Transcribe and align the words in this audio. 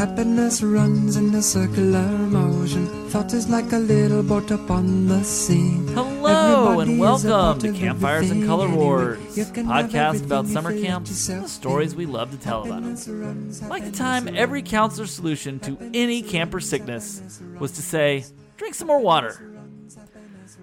Happiness 0.00 0.62
runs 0.62 1.16
in 1.16 1.34
a 1.34 1.42
circular 1.42 2.00
motion. 2.00 2.86
Thought 3.10 3.34
is 3.34 3.50
like 3.50 3.70
a 3.70 3.76
little 3.76 4.22
boat 4.22 4.50
upon 4.50 5.06
the 5.08 5.22
sea. 5.22 5.76
Hello 5.92 6.80
and 6.80 6.92
Everybody 6.92 7.18
is 7.18 7.24
welcome 7.24 7.60
to 7.60 7.78
Campfires 7.78 8.30
and 8.30 8.46
Color. 8.46 8.70
Wars, 8.70 9.36
You 9.36 9.42
a 9.42 9.46
can 9.46 9.66
have 9.66 9.90
podcast 9.90 10.24
about 10.24 10.46
summer 10.46 10.70
if 10.70 10.76
you 10.76 10.82
let 10.84 10.88
camps 10.88 11.28
and 11.28 11.44
the 11.44 11.48
stories 11.50 11.94
we 11.94 12.06
love 12.06 12.30
to 12.30 12.38
tell 12.38 12.64
about 12.64 12.82
them. 12.82 13.52
Like 13.68 13.84
the 13.84 13.90
time 13.90 14.34
every 14.34 14.62
counselor's 14.62 15.10
solution 15.10 15.60
to 15.60 15.76
any 15.92 16.22
camper 16.22 16.60
sickness 16.60 17.42
was 17.58 17.72
to 17.72 17.82
say, 17.82 18.24
drink 18.56 18.76
some 18.76 18.88
more 18.88 19.00
water. 19.00 19.54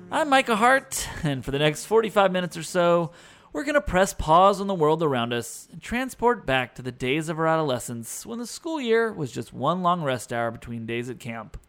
I'm 0.10 0.30
Micah 0.30 0.56
Hart, 0.56 1.08
and 1.22 1.46
for 1.46 1.52
the 1.52 1.60
next 1.60 1.86
45 1.86 2.32
minutes 2.32 2.58
or 2.58 2.64
so, 2.64 3.12
we're 3.58 3.64
going 3.64 3.74
to 3.74 3.82
press 3.82 4.14
pause 4.14 4.62
on 4.62 4.68
the 4.68 4.76
world 4.76 5.02
around 5.02 5.34
us 5.34 5.68
and 5.72 5.82
transport 5.82 6.46
back 6.46 6.76
to 6.76 6.84
the 6.84 6.92
days 6.92 7.28
of 7.28 7.40
our 7.40 7.48
adolescence 7.48 8.24
when 8.24 8.38
the 8.38 8.46
school 8.46 8.80
year 8.80 9.12
was 9.12 9.32
just 9.32 9.52
one 9.52 9.82
long 9.82 10.04
rest 10.04 10.32
hour 10.32 10.52
between 10.52 10.86
days 10.86 11.10
at 11.10 11.20
camp. 11.20 11.60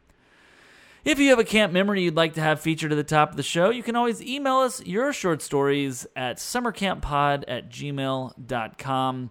If 1.03 1.19
you 1.19 1.31
have 1.31 1.39
a 1.39 1.45
camp 1.45 1.73
memory 1.73 2.03
you'd 2.03 2.15
like 2.15 2.35
to 2.35 2.43
have 2.43 2.61
featured 2.61 2.93
at 2.93 2.97
the 2.97 3.05
top 3.05 3.31
of 3.31 3.39
the 3.39 3.43
show, 3.43 3.71
you 3.71 3.83
can 3.83 3.97
always 3.97 4.21
email 4.21 4.57
us 4.57 4.85
your 4.85 5.15
short 5.15 5.41
stories 5.41 6.07
at 6.15 6.37
summercamppod 6.37 7.45
at 7.49 7.71
gmail.com. 7.71 9.31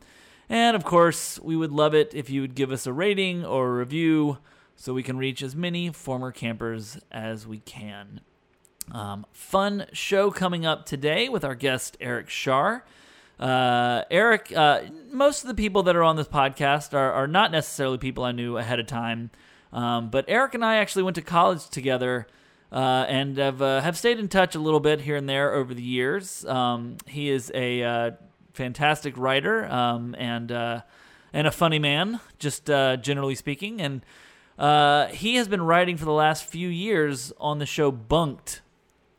And 0.50 0.76
of 0.76 0.84
course, 0.84 1.40
we 1.40 1.56
would 1.56 1.72
love 1.72 1.94
it 1.94 2.16
if 2.16 2.32
you 2.32 2.42
would 2.42 2.56
give 2.56 2.72
us 2.72 2.88
a 2.88 2.92
rating 2.92 3.46
or 3.46 3.68
a 3.68 3.78
review 3.78 4.40
so 4.76 4.96
we 4.96 5.04
can 5.04 5.20
reach 5.20 5.44
as 5.44 5.56
many 5.56 5.92
former 5.92 6.32
campers 6.32 6.98
as 7.12 7.46
we 7.46 7.60
can. 7.60 8.22
Um, 8.92 9.26
fun 9.32 9.86
show 9.92 10.32
coming 10.32 10.66
up 10.66 10.86
today 10.86 11.28
with 11.28 11.44
our 11.44 11.56
guest, 11.56 11.98
Eric 12.00 12.30
Shar. 12.30 12.86
Uh, 13.40 14.04
Eric, 14.10 14.52
uh, 14.56 14.82
most 15.12 15.44
of 15.44 15.48
the 15.48 15.54
people 15.54 15.84
that 15.84 15.96
are 15.96 16.04
on 16.04 16.16
this 16.16 16.28
podcast 16.28 16.94
are, 16.94 17.12
are 17.12 17.28
not 17.28 17.52
necessarily 17.52 17.98
people 17.98 18.24
I 18.24 18.32
knew 18.32 18.58
ahead 18.58 18.80
of 18.80 18.88
time. 18.88 19.30
Um, 19.74 20.10
but 20.10 20.26
Eric 20.28 20.56
and 20.56 20.64
I 20.64 20.78
actually 20.78 21.04
went 21.04 21.16
to 21.16 21.22
college 21.22 21.70
together 21.70 22.28
uh, 22.72 23.06
and 23.08 23.38
have, 23.38 23.62
uh, 23.62 23.82
have 23.82 23.98
stayed 23.98 24.20
in 24.20 24.28
touch 24.28 24.56
a 24.56 24.60
little 24.60 24.80
bit 24.80 25.02
here 25.02 25.16
and 25.16 25.28
there 25.28 25.54
over 25.54 25.74
the 25.74 25.84
years. 25.84 26.46
Um, 26.46 26.98
he 27.06 27.30
is 27.30 27.52
a 27.54 27.84
uh, 27.84 28.12
fantastic 28.54 29.18
writer 29.18 29.66
um, 29.66 30.16
and, 30.18 30.52
uh, 30.52 30.82
and 31.34 31.46
a 31.46 31.52
funny 31.52 31.80
man, 31.80 32.20
just 32.40 32.66
generally 32.66 33.36
speaking. 33.36 33.82
And 33.82 34.02
he 35.14 35.36
has 35.36 35.48
been 35.48 35.62
writing 35.62 35.98
for 35.98 36.06
the 36.06 36.12
last 36.12 36.46
few 36.46 36.70
years 36.70 37.34
on 37.38 37.60
the 37.60 37.66
show 37.66 37.92
Bunked, 37.92 38.62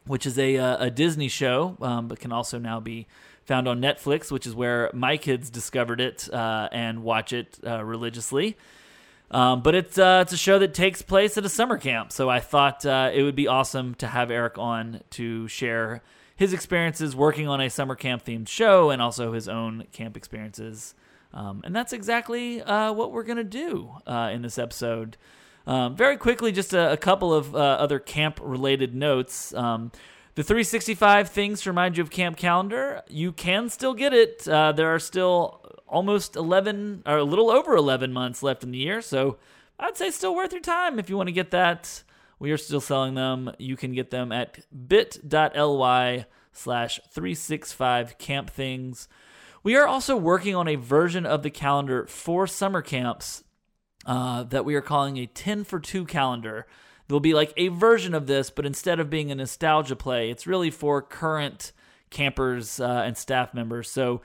which 0.08 0.26
is 0.26 0.38
a, 0.38 0.56
uh, 0.56 0.86
a 0.86 0.90
Disney 0.90 1.28
show, 1.28 1.76
um, 1.80 2.08
but 2.08 2.18
can 2.18 2.32
also 2.32 2.58
now 2.58 2.80
be 2.80 3.06
found 3.48 3.66
on 3.66 3.80
Netflix, 3.80 4.30
which 4.30 4.46
is 4.46 4.54
where 4.54 4.90
my 4.92 5.16
kids 5.16 5.48
discovered 5.48 6.00
it 6.00 6.28
uh, 6.32 6.68
and 6.70 7.02
watch 7.02 7.32
it 7.32 7.58
uh, 7.66 7.82
religiously. 7.82 8.56
Um, 9.30 9.62
but 9.62 9.74
it's 9.74 9.98
uh, 9.98 10.20
it's 10.22 10.32
a 10.32 10.38
show 10.38 10.58
that 10.58 10.72
takes 10.72 11.02
place 11.02 11.36
at 11.36 11.44
a 11.44 11.48
summer 11.50 11.76
camp, 11.76 12.12
so 12.12 12.30
I 12.30 12.40
thought 12.40 12.86
uh, 12.86 13.10
it 13.12 13.22
would 13.22 13.34
be 13.34 13.46
awesome 13.46 13.94
to 13.96 14.06
have 14.06 14.30
Eric 14.30 14.56
on 14.56 15.02
to 15.10 15.48
share 15.48 16.02
his 16.34 16.52
experiences 16.52 17.14
working 17.14 17.46
on 17.46 17.60
a 17.60 17.68
summer 17.68 17.94
camp 17.94 18.24
themed 18.24 18.48
show 18.48 18.90
and 18.90 19.02
also 19.02 19.32
his 19.32 19.48
own 19.48 19.86
camp 19.92 20.16
experiences. 20.16 20.94
Um, 21.34 21.60
and 21.64 21.76
that's 21.76 21.92
exactly 21.92 22.62
uh, 22.62 22.92
what 22.92 23.12
we're 23.12 23.22
gonna 23.24 23.44
do 23.44 23.90
in 24.06 24.40
this 24.40 24.58
episode. 24.58 25.18
Um, 25.68 25.94
very 25.94 26.16
quickly, 26.16 26.50
just 26.50 26.72
a, 26.72 26.92
a 26.92 26.96
couple 26.96 27.34
of 27.34 27.54
uh, 27.54 27.58
other 27.58 27.98
camp 27.98 28.40
related 28.42 28.94
notes. 28.94 29.52
Um, 29.52 29.92
the 30.34 30.42
365 30.42 31.28
things 31.28 31.60
to 31.60 31.70
remind 31.70 31.98
you 31.98 32.02
of 32.02 32.10
camp 32.10 32.38
calendar, 32.38 33.02
you 33.06 33.32
can 33.32 33.68
still 33.68 33.92
get 33.92 34.14
it. 34.14 34.48
Uh, 34.48 34.72
there 34.72 34.94
are 34.94 34.98
still 34.98 35.60
almost 35.86 36.36
11 36.36 37.02
or 37.04 37.18
a 37.18 37.24
little 37.24 37.50
over 37.50 37.76
11 37.76 38.14
months 38.14 38.42
left 38.42 38.64
in 38.64 38.70
the 38.70 38.78
year. 38.78 39.02
So 39.02 39.36
I'd 39.78 39.98
say 39.98 40.10
still 40.10 40.34
worth 40.34 40.52
your 40.52 40.62
time 40.62 40.98
if 40.98 41.10
you 41.10 41.18
want 41.18 41.28
to 41.28 41.34
get 41.34 41.50
that. 41.50 42.02
We 42.38 42.50
are 42.50 42.56
still 42.56 42.80
selling 42.80 43.14
them. 43.14 43.52
You 43.58 43.76
can 43.76 43.92
get 43.92 44.10
them 44.10 44.32
at 44.32 44.64
bit.ly 44.88 46.24
slash 46.52 47.00
365 47.10 48.16
camp 48.16 48.48
things. 48.48 49.06
We 49.62 49.76
are 49.76 49.86
also 49.86 50.16
working 50.16 50.54
on 50.54 50.66
a 50.66 50.76
version 50.76 51.26
of 51.26 51.42
the 51.42 51.50
calendar 51.50 52.06
for 52.06 52.46
summer 52.46 52.80
camps 52.80 53.44
uh, 54.08 54.42
that 54.44 54.64
we 54.64 54.74
are 54.74 54.80
calling 54.80 55.18
a 55.18 55.26
10 55.26 55.64
for 55.64 55.78
2 55.78 56.06
calendar. 56.06 56.66
There'll 57.06 57.20
be 57.20 57.34
like 57.34 57.52
a 57.58 57.68
version 57.68 58.14
of 58.14 58.26
this, 58.26 58.48
but 58.48 58.64
instead 58.64 58.98
of 58.98 59.10
being 59.10 59.30
a 59.30 59.34
nostalgia 59.34 59.96
play, 59.96 60.30
it's 60.30 60.46
really 60.46 60.70
for 60.70 61.02
current 61.02 61.72
campers 62.08 62.80
uh, 62.80 63.02
and 63.04 63.18
staff 63.18 63.52
members. 63.52 63.90
So 63.90 64.22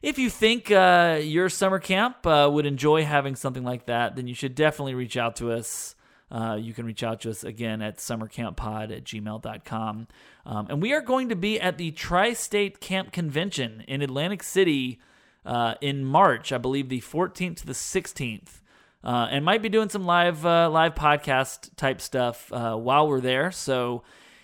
if 0.00 0.18
you 0.18 0.30
think 0.30 0.70
uh, 0.70 1.20
your 1.22 1.50
summer 1.50 1.78
camp 1.78 2.26
uh, 2.26 2.48
would 2.50 2.64
enjoy 2.64 3.04
having 3.04 3.36
something 3.36 3.62
like 3.62 3.86
that, 3.86 4.16
then 4.16 4.26
you 4.26 4.34
should 4.34 4.54
definitely 4.54 4.94
reach 4.94 5.18
out 5.18 5.36
to 5.36 5.52
us. 5.52 5.94
Uh, 6.30 6.56
you 6.58 6.72
can 6.72 6.86
reach 6.86 7.02
out 7.02 7.20
to 7.20 7.30
us 7.30 7.44
again 7.44 7.82
at 7.82 7.98
summercamppod 7.98 8.96
at 8.96 9.04
gmail.com. 9.04 10.08
Um, 10.46 10.66
and 10.70 10.80
we 10.80 10.94
are 10.94 11.02
going 11.02 11.28
to 11.28 11.36
be 11.36 11.60
at 11.60 11.76
the 11.76 11.90
Tri 11.90 12.32
State 12.32 12.80
Camp 12.80 13.12
Convention 13.12 13.84
in 13.86 14.00
Atlantic 14.00 14.42
City 14.42 14.98
uh, 15.44 15.74
in 15.82 16.04
March, 16.06 16.52
I 16.52 16.58
believe 16.58 16.88
the 16.88 17.00
14th 17.00 17.58
to 17.58 17.66
the 17.66 17.74
16th. 17.74 18.60
Uh, 19.06 19.28
and 19.30 19.44
might 19.44 19.62
be 19.62 19.68
doing 19.68 19.88
some 19.88 20.04
live 20.04 20.44
uh, 20.44 20.68
live 20.68 20.96
podcast 20.96 21.70
type 21.76 22.00
stuff 22.00 22.52
uh, 22.52 22.74
while 22.74 23.06
we're 23.06 23.20
there. 23.20 23.52
So 23.52 24.02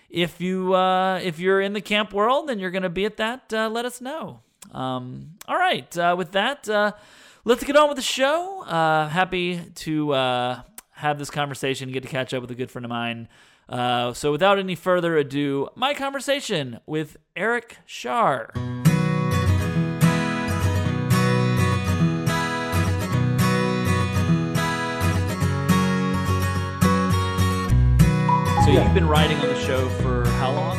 if 0.09 0.39
you 0.39 0.73
uh, 0.73 1.19
if 1.21 1.37
you're 1.37 1.59
in 1.59 1.73
the 1.73 1.81
camp 1.81 2.13
world 2.13 2.49
and 2.49 2.61
you're 2.61 2.71
going 2.71 2.83
to 2.83 2.89
be 2.89 3.03
at 3.03 3.17
that, 3.17 3.51
uh, 3.51 3.67
let 3.67 3.83
us 3.83 3.99
know. 3.99 4.39
Um, 4.71 5.31
all 5.49 5.57
right, 5.57 5.97
uh, 5.97 6.15
with 6.17 6.31
that, 6.31 6.69
let's 7.43 7.65
get 7.65 7.75
on 7.75 7.89
with 7.89 7.97
the 7.97 8.01
show. 8.01 8.63
Happy 8.65 9.59
to 9.75 10.11
have 10.91 11.19
this 11.19 11.29
conversation, 11.29 11.91
get 11.91 12.03
to 12.03 12.09
catch 12.09 12.33
up 12.33 12.39
with 12.39 12.51
a 12.51 12.55
good 12.55 12.71
friend 12.71 12.85
of 12.85 12.89
mine. 12.89 13.27
So 13.69 14.31
without 14.31 14.59
any 14.59 14.75
further 14.75 15.17
ado, 15.17 15.67
my 15.75 15.93
conversation 15.93 16.79
with 16.85 17.17
Eric 17.35 17.79
Shar. 17.85 18.53
So 28.63 28.69
Yeah. 28.69 28.85
you've 28.85 28.93
been 28.93 29.07
writing 29.09 29.37
on 29.39 29.47
the 29.47 29.59
show 29.59 29.89
for 30.01 30.25
how 30.39 30.51
long? 30.53 30.77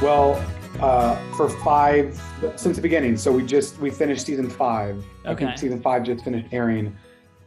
Well, 0.00 0.40
uh, 0.80 1.16
for 1.36 1.48
five 1.48 2.14
since 2.54 2.76
the 2.76 2.82
beginning. 2.82 3.16
So 3.16 3.32
we 3.32 3.44
just 3.44 3.80
we 3.80 3.90
finished 3.90 4.24
season 4.26 4.48
five. 4.48 5.04
Okay. 5.26 5.52
season 5.56 5.80
five 5.82 6.04
just 6.04 6.22
finished 6.24 6.46
airing, 6.52 6.96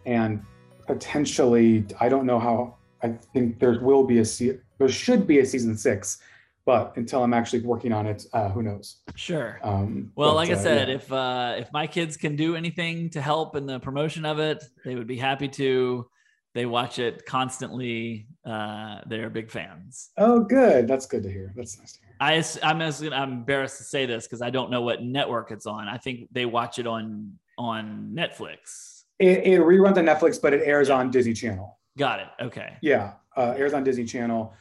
and 0.06 0.42
potentially 0.86 1.86
I 2.02 2.10
don't 2.10 2.26
know 2.26 2.40
how. 2.40 2.76
I 3.02 3.10
think 3.34 3.60
there 3.60 3.80
will 3.82 4.04
be 4.04 4.20
a 4.20 4.26
se- 4.26 4.60
there 4.80 4.90
should 4.90 5.26
be 5.26 5.40
a 5.40 5.46
season 5.46 5.78
six, 5.78 6.20
but 6.66 6.92
until 6.98 7.24
I'm 7.24 7.34
actually 7.34 7.62
working 7.62 7.94
on 7.94 8.06
it, 8.06 8.26
uh, 8.34 8.50
who 8.50 8.64
knows? 8.64 8.98
Sure. 9.16 9.60
Um, 9.64 10.12
Well, 10.16 10.32
but, 10.32 10.36
like 10.36 10.50
I 10.50 10.54
uh, 10.54 10.58
said, 10.58 10.90
yeah. 10.90 10.96
if 10.96 11.12
uh, 11.12 11.56
if 11.58 11.72
my 11.72 11.88
kids 11.88 12.18
can 12.18 12.36
do 12.36 12.58
anything 12.58 13.10
to 13.12 13.22
help 13.22 13.56
in 13.56 13.66
the 13.66 13.80
promotion 13.80 14.26
of 14.26 14.40
it, 14.40 14.62
they 14.84 14.96
would 14.96 15.08
be 15.08 15.18
happy 15.18 15.48
to. 15.48 16.06
They 16.54 16.66
watch 16.66 17.00
it 17.00 17.26
constantly. 17.26 18.28
Uh, 18.46 19.00
they're 19.08 19.30
big 19.30 19.50
fans. 19.50 20.12
oh, 20.18 20.42
good, 20.42 20.88
that's 20.88 21.06
good 21.06 21.24
to 21.24 21.32
hear. 21.32 21.52
That's 21.56 21.80
nice 21.80 21.94
to 21.94 22.00
hear. 22.02 22.10
I, 22.20 22.44
I'm, 22.62 22.82
as- 22.82 23.02
I'm 23.02 23.32
embarrassed 23.32 23.78
to 23.78 23.84
say 23.84 24.06
this 24.06 24.26
because 24.28 24.42
I 24.42 24.50
don't 24.50 24.70
know 24.70 24.82
what 24.82 25.02
network 25.02 25.52
it's 25.52 25.66
on. 25.66 25.88
I 25.88 25.98
think 25.98 26.28
they 26.32 26.46
watch 26.46 26.80
it 26.80 26.88
on 26.88 27.34
on 27.58 28.12
Netflix. 28.16 29.04
It, 29.20 29.46
it 29.46 29.60
reruns 29.62 29.98
on 29.98 30.06
Netflix, 30.06 30.42
but 30.42 30.54
it 30.54 30.62
airs 30.66 30.90
on 30.90 31.10
Disney 31.12 31.34
Channel. 31.34 31.80
Got 31.98 32.20
it. 32.20 32.28
Okay. 32.42 32.78
Yeah, 32.82 33.14
uh, 33.38 33.54
airs 33.58 33.74
on 33.74 33.84
Disney 33.84 34.06
Channel, 34.06 34.54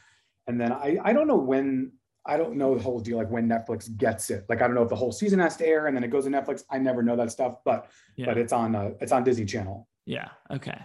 and 0.47 0.59
then 0.61 0.71
I 0.71 0.97
I 1.03 1.13
don't 1.13 1.27
know 1.27 1.35
when 1.37 1.91
I 2.25 2.37
don't 2.37 2.55
know 2.55 2.75
the 2.75 2.81
whole 2.83 2.99
deal 2.99 3.17
like 3.17 3.29
when 3.29 3.47
Netflix 3.49 3.95
gets 3.97 4.29
it. 4.29 4.45
Like 4.49 4.61
I 4.61 4.67
don't 4.67 4.75
know 4.75 4.83
if 4.83 4.89
the 4.89 4.95
whole 4.95 5.11
season 5.11 5.39
has 5.39 5.57
to 5.57 5.65
air 5.67 5.87
and 5.87 5.95
then 5.95 6.03
it 6.03 6.09
goes 6.09 6.23
to 6.25 6.29
Netflix. 6.31 6.63
I 6.71 6.77
never 6.77 7.03
know 7.03 7.15
that 7.17 7.31
stuff, 7.31 7.57
but 7.65 7.89
Yeah. 8.15 8.27
but 8.27 8.37
it's 8.37 8.53
on 8.53 8.75
uh, 8.75 8.91
it's 9.01 9.11
on 9.11 9.23
Disney 9.23 9.45
Channel. 9.45 9.87
Yeah. 10.05 10.29
Okay. 10.51 10.79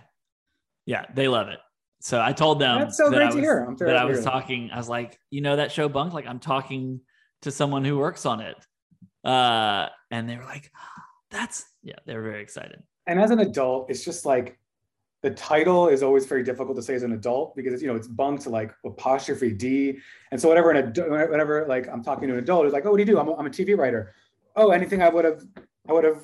Yeah, 0.88 1.04
they 1.14 1.28
love 1.28 1.48
it. 1.48 1.58
So 2.00 2.18
I 2.18 2.32
told 2.32 2.60
them 2.60 2.80
That's 2.80 2.96
so 2.96 3.10
that 3.10 3.16
great 3.16 3.28
I 3.28 3.32
to 3.32 3.40
hear. 3.40 3.62
I'm 3.62 3.76
that 3.76 3.96
I 3.98 4.06
was 4.06 4.24
that. 4.24 4.30
talking. 4.30 4.70
I 4.72 4.78
was 4.78 4.88
like, 4.88 5.18
you 5.28 5.42
know, 5.42 5.56
that 5.56 5.70
show 5.70 5.86
Bunk. 5.86 6.14
Like 6.14 6.26
I'm 6.26 6.38
talking 6.38 7.02
to 7.42 7.50
someone 7.50 7.84
who 7.84 7.98
works 7.98 8.24
on 8.24 8.40
it, 8.40 8.56
uh, 9.22 9.88
and 10.10 10.26
they 10.26 10.38
were 10.38 10.44
like, 10.44 10.72
"That's 11.30 11.66
yeah." 11.82 11.96
They 12.06 12.16
were 12.16 12.22
very 12.22 12.40
excited. 12.40 12.82
And 13.06 13.20
as 13.20 13.30
an 13.30 13.40
adult, 13.40 13.90
it's 13.90 14.02
just 14.02 14.24
like 14.24 14.58
the 15.22 15.30
title 15.30 15.88
is 15.88 16.02
always 16.02 16.24
very 16.24 16.42
difficult 16.42 16.74
to 16.76 16.82
say 16.82 16.94
as 16.94 17.02
an 17.02 17.12
adult 17.12 17.54
because 17.54 17.74
it's 17.74 17.82
you 17.82 17.88
know 17.88 17.96
it's 17.96 18.08
bunked 18.08 18.46
like 18.46 18.72
apostrophe 18.86 19.52
D, 19.52 19.98
and 20.30 20.40
so 20.40 20.48
whatever 20.48 20.70
an 20.70 20.78
adult, 20.78 21.10
whatever 21.10 21.66
like 21.68 21.86
I'm 21.86 22.02
talking 22.02 22.28
to 22.28 22.34
an 22.34 22.40
adult 22.40 22.64
is 22.64 22.72
like, 22.72 22.86
oh, 22.86 22.92
what 22.92 22.96
do 22.96 23.02
you 23.02 23.06
do? 23.12 23.18
I'm 23.18 23.28
a, 23.28 23.34
I'm 23.36 23.46
a 23.46 23.50
TV 23.50 23.76
writer. 23.76 24.14
Oh, 24.56 24.70
anything 24.70 25.02
I 25.02 25.10
would 25.10 25.26
have 25.26 25.42
I 25.86 25.92
would 25.92 26.04
have 26.04 26.22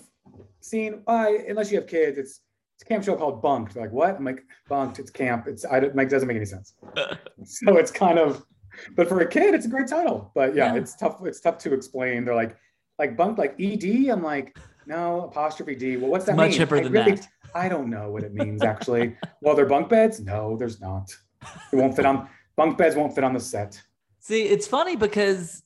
seen. 0.60 1.02
I 1.06 1.44
unless 1.50 1.70
you 1.70 1.76
have 1.78 1.86
kids, 1.86 2.16
it's 2.16 2.40
it's 2.74 2.82
a 2.82 2.86
camp 2.86 3.04
show 3.04 3.16
called 3.16 3.40
Bunked. 3.42 3.74
They're 3.74 3.84
like 3.84 3.92
what? 3.92 4.16
I'm 4.16 4.24
like 4.24 4.44
bunked. 4.68 4.98
It's 4.98 5.10
camp. 5.10 5.46
It's 5.46 5.64
I 5.64 5.80
don't 5.80 5.94
like 5.96 6.08
doesn't 6.08 6.26
make 6.28 6.36
any 6.36 6.44
sense. 6.46 6.74
so 7.44 7.76
it's 7.76 7.90
kind 7.90 8.18
of, 8.18 8.44
but 8.96 9.08
for 9.08 9.20
a 9.20 9.28
kid, 9.28 9.54
it's 9.54 9.66
a 9.66 9.68
great 9.68 9.86
title. 9.88 10.30
But 10.34 10.54
yeah, 10.54 10.72
Yeah. 10.74 10.80
it's 10.80 10.96
tough. 10.96 11.20
It's 11.24 11.40
tough 11.40 11.58
to 11.58 11.72
explain. 11.74 12.24
They're 12.24 12.34
like 12.34 12.56
like 12.98 13.16
bunked 13.16 13.38
like 13.38 13.54
ED. 13.60 14.08
I'm 14.10 14.22
like 14.22 14.56
No, 14.86 15.22
apostrophe 15.22 15.74
D. 15.76 15.96
Well, 15.96 16.10
what's 16.10 16.24
that 16.26 16.36
Much 16.36 16.58
mean? 16.58 16.66
hipper 16.66 16.78
I 16.78 16.82
than 16.82 16.92
really- 16.92 17.12
that. 17.12 17.28
I 17.56 17.68
don't 17.68 17.88
know 17.88 18.10
what 18.10 18.24
it 18.24 18.34
means 18.34 18.62
actually. 18.64 19.16
well, 19.40 19.54
they're 19.54 19.66
bunk 19.66 19.88
beds? 19.88 20.18
No, 20.20 20.56
there's 20.56 20.80
not. 20.80 21.14
It 21.72 21.76
won't 21.76 21.94
fit 21.94 22.04
on 22.04 22.28
bunk 22.56 22.76
beds 22.78 22.96
won't 22.96 23.14
fit 23.14 23.22
on 23.22 23.32
the 23.32 23.38
set. 23.40 23.80
See, 24.18 24.42
it's 24.44 24.66
funny 24.66 24.96
because 24.96 25.62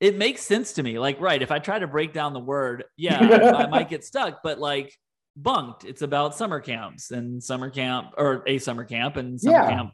it 0.00 0.16
makes 0.16 0.40
sense 0.42 0.72
to 0.72 0.82
me. 0.82 0.98
Like, 0.98 1.20
right, 1.20 1.40
if 1.40 1.52
I 1.52 1.60
try 1.60 1.78
to 1.78 1.86
break 1.86 2.12
down 2.12 2.32
the 2.32 2.40
word, 2.40 2.84
yeah, 2.96 3.20
I, 3.20 3.64
I 3.64 3.66
might 3.68 3.88
get 3.88 4.02
stuck, 4.04 4.42
but 4.42 4.58
like 4.58 4.98
bunked, 5.36 5.84
it's 5.84 6.02
about 6.02 6.34
summer 6.36 6.60
camps 6.60 7.10
and 7.10 7.42
summer 7.42 7.70
camp 7.70 8.12
or 8.18 8.42
a 8.46 8.58
summer 8.58 8.84
camp 8.84 9.16
and 9.16 9.40
summer 9.40 9.56
Yeah. 9.56 9.68
camp 9.68 9.92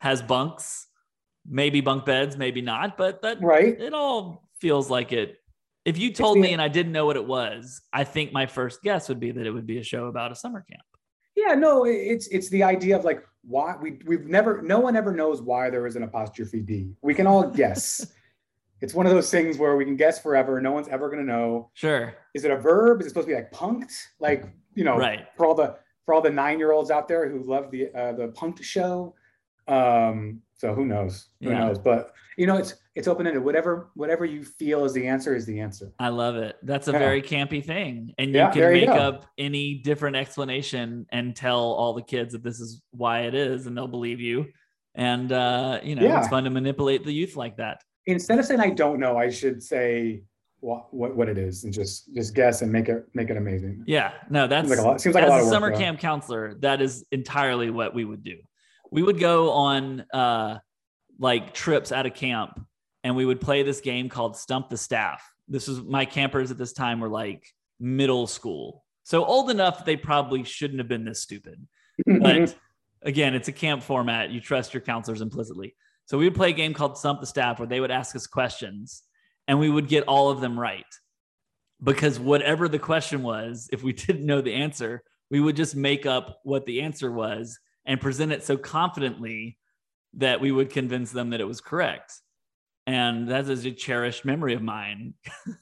has 0.00 0.22
bunks, 0.22 0.86
maybe 1.48 1.80
bunk 1.80 2.04
beds, 2.04 2.36
maybe 2.36 2.60
not, 2.60 2.96
but 2.96 3.22
that 3.22 3.40
Right? 3.42 3.78
it 3.80 3.94
all 3.94 4.48
feels 4.60 4.90
like 4.90 5.12
it. 5.12 5.38
If 5.84 5.98
you 5.98 6.12
told 6.12 6.38
me 6.38 6.52
and 6.52 6.60
I 6.60 6.68
didn't 6.68 6.92
know 6.92 7.06
what 7.06 7.16
it 7.16 7.24
was, 7.26 7.80
I 7.92 8.02
think 8.04 8.32
my 8.32 8.46
first 8.46 8.82
guess 8.82 9.08
would 9.08 9.20
be 9.20 9.30
that 9.30 9.46
it 9.46 9.50
would 9.52 9.66
be 9.66 9.78
a 9.78 9.82
show 9.84 10.06
about 10.06 10.32
a 10.32 10.34
summer 10.34 10.64
camp. 10.68 10.82
Yeah, 11.36 11.54
no, 11.54 11.84
it's 11.84 12.26
it's 12.28 12.48
the 12.48 12.62
idea 12.64 12.96
of 12.96 13.04
like 13.04 13.22
why 13.42 13.76
we 13.80 14.00
we've 14.06 14.26
never 14.26 14.62
no 14.62 14.80
one 14.80 14.96
ever 14.96 15.12
knows 15.12 15.42
why 15.42 15.70
there 15.70 15.86
is 15.86 15.94
an 15.94 16.02
apostrophe 16.02 16.60
D. 16.60 16.96
We 17.02 17.14
can 17.14 17.26
all 17.28 17.48
guess. 17.50 18.04
it's 18.80 18.94
one 18.94 19.06
of 19.06 19.12
those 19.12 19.30
things 19.30 19.58
where 19.58 19.76
we 19.76 19.84
can 19.84 19.96
guess 19.96 20.20
forever. 20.20 20.60
No 20.60 20.72
one's 20.72 20.88
ever 20.88 21.08
gonna 21.08 21.22
know. 21.22 21.70
Sure. 21.74 22.14
Is 22.34 22.44
it 22.44 22.50
a 22.50 22.56
verb? 22.56 23.00
Is 23.00 23.06
it 23.06 23.10
supposed 23.10 23.28
to 23.28 23.34
be 23.34 23.36
like 23.40 23.52
punked? 23.52 23.92
Like, 24.18 24.46
you 24.76 24.84
know, 24.84 24.96
Right. 24.96 25.26
for 25.36 25.46
all 25.46 25.54
the 25.54 25.76
for 26.04 26.14
all 26.14 26.20
the 26.22 26.30
nine 26.30 26.60
year 26.60 26.70
olds 26.70 26.92
out 26.92 27.08
there 27.08 27.28
who 27.28 27.42
love 27.42 27.72
the 27.72 27.92
uh, 27.92 28.12
the 28.12 28.28
punk 28.28 28.62
show. 28.62 29.14
Um, 29.66 30.42
so 30.56 30.72
who 30.72 30.84
knows? 30.86 31.30
Who 31.42 31.50
Yeah. 31.50 31.58
knows? 31.60 31.78
But 31.80 32.12
you 32.36 32.46
know, 32.46 32.56
it's 32.58 32.74
it's 32.94 33.08
open 33.08 33.26
ended. 33.26 33.42
Whatever 33.42 33.90
whatever 33.94 34.24
you 34.24 34.44
feel 34.44 34.84
is 34.84 34.92
the 34.92 35.08
answer 35.08 35.34
is 35.34 35.46
the 35.46 35.58
answer. 35.58 35.92
I 35.98 36.10
love 36.10 36.36
it. 36.36 36.56
That's 36.62 36.86
a 36.88 36.92
Yeah. 36.92 36.98
very 36.98 37.22
campy 37.22 37.64
thing. 37.64 38.14
And 38.18 38.28
you 38.30 38.36
Yeah, 38.36 38.50
can 38.50 38.60
there 38.60 38.74
you 38.74 38.86
make 38.86 38.90
up 38.94 39.26
any 39.38 39.74
different 39.74 40.14
explanation 40.16 41.06
and 41.10 41.34
tell 41.34 41.58
all 41.58 41.94
the 41.94 42.02
kids 42.02 42.32
that 42.34 42.44
this 42.44 42.60
is 42.60 42.82
why 42.92 43.22
it 43.22 43.34
is, 43.34 43.66
and 43.66 43.76
they'll 43.76 43.88
believe 43.88 44.20
you. 44.20 44.46
And 44.94 45.32
uh, 45.32 45.80
you 45.82 45.96
know, 45.96 46.18
it's 46.18 46.28
fun 46.28 46.44
to 46.44 46.50
manipulate 46.50 47.04
the 47.04 47.12
youth 47.12 47.34
like 47.36 47.56
that. 47.56 47.82
Instead 48.06 48.38
of 48.38 48.44
saying 48.44 48.60
I 48.60 48.70
don't 48.70 49.00
know, 49.00 49.16
I 49.16 49.30
should 49.30 49.62
say 49.62 50.22
what 50.60 50.92
what, 50.92 51.16
what 51.16 51.28
it 51.28 51.38
is 51.38 51.64
and 51.64 51.72
just 51.72 52.12
just 52.14 52.34
guess 52.34 52.62
and 52.62 52.72
make 52.72 52.88
it 52.88 53.06
make 53.14 53.30
it 53.30 53.36
amazing. 53.36 53.84
Yeah, 53.86 54.12
no, 54.30 54.46
that's 54.46 54.68
Seems 54.68 54.78
like 54.78 54.86
a 54.86 54.88
lot. 54.88 55.00
Seems 55.00 55.14
like 55.14 55.24
as 55.24 55.28
a 55.28 55.30
lot 55.30 55.40
a 55.40 55.44
work. 55.44 55.52
summer 55.52 55.76
camp 55.76 56.00
counselor, 56.00 56.54
that 56.60 56.80
is 56.80 57.04
entirely 57.12 57.70
what 57.70 57.94
we 57.94 58.04
would 58.04 58.24
do. 58.24 58.38
We 58.90 59.02
would 59.02 59.18
go 59.18 59.50
on 59.52 60.04
uh, 60.12 60.58
like 61.18 61.54
trips 61.54 61.92
out 61.92 62.06
of 62.06 62.14
camp, 62.14 62.60
and 63.04 63.16
we 63.16 63.24
would 63.24 63.40
play 63.40 63.62
this 63.62 63.80
game 63.80 64.08
called 64.08 64.36
Stump 64.36 64.70
the 64.70 64.76
Staff. 64.76 65.22
This 65.48 65.68
was 65.68 65.82
my 65.82 66.04
campers 66.04 66.50
at 66.50 66.58
this 66.58 66.72
time 66.72 67.00
were 67.00 67.08
like 67.08 67.46
middle 67.78 68.26
school, 68.26 68.84
so 69.04 69.24
old 69.24 69.50
enough 69.50 69.84
they 69.84 69.96
probably 69.96 70.44
shouldn't 70.44 70.80
have 70.80 70.88
been 70.88 71.04
this 71.04 71.20
stupid. 71.22 71.66
But 72.06 72.56
again, 73.02 73.34
it's 73.34 73.48
a 73.48 73.52
camp 73.52 73.82
format. 73.82 74.30
You 74.30 74.40
trust 74.40 74.74
your 74.74 74.80
counselors 74.80 75.20
implicitly. 75.20 75.74
So 76.06 76.16
we 76.16 76.24
would 76.24 76.36
play 76.36 76.50
a 76.50 76.52
game 76.52 76.72
called 76.72 76.96
Stump 76.96 77.20
the 77.20 77.26
Staff 77.26 77.58
where 77.58 77.66
they 77.66 77.80
would 77.80 77.90
ask 77.90 78.14
us 78.14 78.28
questions 78.28 79.02
and 79.48 79.58
we 79.58 79.70
would 79.70 79.88
get 79.88 80.04
all 80.04 80.30
of 80.30 80.40
them 80.40 80.58
right. 80.58 80.84
Because 81.82 82.18
whatever 82.18 82.68
the 82.68 82.78
question 82.78 83.22
was, 83.22 83.68
if 83.72 83.82
we 83.82 83.92
didn't 83.92 84.26
know 84.26 84.40
the 84.40 84.54
answer, 84.54 85.02
we 85.30 85.40
would 85.40 85.56
just 85.56 85.76
make 85.76 86.06
up 86.06 86.40
what 86.44 86.66
the 86.66 86.82
answer 86.82 87.10
was 87.10 87.58
and 87.84 88.00
present 88.00 88.32
it 88.32 88.42
so 88.42 88.56
confidently 88.56 89.58
that 90.14 90.40
we 90.40 90.50
would 90.50 90.70
convince 90.70 91.12
them 91.12 91.30
that 91.30 91.40
it 91.40 91.46
was 91.46 91.60
correct. 91.60 92.20
And 92.86 93.28
that 93.28 93.48
is 93.48 93.64
a 93.66 93.72
cherished 93.72 94.24
memory 94.24 94.54
of 94.54 94.62
mine. 94.62 95.14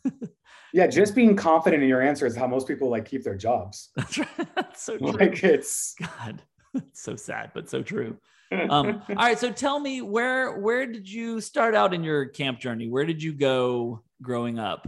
yeah, 0.73 0.87
just 0.87 1.15
being 1.15 1.37
confident 1.37 1.83
in 1.83 1.89
your 1.89 2.03
answer 2.03 2.27
is 2.27 2.37
how 2.37 2.47
most 2.47 2.69
people 2.69 2.91
like 2.91 3.07
keep 3.07 3.25
their 3.25 3.37
jobs. 3.37 3.91
That's 3.97 4.19
right. 4.19 4.55
That's 4.55 4.83
so 4.83 4.99
true. 4.99 5.13
Like 5.13 5.43
it's 5.43 5.95
God, 5.99 6.43
it's 6.75 7.03
so 7.03 7.17
sad, 7.17 7.53
but 7.55 7.71
so 7.71 7.83
true. 7.83 8.19
Um, 8.53 9.03
all 9.09 9.15
right, 9.17 9.39
so 9.39 9.51
tell 9.51 9.81
me 9.81 10.03
where 10.03 10.59
where 10.59 10.87
did 10.87 11.09
you 11.09 11.41
start 11.41 11.75
out 11.75 11.95
in 11.95 12.05
your 12.05 12.27
camp 12.27 12.61
journey? 12.61 12.89
Where 12.89 13.05
did 13.05 13.23
you 13.23 13.33
go 13.33 14.03
growing 14.23 14.59
up? 14.59 14.87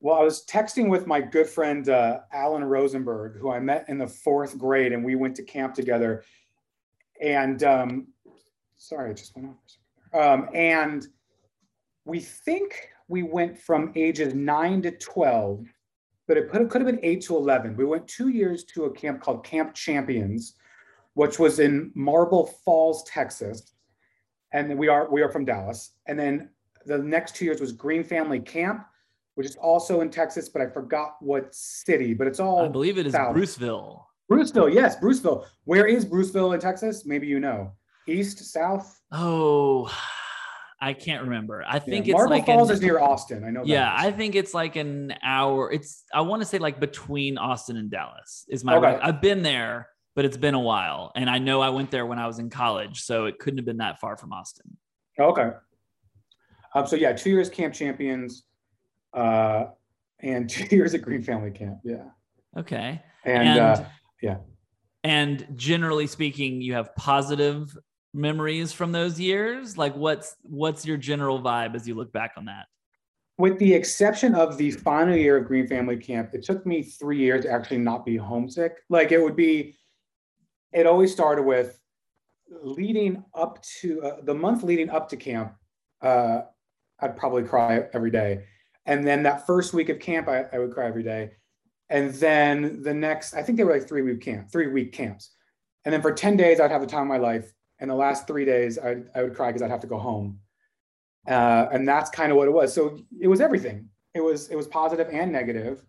Well, 0.00 0.16
I 0.16 0.22
was 0.22 0.44
texting 0.46 0.88
with 0.88 1.06
my 1.06 1.20
good 1.20 1.48
friend 1.48 1.88
uh, 1.88 2.20
Alan 2.32 2.64
Rosenberg, 2.64 3.38
who 3.40 3.50
I 3.50 3.58
met 3.58 3.86
in 3.88 3.98
the 3.98 4.06
fourth 4.06 4.56
grade, 4.56 4.92
and 4.92 5.04
we 5.04 5.16
went 5.16 5.34
to 5.36 5.42
camp 5.42 5.74
together. 5.74 6.22
And 7.20 7.62
um, 7.64 8.06
sorry, 8.76 9.10
I 9.10 9.14
just 9.14 9.34
went 9.34 9.48
off. 9.48 9.56
for 9.56 9.66
a 9.66 9.70
second 9.70 10.10
there. 10.12 10.32
Um, 10.32 10.48
and 10.54 11.06
we 12.04 12.20
think 12.20 12.90
we 13.08 13.22
went 13.22 13.58
from 13.58 13.92
ages 13.96 14.34
nine 14.34 14.82
to 14.82 14.92
12, 14.92 15.66
but 16.28 16.36
it 16.36 16.48
could 16.48 16.72
have 16.72 16.86
been 16.86 17.00
eight 17.02 17.22
to 17.22 17.36
11. 17.36 17.76
We 17.76 17.84
went 17.84 18.06
two 18.06 18.28
years 18.28 18.64
to 18.64 18.84
a 18.84 18.90
camp 18.92 19.20
called 19.20 19.44
Camp 19.44 19.74
Champions, 19.74 20.54
which 21.14 21.38
was 21.38 21.58
in 21.58 21.90
Marble 21.94 22.46
Falls, 22.64 23.04
Texas. 23.04 23.72
And 24.52 24.78
we 24.78 24.88
are 24.88 25.10
we 25.10 25.22
are 25.22 25.30
from 25.30 25.44
Dallas. 25.44 25.92
And 26.06 26.18
then 26.18 26.50
the 26.86 26.98
next 26.98 27.36
two 27.36 27.44
years 27.44 27.60
was 27.60 27.72
Greene 27.72 28.04
Family 28.04 28.40
Camp, 28.40 28.84
which 29.34 29.46
is 29.46 29.56
also 29.56 30.00
in 30.00 30.10
Texas, 30.10 30.48
but 30.48 30.62
I 30.62 30.66
forgot 30.68 31.16
what 31.20 31.54
city, 31.54 32.14
but 32.14 32.26
it's 32.26 32.40
all 32.40 32.64
I 32.64 32.68
believe 32.68 32.98
it 32.98 33.06
is 33.06 33.12
south. 33.12 33.36
Bruceville. 33.36 34.04
Bruceville. 34.30 34.72
Yes, 34.72 34.96
Bruceville. 34.96 35.46
Where 35.64 35.86
is 35.86 36.04
Bruceville 36.04 36.54
in 36.54 36.60
Texas? 36.60 37.04
Maybe 37.06 37.26
you 37.26 37.40
know. 37.40 37.72
East, 38.06 38.38
south? 38.52 39.00
Oh, 39.12 39.90
I 40.80 40.92
can't 40.94 41.22
remember. 41.24 41.62
I 41.66 41.78
think 41.78 42.06
Yeah, 42.06 42.12
it's 42.12 42.18
Marble 42.18 42.36
like 42.36 42.46
Falls 42.46 42.70
an- 42.70 42.76
is 42.76 42.82
near 42.82 43.00
Austin. 43.00 43.44
I 43.44 43.50
know 43.50 43.62
yeah. 43.64 43.92
I 43.96 44.10
think 44.12 44.34
it's 44.34 44.54
like 44.54 44.76
an 44.76 45.14
hour. 45.22 45.70
It's 45.72 46.04
I 46.14 46.20
want 46.22 46.40
to 46.40 46.46
say 46.46 46.58
like 46.58 46.78
between 46.80 47.36
Austin 47.36 47.76
and 47.76 47.90
Dallas 47.90 48.46
is 48.48 48.64
my. 48.64 48.76
Okay. 48.76 48.98
I've 49.02 49.20
been 49.20 49.42
there, 49.42 49.88
but 50.18 50.24
it's 50.24 50.36
been 50.36 50.54
a 50.54 50.60
while, 50.60 51.12
and 51.14 51.30
I 51.30 51.38
know 51.38 51.60
I 51.60 51.68
went 51.68 51.92
there 51.92 52.04
when 52.04 52.18
I 52.18 52.26
was 52.26 52.40
in 52.40 52.50
college, 52.50 53.02
so 53.02 53.26
it 53.26 53.38
couldn't 53.38 53.58
have 53.58 53.64
been 53.64 53.76
that 53.76 54.00
far 54.00 54.16
from 54.16 54.32
Austin. 54.32 54.76
Okay. 55.16 55.50
Um, 56.74 56.88
so 56.88 56.96
yeah, 56.96 57.12
two 57.12 57.30
years 57.30 57.48
camp 57.48 57.72
champions, 57.72 58.42
uh, 59.14 59.66
and 60.18 60.50
two 60.50 60.74
years 60.74 60.92
at 60.94 61.02
Greene 61.02 61.22
Family 61.22 61.52
Camp. 61.52 61.78
Yeah. 61.84 62.06
Okay. 62.56 63.00
And, 63.24 63.60
uh, 63.60 63.84
yeah. 64.20 64.38
And 65.04 65.46
generally 65.54 66.08
speaking, 66.08 66.62
you 66.62 66.74
have 66.74 66.96
positive 66.96 67.78
memories 68.12 68.72
from 68.72 68.90
those 68.90 69.20
years. 69.20 69.78
Like, 69.78 69.94
what's 69.94 70.34
what's 70.42 70.84
your 70.84 70.96
general 70.96 71.40
vibe 71.40 71.76
as 71.76 71.86
you 71.86 71.94
look 71.94 72.12
back 72.12 72.32
on 72.36 72.46
that? 72.46 72.66
with 73.38 73.56
the 73.60 73.72
exception 73.72 74.34
of 74.34 74.58
the 74.58 74.72
final 74.72 75.14
year 75.14 75.36
of 75.36 75.46
Greene 75.46 75.68
Family 75.68 75.96
Camp, 75.96 76.30
it 76.34 76.42
took 76.42 76.66
me 76.66 76.82
three 76.82 77.18
years 77.18 77.44
to 77.44 77.50
actually 77.52 77.78
not 77.78 78.04
be 78.04 78.16
homesick. 78.16 78.78
Like 78.88 79.12
it 79.12 79.22
would 79.22 79.36
be, 79.36 79.76
it 80.72 80.86
always 80.86 81.12
started 81.12 81.42
with 81.42 81.78
leading 82.62 83.24
up 83.34 83.62
to 83.80 84.02
uh, 84.02 84.20
the 84.22 84.34
month 84.34 84.62
leading 84.62 84.90
up 84.90 85.08
to 85.10 85.16
camp. 85.16 85.54
Uh, 86.00 86.42
I'd 87.00 87.16
probably 87.16 87.42
cry 87.42 87.84
every 87.92 88.10
day. 88.10 88.44
And 88.86 89.06
then 89.06 89.22
that 89.24 89.46
first 89.46 89.74
week 89.74 89.88
of 89.88 89.98
camp, 89.98 90.28
I, 90.28 90.46
I 90.52 90.58
would 90.58 90.72
cry 90.72 90.86
every 90.86 91.02
day. 91.02 91.32
And 91.90 92.12
then 92.14 92.82
the 92.82 92.94
next, 92.94 93.34
I 93.34 93.42
think 93.42 93.58
they 93.58 93.64
were 93.64 93.72
like 93.72 93.88
three 93.88 94.02
week 94.02 94.20
camp, 94.20 94.50
three 94.50 94.68
week 94.68 94.92
camps. 94.92 95.32
And 95.84 95.92
then 95.92 96.02
for 96.02 96.12
10 96.12 96.36
days, 96.36 96.60
I'd 96.60 96.70
have 96.70 96.80
the 96.80 96.86
time 96.86 97.02
of 97.02 97.08
my 97.08 97.18
life. 97.18 97.52
And 97.78 97.90
the 97.90 97.94
last 97.94 98.26
three 98.26 98.44
days, 98.44 98.78
I, 98.78 98.96
I 99.14 99.22
would 99.22 99.34
cry 99.34 99.48
because 99.48 99.62
I'd 99.62 99.70
have 99.70 99.80
to 99.80 99.86
go 99.86 99.98
home 99.98 100.40
uh, 101.28 101.68
and 101.72 101.86
that's 101.86 102.10
kind 102.10 102.32
of 102.32 102.38
what 102.38 102.48
it 102.48 102.52
was. 102.52 102.72
So 102.72 102.98
it 103.20 103.28
was 103.28 103.40
everything. 103.40 103.88
It 104.14 104.20
was 104.20 104.48
it 104.48 104.56
was 104.56 104.66
positive 104.66 105.08
and 105.12 105.30
negative, 105.30 105.84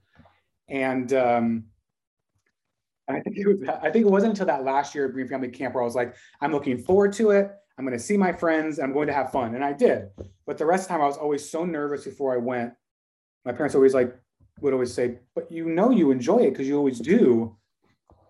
and 0.68 1.12
um, 1.14 1.64
I 3.10 3.20
think 3.20 3.38
it 3.38 3.48
was. 3.48 3.68
I 3.82 3.90
think 3.90 4.06
it 4.06 4.10
wasn't 4.10 4.32
until 4.32 4.46
that 4.46 4.64
last 4.64 4.94
year 4.94 5.06
of 5.06 5.14
Greene 5.14 5.28
Family 5.28 5.50
Camp 5.50 5.74
where 5.74 5.84
I 5.84 5.86
was 5.86 5.96
like, 5.96 6.16
I'm 6.42 6.52
looking 6.52 6.78
forward 6.78 7.14
to 7.14 7.32
it. 7.32 7.52
I'm 7.78 7.86
going 7.86 7.98
to 7.98 8.04
see 8.04 8.18
my 8.18 8.32
friends. 8.32 8.78
I'm 8.78 8.94
going 8.94 9.08
to 9.08 9.14
have 9.14 9.32
fun, 9.32 9.56
and 9.56 9.64
I 9.64 9.74
did. 9.74 10.10
But 10.46 10.58
the 10.58 10.66
rest 10.66 10.84
of 10.84 10.88
the 10.90 10.94
time, 10.94 11.02
I 11.02 11.08
was 11.08 11.18
always 11.18 11.50
so 11.50 11.66
nervous 11.66 12.04
before 12.04 12.34
I 12.34 12.38
went. 12.38 12.74
My 13.46 13.52
parents 13.52 13.74
always 13.74 13.94
like 13.94 14.16
would 14.62 14.74
always 14.74 14.94
say, 14.94 15.20
"But 15.34 15.52
you 15.52 15.66
know 15.66 15.90
you 15.90 16.12
enjoy 16.12 16.40
it 16.40 16.52
because 16.52 16.68
you 16.68 16.78
always 16.78 17.00
do." 17.00 17.56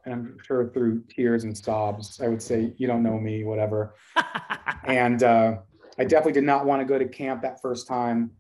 And 0.06 0.14
I'm 0.14 0.38
sure 0.46 0.70
through 0.70 1.04
tears 1.10 1.44
and 1.44 1.58
sobs, 1.58 2.22
I 2.22 2.28
would 2.28 2.42
say, 2.42 2.74
"You 2.78 2.88
don't 2.88 3.04
know 3.04 3.20
me, 3.20 3.44
whatever." 3.44 3.96
and 4.86 5.24
uh, 5.24 5.58
I 5.98 6.06
definitely 6.06 6.34
did 6.34 6.46
not 6.46 6.66
want 6.66 6.82
to 6.82 6.86
go 6.86 6.98
to 6.98 7.06
camp 7.06 7.42
that 7.42 7.62
first 7.62 7.88
time. 7.88 8.32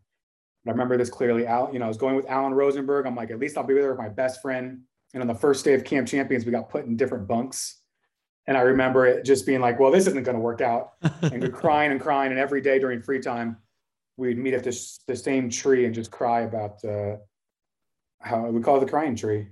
I 0.67 0.71
remember 0.71 0.97
this 0.97 1.09
clearly. 1.09 1.47
Al, 1.47 1.69
you 1.73 1.79
know, 1.79 1.85
I 1.85 1.87
was 1.87 1.97
going 1.97 2.15
with 2.15 2.29
Alan 2.29 2.53
Rosenberg. 2.53 3.07
I'm 3.07 3.15
like, 3.15 3.31
at 3.31 3.39
least 3.39 3.57
I'll 3.57 3.63
be 3.63 3.73
there 3.73 3.89
with 3.89 3.97
my 3.97 4.09
best 4.09 4.41
friend. 4.41 4.81
And 5.13 5.21
on 5.21 5.27
the 5.27 5.35
first 5.35 5.65
day 5.65 5.73
of 5.73 5.83
Camp 5.83 6.07
Champions, 6.07 6.45
we 6.45 6.51
got 6.51 6.69
put 6.69 6.85
in 6.85 6.95
different 6.95 7.27
bunks. 7.27 7.77
And 8.47 8.57
I 8.57 8.61
remember 8.61 9.05
it 9.05 9.25
just 9.25 9.45
being 9.45 9.61
like, 9.61 9.79
well, 9.79 9.91
this 9.91 10.07
isn't 10.07 10.23
going 10.23 10.35
to 10.35 10.41
work 10.41 10.61
out. 10.61 10.93
And 11.21 11.41
we're 11.41 11.49
crying 11.49 11.91
and 11.91 11.99
crying. 12.01 12.31
And 12.31 12.39
every 12.39 12.61
day 12.61 12.79
during 12.79 13.01
free 13.01 13.19
time, 13.19 13.57
we'd 14.17 14.37
meet 14.37 14.53
at 14.53 14.63
this 14.63 14.99
the 15.07 15.15
same 15.15 15.49
tree 15.49 15.85
and 15.85 15.93
just 15.95 16.11
cry 16.11 16.41
about 16.41 16.83
uh, 16.83 17.17
how 18.19 18.47
we 18.47 18.61
call 18.61 18.77
it 18.77 18.81
the 18.81 18.85
crying 18.91 19.15
tree. 19.15 19.47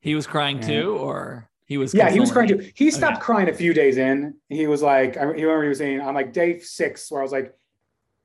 he 0.00 0.14
was 0.14 0.26
crying 0.26 0.58
Yeah. 0.58 0.66
too, 0.68 0.96
or 0.96 1.48
he 1.66 1.78
was. 1.78 1.94
Yeah, 1.94 2.10
he 2.10 2.20
was 2.20 2.30
crying 2.30 2.48
too. 2.48 2.70
He 2.74 2.90
stopped 2.90 3.16
Okay. 3.16 3.22
crying. 3.24 3.44
crying 3.46 3.48
a 3.54 3.56
few 3.56 3.72
days 3.74 3.96
in. 3.96 4.34
He 4.48 4.66
was 4.66 4.82
like, 4.82 5.16
I 5.16 5.22
remember 5.22 5.62
he 5.62 5.68
was 5.70 5.78
saying, 5.78 6.00
I'm 6.00 6.14
like 6.14 6.32
day 6.32 6.58
six, 6.60 7.10
where 7.10 7.20
I 7.20 7.24
was 7.24 7.32
like, 7.32 7.54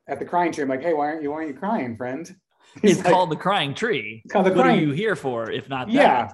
at 0.07 0.19
the 0.19 0.25
crying 0.25 0.51
tree, 0.51 0.63
I'm 0.63 0.69
like, 0.69 0.81
hey, 0.83 0.93
why 0.93 1.07
aren't 1.07 1.23
you, 1.23 1.29
why 1.31 1.37
aren't 1.37 1.49
you 1.49 1.55
crying, 1.57 1.95
friend? 1.95 2.35
He's 2.81 2.97
it's 2.97 3.03
like- 3.05 3.13
called 3.13 3.29
the 3.31 3.35
crying 3.37 3.73
tree. 3.73 4.21
Called 4.29 4.45
the 4.45 4.51
what 4.51 4.63
crying- 4.63 4.79
are 4.79 4.81
you 4.81 4.91
here 4.91 5.15
for 5.15 5.49
if 5.49 5.69
not 5.69 5.87
that? 5.87 5.93
Yeah. 5.93 6.33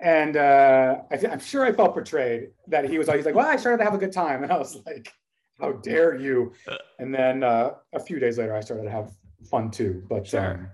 And 0.00 0.36
uh, 0.36 0.96
I 1.10 1.16
th- 1.16 1.32
I'm 1.32 1.38
sure 1.40 1.64
I 1.64 1.72
felt 1.72 1.94
betrayed 1.94 2.50
that 2.68 2.88
he 2.88 2.98
was 2.98 3.08
like, 3.08 3.16
he's 3.16 3.26
like, 3.26 3.34
well, 3.34 3.46
I 3.48 3.56
started 3.56 3.78
to 3.78 3.84
have 3.84 3.94
a 3.94 3.98
good 3.98 4.12
time. 4.12 4.42
And 4.42 4.52
I 4.52 4.58
was 4.58 4.76
like, 4.86 5.12
how 5.60 5.72
dare 5.72 6.16
you? 6.16 6.52
And 6.98 7.14
then 7.14 7.42
uh, 7.42 7.74
a 7.92 8.00
few 8.00 8.18
days 8.18 8.38
later, 8.38 8.54
I 8.54 8.60
started 8.60 8.84
to 8.84 8.90
have 8.90 9.12
fun 9.50 9.70
too. 9.70 10.02
But 10.08 10.26
Sure. 10.26 10.40
um, 10.52 10.68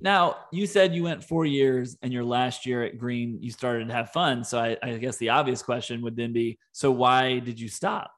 Now, 0.00 0.36
you 0.52 0.66
said 0.66 0.94
you 0.94 1.02
went 1.02 1.24
four 1.24 1.44
years 1.46 1.96
and 2.02 2.12
your 2.12 2.24
last 2.24 2.64
year 2.64 2.84
at 2.84 2.96
Greene, 2.96 3.38
you 3.40 3.50
started 3.50 3.88
to 3.88 3.94
have 3.94 4.10
fun. 4.12 4.44
So 4.44 4.58
I, 4.58 4.76
I 4.82 4.96
guess 4.98 5.16
the 5.16 5.30
obvious 5.30 5.62
question 5.62 6.00
would 6.02 6.16
then 6.16 6.32
be 6.32 6.58
so 6.72 6.90
why 6.90 7.40
did 7.40 7.58
you 7.60 7.68
stop? 7.68 8.12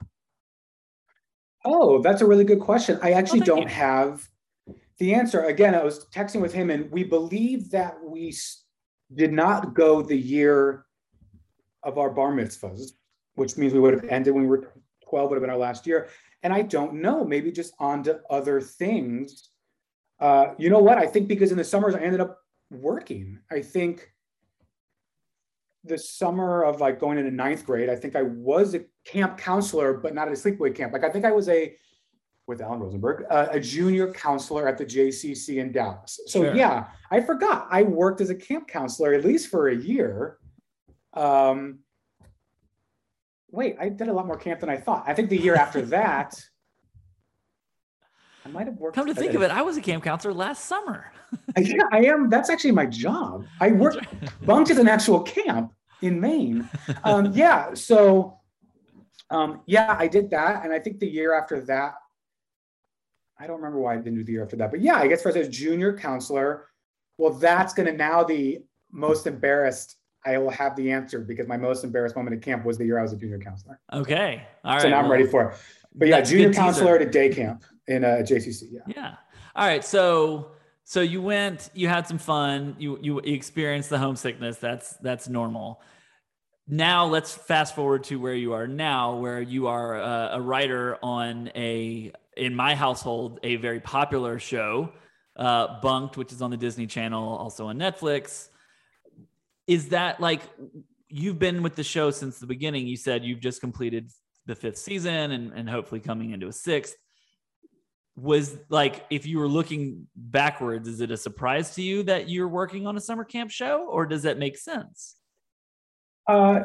oh, 1.65 2.03
that's 2.03 2.23
a 2.23 2.27
really 2.27 2.45
good 2.45 2.61
question. 2.61 2.99
I 3.03 3.13
actually 3.13 3.41
thank 3.41 3.47
don't 3.47 3.63
you. 3.63 3.69
have 3.69 4.29
the 4.99 5.15
answer. 5.15 5.45
Again, 5.45 5.75
I 5.77 5.83
was 5.85 6.07
texting 6.07 6.41
with 6.41 6.53
him, 6.53 6.71
and 6.71 6.91
we 6.91 7.05
believe 7.05 7.71
that 7.71 7.97
we 8.05 8.29
s- 8.31 8.62
did 9.15 9.33
not 9.33 9.75
go 9.75 10.03
the 10.03 10.17
year 10.17 10.85
of 11.83 11.99
our 11.99 12.11
bar 12.11 12.33
mitzvahs, 12.33 12.93
which 13.35 13.57
means 13.57 13.73
we 13.73 13.81
would 13.81 13.95
have 13.95 14.05
ended 14.05 14.35
when 14.35 14.45
we 14.45 14.49
were 14.49 14.73
12, 15.09 15.31
would 15.31 15.37
have 15.37 15.43
been 15.43 15.51
our 15.51 15.57
last 15.57 15.87
year. 15.87 16.09
And 16.43 16.53
I 16.53 16.63
don't 16.63 16.95
know, 16.95 17.25
maybe 17.25 17.53
just 17.53 17.75
on 17.79 18.03
to 18.05 18.21
other 18.31 18.61
things. 18.61 19.51
Uh, 20.21 20.55
you 20.59 20.71
know 20.71 20.79
what? 20.79 20.99
I 20.99 21.07
think 21.07 21.29
because 21.29 21.51
in 21.51 21.59
the 21.59 21.65
summers 21.65 21.95
I 21.95 22.01
ended 22.01 22.21
up 22.21 22.39
working. 22.71 23.39
I 23.51 23.61
think 23.61 24.09
the 25.85 25.99
summer 25.99 26.65
of 26.65 26.81
like 26.81 27.01
going 27.01 27.19
into 27.19 27.31
ninth 27.31 27.67
grade, 27.67 27.91
I 27.91 27.97
think 27.97 28.17
I 28.17 28.23
was 28.23 28.75
a 28.75 28.85
camp 29.05 29.37
counselor, 29.37 29.95
but 29.95 30.15
not 30.15 30.29
at 30.29 30.35
a 30.35 30.37
sleepaway 30.37 30.75
camp. 30.75 30.93
Like 30.93 31.05
I 31.05 31.11
think 31.11 31.25
I 31.25 31.33
was 31.33 31.49
a 31.49 31.77
with 32.53 32.61
Alan 32.61 32.81
Rosenberg, 32.81 33.25
uh, 33.31 33.49
a 33.51 33.59
junior 33.59 34.13
counselor 34.13 34.69
at 34.69 34.77
the 34.77 34.85
JCC 34.85 35.59
in 35.59 35.73
Dallas. 35.73 36.21
So 36.27 36.45
Sure. 36.45 36.55
yeah, 36.55 36.89
I 37.11 37.21
forgot 37.21 37.67
I 37.71 37.83
worked 37.83 38.21
as 38.21 38.29
a 38.29 38.35
camp 38.35 38.69
counselor 38.69 39.15
at 39.15 39.25
least 39.25 39.49
for 39.49 39.69
a 39.69 39.75
year. 39.75 40.37
Um, 41.15 41.79
wait, 43.51 43.77
I 43.81 43.89
did 43.89 44.09
a 44.09 44.13
lot 44.13 44.27
more 44.27 44.37
camp 44.37 44.61
than 44.61 44.69
I 44.69 44.77
thought. 44.77 45.05
I 45.07 45.15
think 45.15 45.31
the 45.31 45.39
year 45.39 45.55
after 45.55 45.81
that, 45.97 46.39
I 48.45 48.51
might 48.51 48.67
have 48.67 48.77
worked. 48.77 48.97
Come 48.97 49.07
to 49.07 49.15
think 49.15 49.33
of 49.33 49.41
it, 49.41 49.51
I 49.51 49.63
was 49.63 49.79
a 49.79 49.81
camp 49.81 50.05
counselor 50.05 50.35
last 50.35 50.67
summer. 50.67 51.11
yeah, 51.57 51.85
I 51.91 52.05
am. 52.05 52.29
That's 52.29 52.51
actually 52.51 52.73
my 52.73 52.87
job. 52.87 53.47
I 53.61 53.73
work 53.73 53.97
bunked 54.45 54.71
at 54.71 54.79
an 54.79 54.89
actual 54.89 55.21
camp 55.23 55.73
in 56.03 56.21
Maine. 56.21 56.69
Um, 57.05 57.33
yeah, 57.33 57.73
so 57.73 58.41
um, 59.31 59.63
yeah, 59.65 59.97
I 59.99 60.07
did 60.07 60.29
that, 60.31 60.65
and 60.65 60.73
I 60.75 60.79
think 60.79 60.99
the 60.99 61.09
year 61.09 61.33
after 61.35 61.63
that, 61.63 61.95
I 63.43 63.47
don't 63.49 63.57
remember 63.57 63.81
why 63.81 63.95
I 63.95 63.97
didn't 63.97 64.15
do 64.15 64.25
the 64.25 64.33
year 64.33 64.45
after 64.45 64.55
that, 64.57 64.71
but 64.71 64.81
yeah, 64.81 64.97
I 64.99 65.09
guess 65.09 65.21
first 65.21 65.37
as 65.37 65.49
junior 65.49 65.97
counselor. 65.97 66.69
Well, 67.19 67.33
that's 67.33 67.75
going 67.75 67.87
to 67.87 67.93
now 67.93 68.23
the 68.23 68.61
most 68.93 69.27
embarrassed. 69.27 69.97
I 70.25 70.39
will 70.39 70.51
have 70.51 70.77
the 70.77 70.93
answer 70.93 71.19
because 71.19 71.49
my 71.49 71.57
most 71.57 71.83
embarrassed 71.83 72.15
moment 72.15 72.37
at 72.37 72.43
camp 72.43 72.65
was 72.65 72.79
the 72.79 72.85
year 72.85 73.01
I 73.01 73.03
was 73.03 73.13
a 73.13 73.17
junior 73.17 73.41
counselor. 73.41 73.81
Okay. 73.93 74.47
All 74.65 74.75
right. 74.75 74.83
so 74.83 74.89
now 74.89 75.01
I'm 75.01 75.11
ready 75.11 75.27
for 75.27 75.51
it. 75.51 75.57
But 75.93 76.07
yeah, 76.07 76.21
junior 76.21 76.53
counselor 76.53 76.95
at 76.95 77.03
a 77.03 77.11
day 77.11 77.31
camp 77.31 77.65
in 77.89 78.05
uh, 78.05 78.19
JCC. 78.21 78.69
Yeah. 78.71 78.81
Yeah. 78.87 79.15
All 79.57 79.67
right. 79.67 79.85
So 79.85 80.53
so 80.85 81.01
you 81.01 81.21
went, 81.21 81.71
you 81.75 81.89
had 81.89 82.07
some 82.07 82.19
fun, 82.19 82.77
you 82.79 82.99
you 83.03 83.19
experienced 83.19 83.91
the 83.91 83.99
homesickness. 83.99 84.59
That's 84.59 84.97
that's 84.99 85.29
normal. 85.29 85.83
Now 86.69 87.07
let's 87.07 87.35
fast 87.35 87.75
forward 87.75 88.05
to 88.05 88.21
where 88.21 88.35
you 88.35 88.53
are 88.53 88.69
now, 88.69 89.17
where 89.17 89.43
you 89.43 89.67
are 89.67 89.97
a, 89.97 90.31
a 90.35 90.41
writer 90.41 90.97
on 91.03 91.51
a 91.57 92.13
in 92.37 92.55
my 92.55 92.75
household 92.75 93.41
a 93.43 93.57
very 93.57 93.81
popular 93.81 94.39
show, 94.39 94.93
uh, 95.37 95.81
Bunked, 95.81 96.17
which 96.17 96.33
is 96.33 96.43
on 96.43 96.51
the 96.51 96.57
Disney 96.57 96.87
Channel, 96.87 97.37
also 97.37 97.67
on 97.67 97.79
Netflix. 97.79 98.49
Is 99.67 99.89
that 99.91 100.21
like 100.21 100.43
you've 101.09 101.39
been 101.39 101.63
with 101.63 101.77
the 101.77 101.85
show 101.85 102.11
since 102.11 102.39
the 102.39 102.47
beginning? 102.47 102.87
You 102.87 102.97
said 102.97 103.25
you've 103.25 103.41
just 103.41 103.61
completed 103.61 104.11
the 104.47 104.55
fifth 104.55 104.79
season 104.79 105.31
and, 105.31 105.53
and 105.53 105.69
hopefully 105.69 106.01
coming 106.01 106.31
into 106.31 106.49
a 106.49 106.53
sixth 106.53 106.97
was 108.17 108.59
like 108.69 109.07
if 109.09 109.25
you 109.25 109.39
were 109.39 109.49
looking 109.49 110.07
backwards 110.15 110.87
is 110.87 111.01
it 111.01 111.11
a 111.11 111.17
surprise 111.17 111.75
to 111.75 111.83
you 111.83 112.03
that 112.03 112.29
you're 112.29 112.49
working 112.49 112.87
on 112.87 112.97
a 112.97 113.01
summer 113.01 113.25
camp 113.25 113.51
show 113.51 113.87
or 113.89 114.05
does 114.05 114.23
that 114.25 114.39
make 114.39 114.59
sense 114.59 115.17
Uh, 116.29 116.61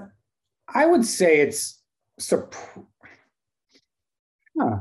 I 0.67 0.86
would 0.86 1.05
say 1.05 1.39
it's 1.39 1.81
surp- 2.19 2.53
huh. 4.59 4.79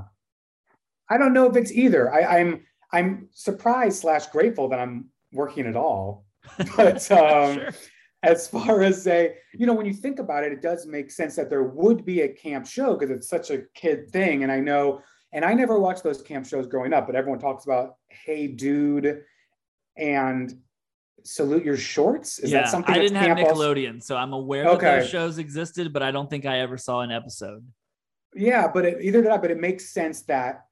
I 1.08 1.18
don't 1.18 1.32
know 1.32 1.46
if 1.48 1.56
it's 1.56 1.72
either. 1.72 2.12
I, 2.12 2.38
I'm 2.40 2.64
I'm 2.92 3.28
surprised 3.32 4.00
slash 4.00 4.26
grateful 4.26 4.68
that 4.68 4.78
I'm 4.78 5.06
working 5.32 5.66
at 5.66 5.76
all. 5.76 6.24
But 6.76 7.10
um, 7.10 7.54
Sure. 7.54 7.68
as 8.22 8.48
far 8.48 8.82
as 8.82 9.02
say, 9.02 9.36
you 9.52 9.66
know, 9.66 9.74
when 9.74 9.86
you 9.86 9.92
think 9.92 10.18
about 10.20 10.44
it, 10.44 10.52
it 10.52 10.62
does 10.62 10.86
make 10.86 11.10
sense 11.10 11.36
that 11.36 11.50
there 11.50 11.64
would 11.64 12.04
be 12.04 12.22
a 12.22 12.28
camp 12.28 12.66
show 12.66 12.94
because 12.94 13.10
it's 13.10 13.28
such 13.28 13.50
a 13.50 13.62
kid 13.74 14.10
thing. 14.10 14.42
And 14.44 14.50
I 14.52 14.60
know, 14.60 15.00
and 15.32 15.44
I 15.44 15.54
never 15.54 15.78
watched 15.78 16.02
those 16.04 16.22
camp 16.22 16.46
shows 16.46 16.66
growing 16.66 16.92
up, 16.92 17.06
but 17.06 17.16
everyone 17.16 17.40
talks 17.40 17.64
about 17.64 17.96
Hey 18.08 18.46
Dude 18.48 19.22
and 19.96 20.54
Salute 21.24 21.64
Your 21.64 21.76
Shorts. 21.76 22.38
Is 22.38 22.52
yeah 22.52 22.62
that 22.62 22.68
something 22.70 22.94
i 22.94 22.98
didn't 22.98 23.16
have 23.16 23.36
camp 23.36 23.40
also- 23.48 23.74
nickelodeon 23.74 24.00
so 24.02 24.16
i'm 24.16 24.32
aware 24.32 24.64
that 24.64 24.70
Okay. 24.74 25.00
those 25.00 25.08
shows 25.08 25.38
existed 25.38 25.92
but 25.92 26.00
i 26.02 26.10
don't 26.12 26.30
think 26.30 26.46
i 26.46 26.60
ever 26.60 26.76
saw 26.78 27.00
an 27.00 27.10
episode 27.10 27.66
Yeah, 28.34 28.68
but 28.72 28.84
it, 28.84 29.02
either 29.02 29.22
did 29.22 29.30
I, 29.32 29.38
but 29.38 29.50
it 29.50 29.58
makes 29.58 29.88
sense 29.90 30.22
that, 30.24 30.65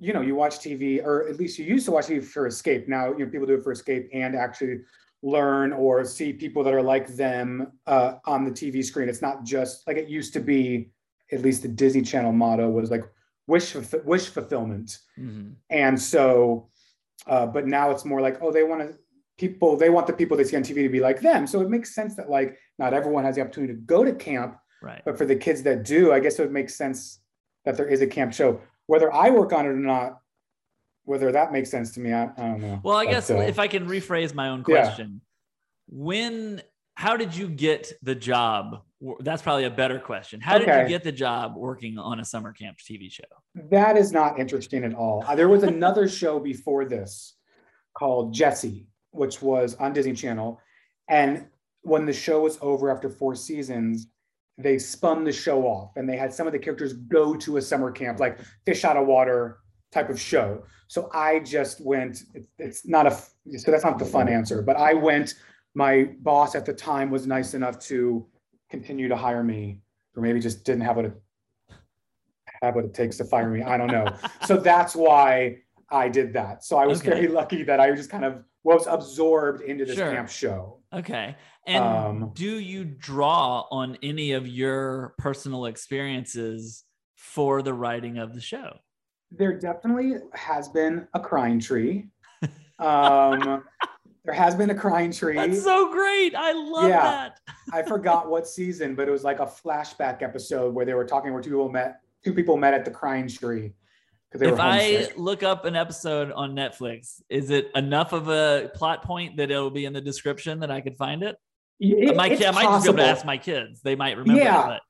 you 0.00 0.12
know, 0.14 0.22
you 0.22 0.34
watch 0.34 0.58
TV, 0.58 1.04
or 1.04 1.28
at 1.28 1.36
least 1.36 1.58
you 1.58 1.64
used 1.66 1.84
to 1.84 1.92
watch 1.92 2.06
TV 2.06 2.24
for 2.24 2.46
escape. 2.46 2.88
Now, 2.88 3.12
you 3.12 3.24
know, 3.24 3.30
people 3.30 3.46
do 3.46 3.54
it 3.54 3.62
for 3.62 3.70
escape 3.72 4.08
and 4.12 4.34
actually 4.34 4.78
learn 5.22 5.72
or 5.74 6.04
see 6.04 6.32
people 6.32 6.64
that 6.64 6.72
are 6.72 6.82
like 6.82 7.06
them 7.08 7.72
uh, 7.86 8.14
on 8.24 8.44
the 8.44 8.50
TV 8.50 8.82
screen. 8.82 9.08
It's 9.10 9.20
not 9.20 9.44
just 9.44 9.86
like 9.86 9.96
it 9.98 10.08
used 10.08 10.32
to 10.32 10.40
be. 10.40 10.90
At 11.32 11.42
least 11.42 11.62
the 11.62 11.68
Disney 11.68 12.02
Channel 12.02 12.32
motto 12.32 12.68
was 12.68 12.90
like 12.90 13.04
wish 13.46 13.76
wish 14.04 14.26
fulfillment, 14.28 14.98
Mhm. 15.16 15.54
and 15.68 16.00
so, 16.00 16.68
uh, 17.28 17.46
but 17.46 17.68
now 17.68 17.92
it's 17.92 18.04
more 18.04 18.20
like 18.20 18.38
oh, 18.42 18.50
they 18.50 18.64
want 18.64 18.80
to 18.80 18.98
people 19.38 19.76
they 19.76 19.90
want 19.90 20.08
the 20.08 20.12
people 20.12 20.36
they 20.36 20.42
see 20.42 20.56
on 20.56 20.62
TV 20.64 20.82
to 20.82 20.88
be 20.88 20.98
like 20.98 21.20
them. 21.20 21.46
So 21.46 21.60
it 21.60 21.70
makes 21.70 21.94
sense 21.94 22.16
that 22.16 22.28
like 22.30 22.58
not 22.80 22.92
everyone 22.94 23.22
has 23.24 23.36
the 23.36 23.42
opportunity 23.42 23.74
to 23.74 23.78
go 23.80 24.02
to 24.04 24.12
camp 24.12 24.56
right 24.82 25.02
but 25.04 25.16
for 25.18 25.24
the 25.24 25.36
kids 25.36 25.62
that 25.62 25.84
do, 25.84 26.12
I 26.12 26.18
guess 26.18 26.38
it 26.38 26.42
would 26.42 26.52
make 26.52 26.68
sense 26.70 27.20
that 27.64 27.76
there 27.76 27.86
is 27.86 28.00
a 28.00 28.06
camp 28.08 28.32
show. 28.32 28.60
Whether 28.90 29.12
I 29.14 29.30
work 29.30 29.52
on 29.52 29.66
it 29.66 29.68
or 29.68 29.76
not, 29.76 30.20
whether 31.04 31.30
that 31.30 31.52
makes 31.52 31.70
sense 31.70 31.92
to 31.92 32.00
me, 32.00 32.12
I, 32.12 32.24
I 32.24 32.26
don't 32.36 32.60
know. 32.60 32.80
well 32.82 32.96
i 32.96 33.04
But, 33.04 33.10
guess 33.12 33.30
uh, 33.30 33.36
if 33.36 33.58
i 33.60 33.68
can 33.68 33.86
rephrase 33.86 34.34
my 34.34 34.48
own 34.48 34.58
Yeah. 34.66 34.82
question 34.82 35.20
when 35.88 36.60
how 36.96 37.16
did 37.16 37.34
you 37.36 37.46
get 37.48 37.92
the 38.02 38.14
job 38.16 38.82
that's 39.20 39.42
probably 39.42 39.64
a 39.64 39.70
better 39.70 39.98
question 40.00 40.40
how 40.40 40.58
did 40.58 40.66
you 40.68 40.88
get 40.88 41.02
the 41.04 41.12
job 41.12 41.54
working 41.56 41.98
on 41.98 42.18
a 42.20 42.24
summer 42.24 42.52
camp 42.52 42.78
tv 42.78 43.10
show 43.10 43.30
that 43.76 43.96
is 43.96 44.10
not 44.12 44.38
interesting 44.40 44.82
at 44.84 44.94
all. 44.94 45.24
Uh, 45.26 45.34
There 45.36 45.48
was 45.48 45.62
another 45.62 46.08
show 46.08 46.38
before 46.40 46.84
this 46.84 47.34
called 47.98 48.34
Jessie, 48.34 48.86
which 49.12 49.40
was 49.42 49.74
on 49.76 49.92
Disney 49.92 50.12
Channel. 50.14 50.60
And 51.08 51.46
when 51.82 52.04
the 52.06 52.12
show 52.12 52.38
was 52.42 52.58
over 52.60 52.90
after 52.94 53.08
four 53.08 53.34
seasons, 53.34 54.06
they 54.62 54.78
spun 54.78 55.24
the 55.24 55.32
show 55.32 55.62
off 55.66 55.96
and 55.96 56.08
they 56.08 56.16
had 56.16 56.32
some 56.32 56.46
of 56.46 56.52
the 56.52 56.58
characters 56.58 56.92
go 56.92 57.34
to 57.34 57.56
a 57.56 57.62
summer 57.62 57.90
camp, 57.90 58.20
like 58.20 58.38
fish 58.64 58.84
out 58.84 58.96
of 58.96 59.06
water 59.06 59.58
type 59.92 60.08
of 60.10 60.20
show. 60.20 60.62
So 60.88 61.08
I 61.12 61.40
just 61.40 61.80
went, 61.80 62.22
it- 62.34 62.46
it's 62.58 62.86
not 62.86 63.06
a, 63.06 63.10
so 63.58 63.70
that's 63.70 63.84
not 63.84 63.98
the 63.98 64.04
fun 64.04 64.28
answer, 64.28 64.62
but 64.62 64.76
I 64.76 64.94
went, 64.94 65.34
my 65.74 66.10
boss 66.20 66.54
at 66.54 66.66
the 66.66 66.72
time 66.72 67.10
was 67.10 67.26
nice 67.26 67.54
enough 67.54 67.78
to 67.80 68.26
continue 68.70 69.08
to 69.08 69.16
hire 69.16 69.42
me, 69.44 69.80
or 70.16 70.22
maybe 70.22 70.40
just 70.40 70.64
didn't 70.64 70.82
have 70.82 70.96
what 70.96 71.04
it 71.06 71.12
have 72.62 72.74
what 72.74 72.84
it 72.84 72.92
takes 72.92 73.16
to 73.16 73.24
fire 73.24 73.48
me. 73.48 73.62
I 73.62 73.76
don't 73.78 73.90
know. 73.90 74.12
so 74.44 74.56
that's 74.56 74.94
why 74.94 75.58
I 75.90 76.08
did 76.08 76.32
that. 76.34 76.62
So 76.64 76.76
I 76.76 76.86
was 76.86 77.00
Okay. 77.00 77.10
very 77.10 77.28
lucky 77.28 77.62
that 77.62 77.80
I 77.80 77.90
just 77.94 78.10
kind 78.10 78.24
of 78.24 78.44
was 78.62 78.86
absorbed 78.86 79.62
into 79.62 79.84
this 79.84 79.96
Sure. 79.96 80.12
camp 80.12 80.28
show. 80.28 80.78
Okay. 80.92 81.36
And 81.66 81.84
Um, 81.84 82.30
do 82.34 82.58
you 82.58 82.84
draw 82.84 83.66
on 83.70 83.96
any 84.02 84.32
of 84.32 84.46
your 84.46 85.14
personal 85.18 85.66
experiences 85.66 86.84
for 87.16 87.62
the 87.62 87.72
writing 87.74 88.18
of 88.18 88.34
the 88.34 88.40
show? 88.40 88.78
There 89.30 89.56
definitely 89.58 90.16
has 90.34 90.68
been 90.68 91.06
a 91.14 91.20
crying 91.20 91.60
tree. 91.60 92.08
Um, 92.78 93.64
there 94.24 94.34
has 94.34 94.54
been 94.54 94.70
a 94.70 94.74
crying 94.74 95.12
tree. 95.12 95.36
That's 95.36 95.62
so 95.62 95.92
great. 95.92 96.34
I 96.34 96.52
love 96.52 96.88
Yeah. 96.88 97.02
that. 97.02 97.40
I 97.72 97.82
forgot 97.82 98.28
what 98.28 98.46
season, 98.48 98.94
but 98.94 99.06
it 99.08 99.10
was 99.10 99.22
like 99.24 99.38
a 99.40 99.46
flashback 99.46 100.22
episode 100.22 100.74
where 100.74 100.84
they 100.84 100.94
were 100.94 101.04
talking 101.04 101.32
where 101.32 101.42
two 101.42 101.50
people 101.50 101.68
met. 101.70 102.00
Two 102.24 102.34
people 102.34 102.56
met 102.56 102.74
at 102.74 102.84
the 102.84 102.90
crying 102.90 103.28
tree 103.28 103.72
If 104.32 104.60
I 104.60 105.08
look 105.16 105.42
up 105.42 105.64
an 105.64 105.74
episode 105.74 106.30
on 106.32 106.52
Netflix, 106.54 107.20
is 107.28 107.50
it 107.50 107.68
enough 107.74 108.12
of 108.12 108.28
a 108.28 108.70
plot 108.74 109.02
point 109.02 109.36
that 109.38 109.50
it'll 109.50 109.70
be 109.70 109.84
in 109.86 109.92
the 109.92 110.00
description 110.00 110.60
that 110.60 110.70
I 110.70 110.80
could 110.80 110.96
find 110.96 111.22
it? 111.22 111.36
It- 111.80 112.14
my 112.14 112.28
kid, 112.28 112.44
I 112.44 112.50
might 112.52 112.62
just 112.62 112.84
be 112.84 112.88
able 112.90 112.98
to 112.98 113.04
ask 113.06 113.24
my 113.24 113.38
kids. 113.38 113.80
They 113.82 113.96
might 113.96 114.16
remember 114.16 114.40
Yeah. 114.40 114.74
it, 114.76 114.82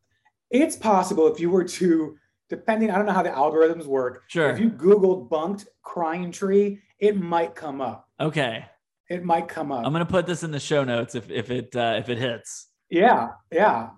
It's 0.51 0.77
possible 0.77 1.27
if 1.33 1.39
you 1.41 1.49
were 1.49 1.65
to, 1.65 2.17
depending, 2.49 2.91
I 2.91 2.97
don't 2.97 3.07
know 3.07 3.13
how 3.13 3.23
the 3.23 3.31
algorithms 3.31 3.87
work. 3.87 4.25
sure. 4.29 4.51
If 4.51 4.59
you 4.59 4.69
Googled 4.69 5.29
bunked 5.31 5.69
crying 5.83 6.33
tree, 6.33 6.81
it 6.99 7.17
might 7.17 7.55
come 7.55 7.81
up. 7.81 8.09
Okay. 8.19 8.67
It 9.09 9.25
might 9.25 9.49
come 9.49 9.73
up. 9.73 9.87
I'm 9.87 9.93
gonna 9.93 10.05
put 10.05 10.27
this 10.27 10.43
in 10.43 10.51
the 10.51 10.61
show 10.61 10.85
notes 10.85 11.15
if 11.15 11.31
if 11.31 11.51
it 11.51 11.75
uh, 11.75 11.95
if 11.99 12.09
it 12.09 12.19
hits. 12.19 12.69
Yeah, 12.91 13.31
yeah, 13.51 13.91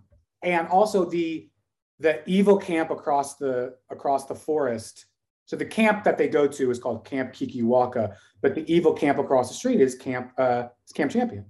and 0.42 0.68
also 0.68 1.04
the 1.04 1.50
the 1.98 2.22
evil 2.28 2.56
camp 2.56 2.90
across 2.90 3.36
the 3.36 3.76
across 3.90 4.24
the 4.26 4.34
forest. 4.34 5.04
So 5.52 5.56
the 5.56 5.66
camp 5.66 6.02
that 6.04 6.16
they 6.16 6.28
go 6.28 6.48
to 6.48 6.70
is 6.70 6.78
called 6.78 7.04
Camp 7.04 7.34
Kikiwaka, 7.34 8.16
but 8.40 8.54
the 8.54 8.64
evil 8.72 8.94
camp 8.94 9.18
across 9.18 9.48
the 9.48 9.54
street 9.54 9.82
is 9.82 9.94
Camp 9.94 10.32
uh, 10.38 10.68
is 10.86 10.94
Camp 10.94 11.10
Champion. 11.10 11.44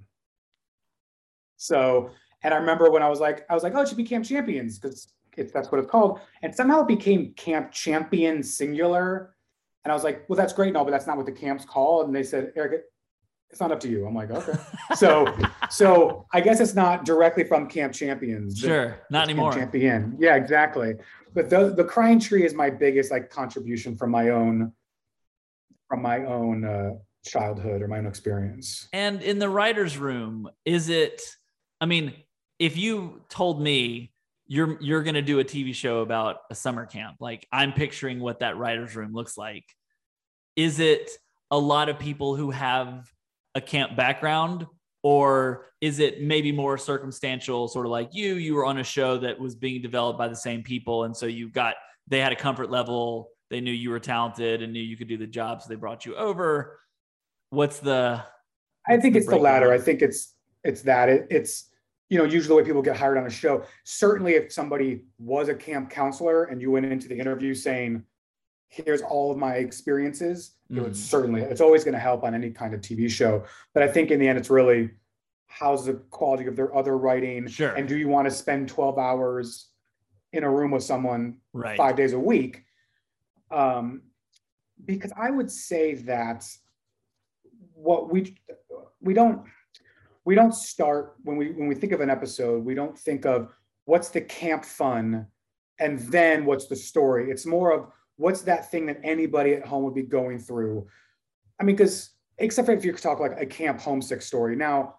So, 1.57 2.11
and 2.43 2.53
I 2.53 2.57
remember 2.57 2.91
when 2.91 3.05
I 3.05 3.09
was 3.09 3.21
like, 3.21 3.47
I 3.49 3.55
was 3.55 3.63
like, 3.63 3.77
oh, 3.77 3.83
it 3.83 3.87
should 3.87 3.97
be 3.97 4.03
Camp 4.03 4.25
Champions 4.25 4.81
because 4.81 5.09
that's 5.53 5.71
what 5.71 5.79
it's 5.79 5.89
called, 5.89 6.19
and 6.43 6.53
somehow 6.53 6.81
it 6.81 6.89
became 6.89 7.33
Camp 7.35 7.71
Champion 7.71 8.43
singular. 8.43 9.37
And 9.85 9.93
I 9.93 9.95
was 9.95 10.03
like, 10.03 10.29
well, 10.29 10.37
that's 10.37 10.53
great, 10.53 10.73
no, 10.73 10.83
but 10.83 10.91
that's 10.91 11.07
not 11.07 11.17
what 11.17 11.27
the 11.27 11.31
camp's 11.31 11.65
called. 11.65 12.07
And 12.07 12.15
they 12.15 12.25
said, 12.25 12.53
Eric, 12.57 12.83
it's 13.53 13.61
not 13.61 13.71
up 13.71 13.81
to 13.81 13.89
you. 13.89 14.07
I'm 14.07 14.15
like, 14.15 14.31
okay. 14.31 14.59
so, 14.97 15.37
so 15.71 16.27
I 16.33 16.41
guess 16.41 16.59
it's 16.59 16.75
not 16.75 17.05
directly 17.05 17.45
from 17.45 17.69
Camp 17.69 17.93
Champions. 17.93 18.59
Sure, 18.59 18.99
not 19.11 19.25
anymore. 19.25 19.53
Camp 19.53 19.73
Champion. 19.73 20.17
Yeah, 20.19 20.37
exactly. 20.37 20.95
But 21.35 21.51
the 21.51 21.75
the 21.75 21.85
crying 21.85 22.19
tree 22.19 22.45
is 22.47 22.55
my 22.55 22.71
biggest 22.71 23.11
like 23.11 23.29
contribution 23.31 23.95
from 23.97 24.11
my 24.11 24.31
own 24.31 24.73
from 25.87 26.01
my 26.01 26.25
own 26.25 26.65
uh, 26.65 26.93
childhood 27.27 27.83
or 27.83 27.89
my 27.89 27.99
own 27.99 28.07
experience. 28.07 28.89
And 28.95 29.23
in 29.23 29.39
the 29.39 29.51
writers' 29.51 29.99
room, 29.99 30.49
is 30.65 30.89
it? 30.89 31.21
I 31.79 31.85
mean, 31.85 32.15
if 32.59 32.79
you 32.79 33.21
told 33.29 33.61
me 33.61 34.13
you're 34.47 34.79
you're 34.81 35.03
going 35.03 35.15
to 35.15 35.23
do 35.23 35.41
a 35.41 35.45
TV 35.45 35.75
show 35.75 36.01
about 36.01 36.39
a 36.51 36.55
summer 36.55 36.87
camp, 36.87 37.17
like 37.21 37.47
I'm 37.53 37.75
picturing 37.75 38.19
what 38.19 38.41
that 38.41 38.57
writers' 38.57 38.97
room 38.97 39.13
looks 39.13 39.37
like. 39.37 39.65
Is 40.57 40.81
it 40.81 41.11
a 41.51 41.59
lot 41.59 41.91
of 41.91 41.99
people 41.99 42.35
who 42.35 42.51
have 42.51 43.11
a 43.55 43.61
camp 43.61 43.97
background? 43.97 44.67
Or 45.03 45.67
is 45.81 45.99
it 45.99 46.23
maybe 46.23 46.53
more 46.53 46.79
circumstantial 46.79 47.67
sort 47.67 47.87
of 47.87 47.93
like 47.93 48.11
you 48.13 48.35
you 48.35 48.55
were 48.55 48.65
on 48.65 48.79
a 48.79 48.85
show 48.85 49.19
that 49.19 49.39
was 49.39 49.57
being 49.57 49.83
developed 49.83 50.17
by 50.17 50.29
the 50.29 50.37
same 50.37 50.63
people 50.63 51.03
and 51.05 51.17
so 51.17 51.27
you 51.27 51.51
got 51.51 51.75
they 52.07 52.21
had 52.21 52.31
a 52.31 52.37
comfort 52.37 52.71
level 52.71 53.33
they 53.53 53.61
knew 53.61 53.71
you 53.71 53.91
were 53.91 54.01
talented 54.01 54.63
and 54.63 54.73
knew 54.73 54.81
you 54.81 54.97
could 54.97 55.09
do 55.09 55.19
the 55.19 55.27
job 55.27 55.61
so 55.61 55.69
they 55.69 55.75
brought 55.75 56.07
you 56.07 56.17
over. 56.17 56.81
What's 57.51 57.81
the 57.81 58.25
i 58.89 58.97
think 58.97 59.13
the 59.13 59.19
it's 59.21 59.29
the 59.29 59.37
latter. 59.37 59.71
I 59.71 59.79
think 59.79 60.01
it's 60.01 60.35
it's 60.65 60.81
that. 60.83 61.11
It, 61.11 61.27
it's 61.31 61.69
you 62.09 62.17
know 62.17 62.25
usually 62.25 62.49
the 62.49 62.55
way 62.55 62.65
people 62.65 62.81
get 62.81 62.97
hired 62.97 63.19
on 63.19 63.27
a 63.27 63.31
show 63.31 63.63
certainly 63.85 64.35
if 64.35 64.53
somebody 64.53 65.03
was 65.19 65.49
a 65.49 65.55
camp 65.55 65.91
counselor 65.91 66.45
and 66.45 66.63
you 66.63 66.71
went 66.71 66.87
into 66.87 67.09
the 67.09 67.19
interview 67.19 67.55
saying 67.55 68.03
here's 68.73 69.03
all 69.03 69.31
of 69.31 69.37
my 69.37 69.57
experiences 69.57 70.53
it 70.71 70.81
would 70.81 70.93
mm. 70.93 70.97
certainly 70.97 71.43
it's 71.43 71.61
always 71.61 71.85
going 71.85 71.93
to 71.93 72.01
help 72.01 72.25
on 72.25 72.35
any 72.35 72.51
kind 72.51 72.73
of 72.73 72.81
tv 72.81 73.09
show 73.09 73.45
but 73.75 73.83
i 73.83 73.89
think 73.89 74.11
in 74.11 74.19
the 74.19 74.27
end 74.27 74.39
it's 74.39 74.49
really 74.49 74.91
how's 75.47 75.85
the 75.85 75.95
quality 76.11 76.47
of 76.47 76.57
their 76.57 76.75
other 76.75 76.97
writing 76.97 77.47
sure 77.47 77.75
and 77.75 77.87
do 77.87 77.99
you 77.99 78.09
want 78.09 78.27
to 78.27 78.31
spend 78.31 78.69
12 78.69 78.99
hours 78.99 79.69
in 80.33 80.45
a 80.45 80.51
room 80.51 80.71
with 80.71 80.83
someone 80.83 81.37
right. 81.53 81.77
five 81.77 81.97
days 81.97 82.15
a 82.15 82.19
week 82.19 82.65
um, 83.51 84.01
because 84.87 85.13
i 85.17 85.31
would 85.31 85.51
say 85.51 85.95
that 85.95 86.49
what 87.75 88.11
we 88.11 88.35
we 89.03 89.13
don't 89.13 89.43
we 90.25 90.35
don't 90.35 90.55
start 90.55 91.17
when 91.25 91.37
we 91.37 91.51
when 91.53 91.69
we 91.69 91.75
think 91.75 91.93
of 91.93 92.01
an 92.01 92.09
episode 92.09 92.65
we 92.65 92.75
don't 92.75 92.99
think 92.99 93.27
of 93.27 93.53
what's 93.85 94.09
the 94.09 94.21
camp 94.21 94.65
fun 94.65 95.27
and 95.79 95.99
then 95.99 96.47
what's 96.47 96.69
the 96.69 96.77
story 96.77 97.31
it's 97.31 97.45
more 97.45 97.71
of 97.73 97.87
what's 98.23 98.43
that 98.43 98.71
thing 98.71 98.87
that 98.87 99.01
anybody 99.03 99.55
at 99.55 99.67
home 99.67 99.83
would 99.83 99.95
be 99.95 100.03
going 100.03 100.39
through? 100.39 100.87
I 101.61 101.65
mean, 101.65 101.77
because 101.77 102.11
except 102.39 102.67
for 102.67 102.73
if 102.73 102.85
you 102.85 102.93
talk 102.93 103.21
like 103.21 103.41
a 103.41 103.47
camp 103.47 103.81
homesick 103.81 104.23
story. 104.23 104.57
Now, 104.57 104.97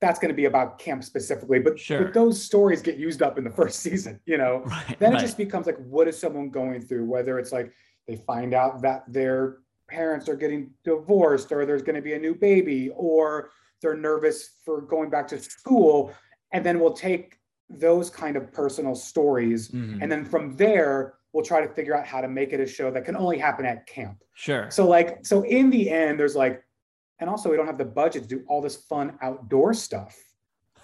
that's 0.00 0.18
going 0.18 0.30
to 0.30 0.34
be 0.34 0.46
about 0.46 0.78
camp 0.78 1.04
specifically, 1.04 1.60
but, 1.60 1.78
sure. 1.78 2.04
but 2.04 2.14
those 2.14 2.42
stories 2.42 2.82
get 2.82 2.96
used 2.96 3.22
up 3.22 3.38
in 3.38 3.44
the 3.44 3.50
first 3.60 3.80
season, 3.80 4.18
you 4.26 4.36
know? 4.38 4.62
Right, 4.66 4.98
then 4.98 5.12
right. 5.12 5.20
it 5.20 5.24
just 5.24 5.36
becomes 5.36 5.66
like, 5.66 5.78
what 5.78 6.08
is 6.08 6.18
someone 6.18 6.50
going 6.50 6.80
through? 6.82 7.04
Whether 7.04 7.38
it's 7.38 7.52
like 7.52 7.72
they 8.08 8.16
find 8.16 8.52
out 8.52 8.82
that 8.82 9.04
their 9.06 9.58
parents 9.88 10.28
are 10.28 10.34
getting 10.34 10.70
divorced 10.82 11.52
or 11.52 11.64
there's 11.66 11.82
going 11.82 11.96
to 11.96 12.02
be 12.02 12.14
a 12.14 12.18
new 12.18 12.34
baby 12.34 12.90
or 12.96 13.50
they're 13.80 13.96
nervous 13.96 14.56
for 14.64 14.80
going 14.80 15.10
back 15.10 15.28
to 15.28 15.38
school. 15.38 16.12
And 16.52 16.66
then 16.66 16.80
we'll 16.80 16.94
take 16.94 17.38
those 17.68 18.10
kind 18.10 18.36
of 18.36 18.52
personal 18.52 18.94
stories. 18.94 19.68
Mm-hmm. 19.68 20.02
And 20.02 20.10
then 20.10 20.24
from 20.24 20.56
there, 20.56 21.14
we'll 21.32 21.44
try 21.44 21.64
to 21.66 21.72
figure 21.72 21.96
out 21.96 22.06
how 22.06 22.20
to 22.20 22.28
make 22.28 22.52
it 22.52 22.60
a 22.60 22.66
show 22.66 22.90
that 22.90 23.04
can 23.04 23.16
only 23.16 23.38
happen 23.38 23.64
at 23.64 23.86
camp. 23.86 24.22
Sure. 24.34 24.70
So 24.70 24.86
like, 24.86 25.24
so 25.24 25.42
in 25.42 25.70
the 25.70 25.90
end, 25.90 26.18
there's 26.20 26.36
like, 26.36 26.62
and 27.20 27.30
also 27.30 27.50
we 27.50 27.56
don't 27.56 27.66
have 27.66 27.78
the 27.78 27.84
budget 27.84 28.22
to 28.24 28.28
do 28.28 28.44
all 28.48 28.60
this 28.60 28.76
fun 28.76 29.16
outdoor 29.22 29.72
stuff 29.74 30.16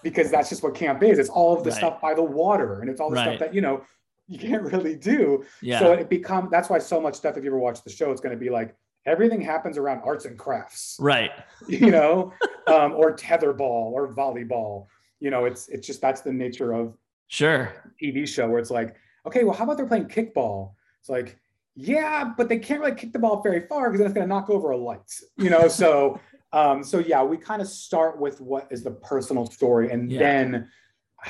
because 0.02 0.30
that's 0.30 0.48
just 0.48 0.62
what 0.62 0.74
camp 0.74 1.02
is. 1.02 1.18
It's 1.18 1.28
all 1.28 1.56
of 1.56 1.64
the 1.64 1.70
Right. 1.70 1.76
stuff 1.78 2.00
by 2.00 2.14
the 2.14 2.22
water 2.22 2.80
and 2.80 2.88
it's 2.88 3.00
all 3.00 3.10
the 3.10 3.16
Right. 3.16 3.24
stuff 3.24 3.38
that, 3.40 3.54
you 3.54 3.60
know, 3.60 3.82
you 4.26 4.38
can't 4.38 4.62
really 4.62 4.94
do. 4.94 5.44
Yeah. 5.60 5.80
So 5.80 5.92
it 5.92 6.08
become 6.08 6.48
that's 6.50 6.68
why 6.70 6.78
so 6.78 7.00
much 7.00 7.14
stuff, 7.14 7.36
if 7.36 7.44
you 7.44 7.50
ever 7.50 7.58
watch 7.58 7.82
the 7.82 7.90
show, 7.90 8.10
it's 8.12 8.20
going 8.20 8.34
to 8.34 8.38
be 8.40 8.50
like 8.50 8.74
everything 9.06 9.40
happens 9.40 9.78
around 9.78 10.02
arts 10.04 10.26
and 10.26 10.38
crafts, 10.38 10.96
right. 11.00 11.30
you 11.68 11.90
know, 11.90 12.32
um, 12.66 12.92
or 12.92 13.16
tetherball 13.16 13.92
or 13.92 14.14
volleyball. 14.14 14.86
You 15.20 15.30
know, 15.30 15.46
it's 15.46 15.68
it's 15.68 15.86
just 15.86 16.00
that's 16.00 16.20
the 16.20 16.32
nature 16.32 16.72
of 16.72 16.96
Sure. 17.26 17.72
TV 18.00 18.26
show 18.26 18.48
where 18.48 18.58
it's 18.58 18.70
like, 18.70 18.96
okay, 19.28 19.44
well, 19.44 19.54
how 19.54 19.64
about 19.64 19.76
they're 19.76 19.86
playing 19.86 20.06
kickball? 20.06 20.72
It's 21.00 21.08
like, 21.08 21.38
yeah, 21.76 22.32
but 22.36 22.48
they 22.48 22.58
can't 22.58 22.80
really 22.80 22.94
kick 22.96 23.12
the 23.12 23.18
ball 23.18 23.40
very 23.42 23.66
far 23.68 23.88
because 23.88 23.98
then 23.98 24.06
it's 24.06 24.14
going 24.14 24.26
to 24.26 24.34
knock 24.34 24.50
over 24.50 24.70
a 24.70 24.76
light, 24.76 25.12
you 25.36 25.50
know? 25.50 25.68
so, 25.68 26.18
um, 26.52 26.82
so 26.82 26.98
yeah, 26.98 27.22
we 27.22 27.36
kind 27.36 27.62
of 27.62 27.68
start 27.68 28.18
with 28.18 28.40
what 28.40 28.66
is 28.70 28.82
the 28.82 28.90
personal 28.90 29.46
story 29.46 29.90
and 29.92 30.10
Yeah. 30.10 30.18
then 30.18 30.70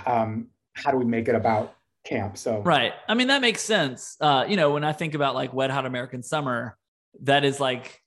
um, 0.07 0.49
how 0.75 0.91
do 0.93 0.97
we 0.97 1.05
make 1.05 1.29
it 1.29 1.35
about 1.35 1.75
camp? 2.05 2.39
So, 2.39 2.63
Right. 2.63 2.95
I 3.09 3.15
mean, 3.15 3.29
that 3.29 3.43
makes 3.43 3.61
sense. 3.61 4.17
Uh, 4.21 4.47
you 4.49 4.57
know, 4.57 4.71
when 4.73 4.85
I 4.85 4.93
think 4.93 5.15
about 5.15 5.35
like 5.35 5.53
Wet 5.53 5.71
Hot 5.71 5.85
American 5.85 6.23
Summer, 6.23 6.79
that 7.23 7.45
is 7.45 7.59
like 7.59 8.01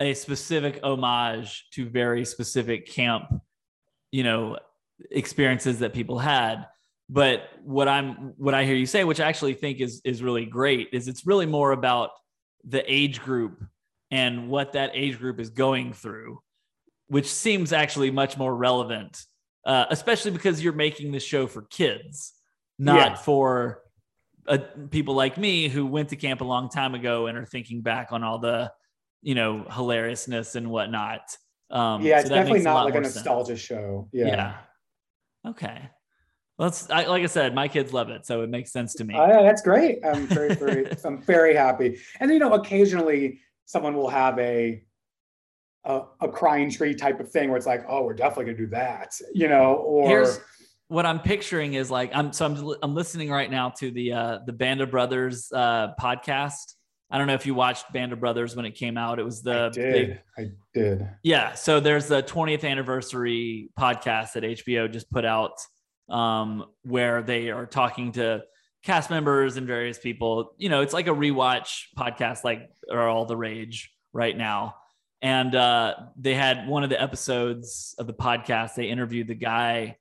a 0.00 0.14
specific 0.14 0.80
homage 0.82 1.66
to 1.72 1.88
very 1.88 2.24
specific 2.24 2.86
camp, 2.86 3.24
you 4.12 4.22
know, 4.22 4.58
experiences 5.10 5.80
that 5.80 5.92
people 5.92 6.18
had. 6.18 6.66
But 7.08 7.48
what 7.62 7.88
I'm 7.88 8.34
what 8.36 8.54
I 8.54 8.64
hear 8.64 8.74
you 8.76 8.86
say, 8.86 9.04
which 9.04 9.20
I 9.20 9.28
actually 9.28 9.54
think 9.54 9.80
is 9.80 10.00
is 10.04 10.22
really 10.22 10.46
great, 10.46 10.88
is 10.92 11.08
it's 11.08 11.26
really 11.26 11.46
more 11.46 11.72
about 11.72 12.10
the 12.64 12.82
age 12.90 13.20
group 13.20 13.64
and 14.10 14.48
what 14.48 14.72
that 14.72 14.90
age 14.94 15.18
group 15.18 15.40
is 15.40 15.50
going 15.50 15.92
through, 15.92 16.40
which 17.08 17.26
seems 17.26 17.72
actually 17.72 18.10
much 18.10 18.38
more 18.38 18.54
relevant, 18.54 19.20
uh, 19.66 19.86
especially 19.90 20.30
because 20.30 20.62
you're 20.62 20.72
making 20.72 21.12
this 21.12 21.24
show 21.24 21.46
for 21.46 21.62
kids, 21.62 22.32
not 22.78 23.10
Yeah. 23.10 23.14
for 23.16 23.82
uh, 24.46 24.58
people 24.90 25.14
like 25.14 25.38
me 25.38 25.68
who 25.68 25.86
went 25.86 26.08
to 26.10 26.16
camp 26.16 26.40
a 26.40 26.44
long 26.44 26.68
time 26.68 26.94
ago 26.94 27.26
and 27.26 27.38
are 27.38 27.46
thinking 27.46 27.80
back 27.80 28.12
on 28.12 28.22
all 28.24 28.38
the, 28.38 28.72
you 29.22 29.34
know, 29.34 29.64
hilariousness 29.70 30.56
and 30.56 30.70
whatnot. 30.70 31.20
Um, 31.70 32.02
yeah, 32.02 32.16
so 32.16 32.20
it's 32.22 32.28
definitely 32.30 32.62
not 32.62 32.84
like 32.84 32.94
a 32.94 33.00
more 33.00 33.04
sense. 33.04 33.16
nostalgia 33.16 33.56
show. 33.56 34.08
Yeah. 34.12 34.26
Yeah. 34.26 34.54
Okay. 35.50 35.90
Well, 36.58 36.68
it's, 36.68 36.88
I, 36.90 37.06
like 37.06 37.22
I 37.22 37.26
said, 37.26 37.54
my 37.54 37.66
kids 37.66 37.92
love 37.92 38.10
it, 38.10 38.26
so 38.26 38.42
it 38.42 38.50
makes 38.50 38.72
sense 38.72 38.94
to 38.94 39.04
me. 39.04 39.14
Oh, 39.16 39.26
yeah, 39.26 39.42
that's 39.42 39.62
great. 39.62 39.98
I'm 40.04 40.26
very, 40.26 40.54
very, 40.54 40.86
I'm 41.04 41.22
very 41.22 41.54
happy. 41.54 41.98
And 42.20 42.30
you 42.30 42.38
know, 42.38 42.52
occasionally 42.52 43.40
someone 43.64 43.94
will 43.94 44.10
have 44.10 44.38
a, 44.38 44.82
a 45.84 46.02
a 46.20 46.28
crying 46.28 46.70
tree 46.70 46.94
type 46.94 47.20
of 47.20 47.30
thing 47.30 47.48
where 47.48 47.56
it's 47.56 47.66
like, 47.66 47.84
oh, 47.88 48.04
we're 48.04 48.14
definitely 48.14 48.52
gonna 48.52 48.58
do 48.58 48.66
that, 48.68 49.18
you 49.34 49.48
know, 49.48 49.74
or 49.74 50.08
Here's 50.08 50.40
what 50.88 51.06
I'm 51.06 51.20
picturing 51.20 51.72
is 51.74 51.90
like 51.90 52.10
I'm 52.14 52.32
so 52.34 52.44
I'm 52.44 52.74
I'm 52.82 52.94
listening 52.94 53.30
right 53.30 53.50
now 53.50 53.70
to 53.78 53.90
the 53.90 54.12
uh 54.12 54.38
the 54.46 54.52
Band 54.52 54.82
of 54.82 54.90
Brothers 54.90 55.50
uh 55.52 55.94
podcast. 55.98 56.74
I 57.10 57.18
don't 57.18 57.26
know 57.26 57.34
if 57.34 57.46
you 57.46 57.54
watched 57.54 57.90
Band 57.92 58.12
of 58.12 58.20
Brothers 58.20 58.54
when 58.56 58.64
it 58.64 58.72
came 58.72 58.96
out. 58.98 59.18
It 59.18 59.24
was 59.24 59.42
the 59.42 59.66
I 59.66 59.68
did. 59.70 59.92
big 59.92 60.18
I 60.38 60.50
did. 60.74 61.08
yeah. 61.22 61.54
So 61.54 61.80
there's 61.80 62.08
the 62.08 62.22
20th 62.22 62.64
anniversary 62.64 63.70
podcast 63.78 64.32
that 64.32 64.44
HBO 64.44 64.90
just 64.90 65.10
put 65.10 65.24
out, 65.24 65.52
um, 66.12 66.66
where 66.82 67.22
they 67.22 67.50
are 67.50 67.66
talking 67.66 68.12
to 68.12 68.44
cast 68.82 69.10
members 69.10 69.56
and 69.56 69.66
various 69.66 69.98
people. 69.98 70.54
You 70.58 70.68
know, 70.68 70.82
it's 70.82 70.92
like 70.92 71.06
a 71.06 71.12
rewatch 71.12 71.84
podcast, 71.96 72.44
like 72.44 72.70
are 72.90 73.08
all 73.08 73.24
the 73.24 73.36
rage 73.36 73.92
right 74.12 74.36
now. 74.36 74.76
And 75.20 75.54
uh, 75.54 75.94
they 76.16 76.34
had 76.34 76.66
one 76.66 76.82
of 76.82 76.90
the 76.90 77.00
episodes 77.00 77.94
of 77.98 78.06
the 78.06 78.12
podcast. 78.12 78.74
They 78.74 78.86
interviewed 78.86 79.28
the 79.28 79.34
guy 79.34 79.98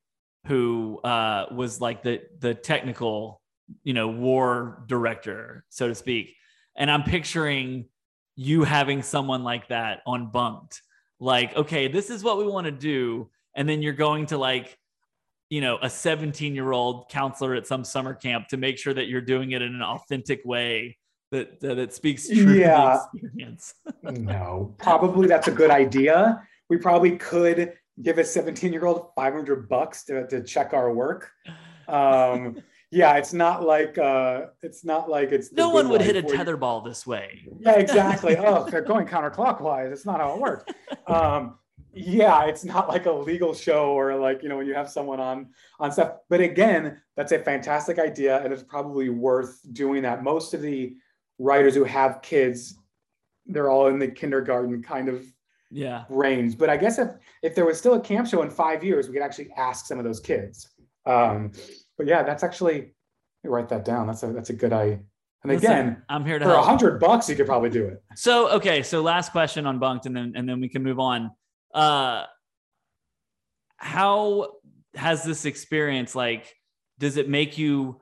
who 0.47 0.99
uh, 1.03 1.45
was 1.51 1.79
like 1.79 2.03
the 2.03 2.21
the 2.39 2.55
technical, 2.55 3.41
you 3.83 3.93
know, 3.93 4.07
war 4.07 4.83
director, 4.87 5.63
so 5.69 5.87
to 5.87 5.95
speak. 5.95 6.35
And 6.75 6.89
I'm 6.89 7.03
picturing 7.03 7.85
you 8.35 8.63
having 8.63 9.03
someone 9.03 9.43
like 9.43 9.67
that 9.67 10.01
on 10.07 10.31
bunked 10.31 10.81
like 11.21 11.55
okay 11.55 11.87
this 11.87 12.09
is 12.09 12.23
what 12.23 12.37
we 12.37 12.47
want 12.47 12.65
to 12.65 12.71
do 12.71 13.29
and 13.55 13.69
then 13.69 13.81
you're 13.81 13.93
going 13.93 14.25
to 14.25 14.37
like 14.37 14.77
you 15.51 15.59
know 15.61 15.77
a 15.81 15.89
17 15.89 16.55
year 16.55 16.71
old 16.71 17.09
counselor 17.09 17.53
at 17.53 17.67
some 17.67 17.83
summer 17.83 18.13
camp 18.15 18.47
to 18.47 18.57
make 18.57 18.79
sure 18.79 18.93
that 18.93 19.07
you're 19.07 19.21
doing 19.21 19.51
it 19.51 19.61
in 19.61 19.75
an 19.75 19.81
authentic 19.83 20.41
way 20.45 20.97
that 21.31 21.59
that 21.59 21.77
it 21.77 21.93
speaks 21.93 22.27
true 22.27 22.53
Yeah. 22.53 22.97
to 22.97 23.09
the 23.13 23.27
experience. 23.27 23.73
no, 24.03 24.73
probably 24.79 25.27
that's 25.27 25.49
a 25.49 25.51
good 25.51 25.69
idea. 25.69 26.41
We 26.69 26.77
probably 26.77 27.17
could 27.17 27.73
give 28.01 28.17
a 28.17 28.23
17 28.23 28.71
year 28.71 28.85
old 28.85 29.09
500 29.15 29.67
bucks 29.67 30.05
to, 30.05 30.25
to 30.27 30.41
check 30.41 30.73
our 30.73 30.91
work. 30.93 31.29
Um, 31.87 32.61
yeah, 32.89 33.15
it's 33.17 33.33
not 33.33 33.63
like 33.63 33.97
uh, 33.97 34.47
it's 34.61 34.85
not 34.85 35.09
like 35.09 35.31
it's 35.33 35.51
no 35.51 35.69
one 35.69 35.89
would 35.89 36.01
hit 36.01 36.15
a 36.15 36.21
you- 36.27 36.33
tetherball 36.37 36.83
this 36.85 37.05
way. 37.05 37.41
Yeah, 37.59 37.73
exactly. 37.73 38.37
oh, 38.37 38.69
they're 38.69 38.81
going 38.81 39.05
counterclockwise. 39.05 39.91
it's 39.91 40.05
not 40.05 40.21
how 40.21 40.35
it 40.35 40.39
works. 40.39 40.71
Um, 41.07 41.57
yeah, 41.93 42.45
it's 42.45 42.63
not 42.63 42.87
like 42.87 43.05
a 43.05 43.11
legal 43.11 43.53
show 43.53 43.91
or 43.91 44.15
like 44.15 44.43
you 44.43 44.49
know 44.49 44.57
when 44.57 44.67
you 44.67 44.73
have 44.73 44.89
someone 44.89 45.19
on 45.19 45.49
on 45.79 45.91
stuff. 45.91 46.13
But 46.29 46.39
again, 46.41 47.01
that's 47.17 47.31
a 47.31 47.39
fantastic 47.39 47.99
idea, 47.99 48.41
and 48.43 48.53
it's 48.53 48.63
probably 48.63 49.09
worth 49.09 49.59
doing 49.73 50.03
that. 50.03 50.23
Most 50.23 50.53
of 50.53 50.61
the 50.61 50.95
writers 51.39 51.75
who 51.75 51.83
have 51.83 52.21
kids, 52.21 52.77
they're 53.45 53.69
all 53.69 53.87
in 53.87 53.99
the 53.99 54.07
kindergarten 54.07 54.81
kind 54.81 55.09
of 55.09 55.25
Yeah. 55.69 56.03
range. 56.09 56.57
But 56.57 56.69
I 56.69 56.77
guess 56.77 56.97
if 56.97 57.09
if 57.43 57.55
there 57.55 57.65
was 57.65 57.77
still 57.77 57.95
a 57.95 58.01
camp 58.01 58.27
show 58.27 58.41
in 58.41 58.49
five 58.49 58.83
years, 58.83 59.07
we 59.07 59.13
could 59.13 59.23
actually 59.23 59.51
ask 59.57 59.85
some 59.85 59.97
of 59.97 60.05
those 60.05 60.19
kids. 60.19 60.69
Um, 61.05 61.51
but 61.97 62.07
yeah, 62.07 62.23
that's 62.23 62.43
actually 62.43 62.77
let 62.77 63.43
me 63.43 63.49
write 63.49 63.69
that 63.69 63.83
down. 63.83 64.07
That's 64.07 64.23
a 64.23 64.27
that's 64.27 64.49
a 64.49 64.53
good 64.53 64.71
idea. 64.73 64.99
And 65.43 65.51
Listen, 65.51 65.71
again, 65.71 66.03
I'm 66.07 66.23
here 66.23 66.37
to 66.37 66.45
for 66.45 66.53
a 66.53 66.61
hundred 66.61 66.99
bucks, 66.99 67.27
you 67.27 67.35
could 67.35 67.47
probably 67.47 67.71
do 67.71 67.85
it. 67.87 68.03
So 68.15 68.49
okay, 68.51 68.83
so 68.83 69.01
last 69.01 69.31
question 69.31 69.65
on 69.65 69.79
bunked, 69.79 70.05
and 70.05 70.15
then 70.15 70.33
and 70.35 70.47
then 70.47 70.61
we 70.61 70.69
can 70.69 70.83
move 70.83 70.99
on. 70.99 71.31
Uh, 71.73 72.25
how 73.77 74.53
has 74.95 75.23
this 75.23 75.45
experience 75.45 76.15
like? 76.15 76.55
Does 76.99 77.17
it 77.17 77.27
make 77.27 77.57
you 77.57 78.01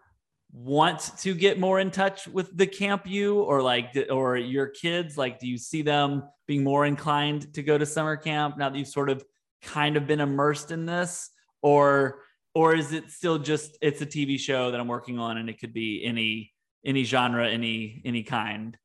want 0.51 1.11
to 1.19 1.33
get 1.33 1.59
more 1.59 1.79
in 1.79 1.91
touch 1.91 2.27
with 2.27 2.55
the 2.57 2.65
camp 2.65 3.05
you 3.05 3.41
or 3.41 3.61
like 3.61 3.97
or 4.09 4.35
your 4.37 4.67
kids? 4.67 5.17
Like, 5.17 5.39
do 5.39 5.47
you 5.47 5.57
see 5.57 5.81
them 5.81 6.23
being 6.47 6.63
more 6.63 6.85
inclined 6.85 7.53
to 7.53 7.63
go 7.63 7.77
to 7.77 7.85
summer 7.85 8.17
camp 8.17 8.57
now 8.57 8.69
that 8.69 8.77
you've 8.77 8.87
sort 8.87 9.09
of 9.09 9.23
kind 9.61 9.97
of 9.97 10.07
been 10.07 10.19
immersed 10.19 10.71
in 10.71 10.85
this, 10.85 11.29
or 11.61 12.21
or 12.55 12.75
is 12.75 12.91
it 12.91 13.11
still 13.11 13.37
just 13.37 13.77
it's 13.81 14.01
a 14.01 14.05
TV 14.05 14.39
show 14.39 14.71
that 14.71 14.79
I'm 14.79 14.87
working 14.87 15.19
on 15.19 15.37
and 15.37 15.49
it 15.49 15.59
could 15.59 15.73
be 15.73 16.03
any 16.03 16.51
any 16.85 17.03
genre, 17.03 17.47
any 17.47 18.01
any 18.05 18.23
kind? 18.23 18.77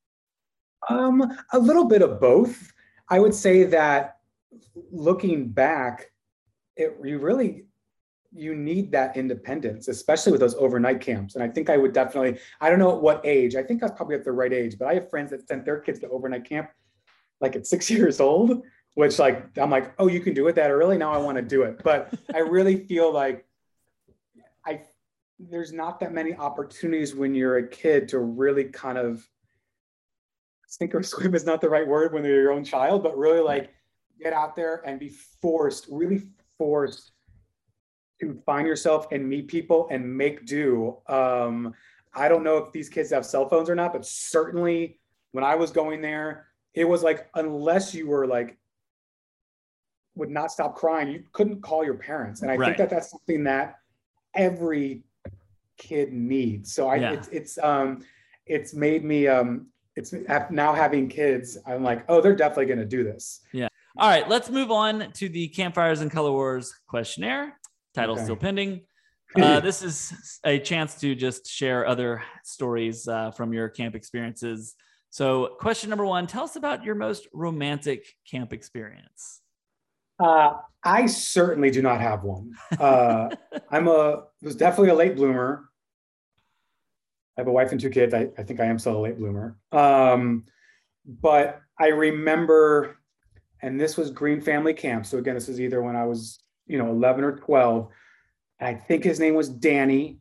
Um, 0.89 1.37
a 1.53 1.59
little 1.59 1.87
bit 1.87 2.03
of 2.03 2.21
both. 2.21 2.73
I 3.09 3.19
would 3.19 3.35
say 3.35 3.65
that 3.65 4.19
looking 4.91 5.49
back, 5.49 6.11
it 6.77 6.97
you 7.03 7.19
really 7.19 7.67
you 8.35 8.55
need 8.55 8.91
that 8.91 9.17
independence, 9.17 9.87
especially 9.87 10.33
with 10.33 10.41
those 10.41 10.57
overnight 10.57 11.01
camps. 11.01 11.37
And 11.37 11.45
I 11.45 11.49
think 11.49 11.71
I 11.71 11.77
would 11.77 11.93
definitely, 11.93 12.41
I 12.61 12.69
don't 12.69 12.81
know 12.81 12.97
at 12.97 13.01
what 13.01 13.25
age, 13.25 13.55
I 13.55 13.63
think 13.63 13.81
I 13.81 13.87
was 13.87 13.93
probably 13.93 14.17
at 14.17 14.25
the 14.25 14.33
right 14.33 14.53
age, 14.53 14.77
but 14.77 14.89
I 14.89 14.95
have 14.95 15.09
friends 15.09 15.31
that 15.31 15.47
sent 15.47 15.65
their 15.65 15.79
kids 15.79 16.01
to 16.01 16.09
overnight 16.09 16.45
camp 16.45 16.69
like 17.41 17.55
at 17.55 17.67
six 17.67 17.89
years 17.91 18.21
old, 18.21 18.63
which 18.95 19.19
like 19.19 19.57
I'm 19.57 19.71
like, 19.71 19.95
oh, 19.99 20.09
you 20.09 20.21
can 20.21 20.35
do 20.35 20.49
it 20.49 20.57
that 20.57 20.71
early. 20.71 20.99
Now 20.99 21.13
I 21.13 21.19
want 21.19 21.37
to 21.37 21.43
do 21.43 21.63
it. 21.63 21.81
But 21.85 22.13
I 22.35 22.39
really 22.39 22.85
feel 22.87 23.13
like 23.13 23.47
I 24.67 24.81
there's 25.39 25.73
not 25.73 26.01
that 26.01 26.13
many 26.13 26.35
opportunities 26.35 27.15
when 27.15 27.35
you're 27.35 27.59
a 27.59 27.69
kid 27.69 28.09
to 28.09 28.19
really 28.21 28.65
kind 28.65 28.99
of 28.99 29.29
sink 30.67 30.95
or 30.95 31.03
swim 31.03 31.35
is 31.35 31.45
not 31.45 31.61
the 31.61 31.69
right 31.69 31.87
word 31.87 32.13
when 32.13 32.25
you're 32.25 32.41
your 32.41 32.53
own 32.53 32.65
child, 32.65 33.03
but 33.03 33.17
really 33.17 33.41
like 33.41 33.71
get 34.21 34.33
out 34.33 34.57
there 34.57 34.83
and 34.87 34.99
be 34.99 35.09
forced, 35.09 35.87
really 35.91 36.23
forced 36.59 37.13
to 38.21 38.41
find 38.47 38.67
yourself 38.67 39.07
and 39.13 39.29
meet 39.29 39.49
people 39.49 39.89
and 39.91 40.17
make 40.17 40.47
do. 40.47 40.97
Um, 41.09 41.75
I 42.15 42.29
don't 42.29 42.45
know 42.45 42.59
if 42.59 42.73
these 42.73 42.89
kids 42.89 43.11
have 43.11 43.27
cell 43.27 43.49
phones 43.49 43.69
or 43.69 43.75
not, 43.75 43.93
but 43.93 44.07
certainly 44.07 45.01
when 45.33 45.43
I 45.45 45.57
was 45.57 45.71
going 45.71 46.01
there, 46.01 46.47
it 46.75 46.85
was 46.85 47.03
like 47.03 47.29
unless 47.35 47.95
you 47.95 48.07
were 48.09 48.27
like 48.27 48.57
would 50.17 50.31
not 50.31 50.53
stop 50.53 50.77
crying, 50.77 51.09
you 51.11 51.25
couldn't 51.33 51.61
call 51.61 51.85
your 51.85 51.95
parents. 51.95 52.43
And 52.43 52.51
I 52.51 52.57
Right. 52.57 52.67
think 52.67 52.77
that 52.79 52.91
that's 52.91 53.11
something 53.11 53.43
that 53.45 53.81
every 54.35 55.03
kid 55.77 56.13
needs. 56.13 56.73
So 56.73 56.89
I 56.89 56.97
Yeah. 56.97 57.13
it's 57.13 57.29
it's 57.29 57.59
um 57.59 58.05
it's 58.47 58.75
made 58.75 59.05
me 59.05 59.27
um 59.27 59.67
it's 59.97 60.13
now 60.51 60.73
having 60.73 61.09
kids. 61.09 61.59
I'm 61.67 61.83
like, 61.83 62.05
oh, 62.09 62.21
they're 62.21 62.35
definitely 62.35 62.67
going 62.67 62.81
to 62.81 62.85
do 62.85 63.05
this. 63.05 63.43
All 63.97 64.09
right, 64.09 64.29
let's 64.29 64.51
move 64.51 64.73
on 64.73 65.13
to 65.13 65.29
the 65.29 65.47
Campfires 65.49 66.01
and 66.01 66.11
Color 66.11 66.33
Wars 66.33 66.75
questionnaire. 66.89 67.59
Title 67.95 68.17
Okay. 68.17 68.25
still 68.25 68.37
pending. 68.37 68.83
Uh, 69.37 69.59
this 69.59 69.83
is 69.83 70.39
a 70.45 70.61
chance 70.61 70.95
to 71.01 71.17
just 71.17 71.49
share 71.51 71.89
other 71.89 72.23
stories 72.45 73.09
uh, 73.09 73.33
from 73.33 73.53
your 73.53 73.69
camp 73.69 73.97
experiences. 73.97 74.77
So, 75.11 75.57
question 75.59 75.91
number 75.91 76.07
one 76.07 76.29
tell 76.29 76.45
us 76.45 76.55
about 76.55 76.85
your 76.85 76.95
most 76.95 77.27
romantic 77.33 78.07
camp 78.31 78.53
experience. 78.53 79.41
Uh, 80.21 80.59
I 80.85 81.07
certainly 81.07 81.73
do 81.73 81.83
not 81.83 82.01
have 82.01 82.23
one. 82.23 82.53
Uh, 82.79 83.31
I'm 83.73 83.89
a 83.89 84.25
was 84.41 84.55
definitely 84.55 84.91
a 84.91 84.95
late 84.95 85.17
bloomer. 85.17 85.69
I 87.37 87.41
have 87.41 87.49
a 87.49 87.53
wife 87.53 87.73
and 87.73 87.81
two 87.81 87.91
kids. 87.91 88.15
I, 88.15 88.29
I 88.39 88.45
think 88.45 88.61
I 88.61 88.67
am 88.67 88.79
still 88.79 88.97
a 88.99 89.03
late 89.03 89.19
bloomer. 89.19 89.59
Um, 89.73 90.45
but 91.05 91.61
I 91.77 91.89
remember, 91.89 92.99
and 93.65 93.81
this 93.81 93.97
was 93.97 94.11
Greene 94.11 94.43
Family 94.43 94.75
Camp. 94.75 95.07
So 95.07 95.17
again, 95.17 95.33
this 95.33 95.49
is 95.49 95.59
either 95.59 95.83
when 95.83 95.97
I 95.97 96.05
was, 96.05 96.39
you 96.67 96.77
know, 96.77 96.91
11 96.91 97.25
or 97.25 97.37
12. 97.37 97.89
And 98.61 98.69
I 98.69 98.79
think 98.79 99.03
his 99.03 99.19
name 99.19 99.35
was 99.35 99.49
Danny, 99.49 100.19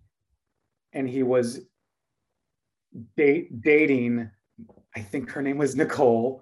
and 0.93 1.09
he 1.09 1.23
was 1.23 1.59
dating. 3.17 4.31
I 4.95 5.01
think 5.01 5.29
her 5.31 5.41
name 5.41 5.57
was 5.57 5.75
Nicole. 5.75 6.41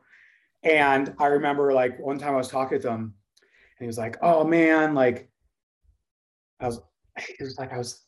And 0.62 1.16
I 1.18 1.26
remember 1.26 1.74
like 1.74 2.00
one 2.00 2.20
time 2.20 2.36
I 2.36 2.38
was 2.38 2.50
talking 2.50 2.80
to 2.80 2.90
him, 2.90 3.00
and 3.00 3.80
he 3.80 3.88
was 3.88 3.98
like, 3.98 4.18
"Oh 4.22 4.44
man, 4.44 4.94
like 4.94 5.32
I 6.60 6.68
was." 6.68 6.82
He 7.18 7.44
was 7.44 7.58
like, 7.58 7.74
"I 7.74 7.80
was 7.80 8.06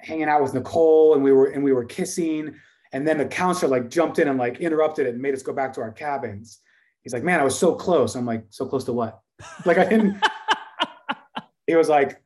hanging 0.00 0.28
out 0.28 0.42
with 0.42 0.54
Nicole, 0.54 1.14
and 1.14 1.22
we 1.22 1.30
were 1.30 1.46
and 1.52 1.62
we 1.62 1.72
were 1.72 1.84
kissing, 1.84 2.52
and 2.92 3.06
then 3.06 3.18
the 3.18 3.26
counselor 3.26 3.70
like 3.70 3.90
jumped 3.90 4.18
in 4.18 4.26
and 4.26 4.40
like 4.40 4.58
interrupted 4.58 5.06
it 5.06 5.10
and 5.10 5.22
made 5.22 5.34
us 5.34 5.44
go 5.44 5.52
back 5.52 5.72
to 5.74 5.82
our 5.82 5.92
cabins." 5.92 6.62
He's 7.06 7.12
like, 7.12 7.22
"Man, 7.22 7.38
I 7.38 7.44
was 7.44 7.56
so 7.56 7.72
close." 7.72 8.16
I'm 8.16 8.26
like, 8.26 8.44
"So 8.50 8.66
close 8.66 8.82
to 8.84 8.92
what?" 8.92 9.20
Like 9.64 9.78
I 9.78 9.84
didn't. 9.84 10.20
he 11.68 11.76
was 11.76 11.88
like, 11.88 12.20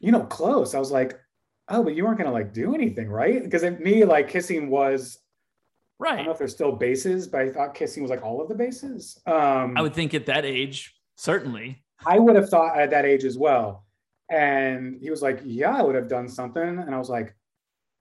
"You 0.00 0.12
know, 0.12 0.24
close." 0.24 0.74
I 0.74 0.78
was 0.78 0.92
like, 0.92 1.18
"Oh, 1.68 1.82
but 1.82 1.94
you 1.94 2.04
weren't 2.04 2.18
gonna 2.18 2.30
like 2.30 2.52
do 2.52 2.74
anything, 2.74 3.08
right?" 3.08 3.42
Because 3.42 3.62
me, 3.80 4.04
like 4.04 4.28
kissing 4.28 4.68
was 4.68 5.18
Right. 6.02 6.14
I 6.14 6.16
don't 6.16 6.26
know 6.26 6.32
if 6.32 6.38
there's 6.38 6.52
still 6.52 6.72
bases, 6.72 7.28
but 7.28 7.42
I 7.42 7.50
thought 7.50 7.74
kissing 7.74 8.02
was 8.02 8.10
like 8.10 8.24
all 8.24 8.42
of 8.42 8.48
the 8.48 8.56
bases. 8.56 9.20
Um, 9.24 9.76
I 9.76 9.82
would 9.82 9.94
think 9.94 10.14
at 10.14 10.26
that 10.26 10.44
age, 10.44 10.96
certainly. 11.14 11.84
I 12.04 12.18
would 12.18 12.34
have 12.34 12.50
thought 12.50 12.76
at 12.76 12.90
that 12.90 13.04
age 13.04 13.22
as 13.22 13.38
well. 13.38 13.86
And 14.28 14.98
he 15.00 15.10
was 15.10 15.22
like, 15.22 15.40
Yeah, 15.44 15.76
I 15.76 15.82
would 15.82 15.94
have 15.94 16.08
done 16.08 16.28
something. 16.28 16.60
And 16.60 16.92
I 16.92 16.98
was 16.98 17.08
like, 17.08 17.36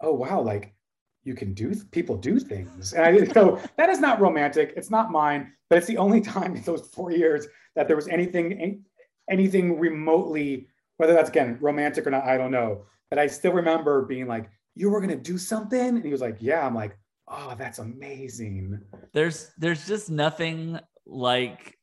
Oh, 0.02 0.14
wow, 0.14 0.42
like 0.42 0.74
you 1.24 1.36
can 1.36 1.54
do, 1.54 1.74
people 1.92 2.18
do 2.18 2.40
things. 2.40 2.94
And 2.94 3.06
I 3.06 3.26
so 3.34 3.62
that 3.78 3.90
is 3.90 4.00
not 4.00 4.20
romantic. 4.20 4.74
It's 4.76 4.90
not 4.90 5.12
mine, 5.12 5.54
but 5.70 5.78
it's 5.78 5.88
the 5.88 5.98
only 5.98 6.22
time 6.22 6.56
in 6.56 6.64
those 6.64 6.88
four 6.90 7.12
years 7.12 7.48
that 7.76 7.88
there 7.88 7.96
was 7.96 8.08
anything, 8.08 8.84
anything 9.30 9.80
remotely, 9.80 10.68
whether 10.98 11.14
that's 11.14 11.30
again 11.30 11.58
romantic 11.62 12.08
or 12.08 12.12
not, 12.12 12.26
I 12.26 12.38
don't 12.38 12.52
know. 12.52 12.86
But 13.10 13.20
I 13.20 13.28
still 13.28 13.54
remember 13.54 14.04
being 14.06 14.28
like, 14.28 14.50
You 14.76 14.90
were 14.90 15.00
going 15.00 15.18
to 15.18 15.32
do 15.32 15.38
something? 15.38 15.80
And 15.80 16.04
he 16.04 16.12
was 16.12 16.22
like, 16.22 16.38
Yeah. 16.40 16.66
I'm 16.66 16.76
like, 16.76 16.98
Oh, 17.28 17.56
that's 17.58 17.80
amazing. 17.80 18.80
There's 19.14 19.52
there's 19.58 19.88
just 19.88 20.10
nothing 20.10 20.80
like 21.06 21.78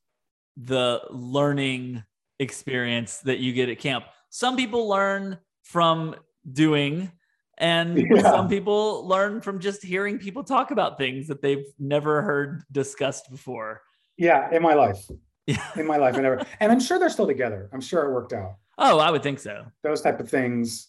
the 0.57 1.01
learning 1.11 2.03
experience 2.41 3.19
that 3.19 3.39
you 3.39 3.53
get 3.53 3.69
at 3.69 3.79
camp. 3.79 4.05
Some 4.31 4.57
people 4.57 4.89
learn 4.89 5.39
from 5.63 6.17
doing 6.53 7.11
and 7.59 7.99
Yeah. 8.11 8.23
some 8.23 8.49
people 8.49 9.07
learn 9.07 9.41
from 9.41 9.59
just 9.61 9.83
hearing 9.83 10.19
people 10.19 10.43
talk 10.43 10.71
about 10.71 10.97
things 10.99 11.29
that 11.29 11.43
they've 11.43 11.67
never 11.79 12.23
heard 12.23 12.63
discussed 12.73 13.31
before. 13.31 13.83
Yeah, 14.17 14.53
in 14.55 14.63
my 14.63 14.75
life. 14.75 15.05
Yeah. 15.47 15.65
In 15.77 15.87
my 15.87 15.97
life, 15.97 16.15
I 16.17 16.21
never, 16.21 16.45
and 16.61 16.71
I'm 16.71 16.81
sure 16.81 16.99
they're 16.99 17.09
still 17.09 17.27
together. 17.27 17.71
I'm 17.73 17.81
sure 17.81 18.05
it 18.05 18.13
worked 18.13 18.35
out. 18.35 18.57
Oh, 18.77 18.99
I 18.99 19.11
would 19.11 19.23
think 19.23 19.39
so. 19.39 19.65
Those 19.83 20.03
type 20.03 20.21
of 20.21 20.29
things. 20.29 20.89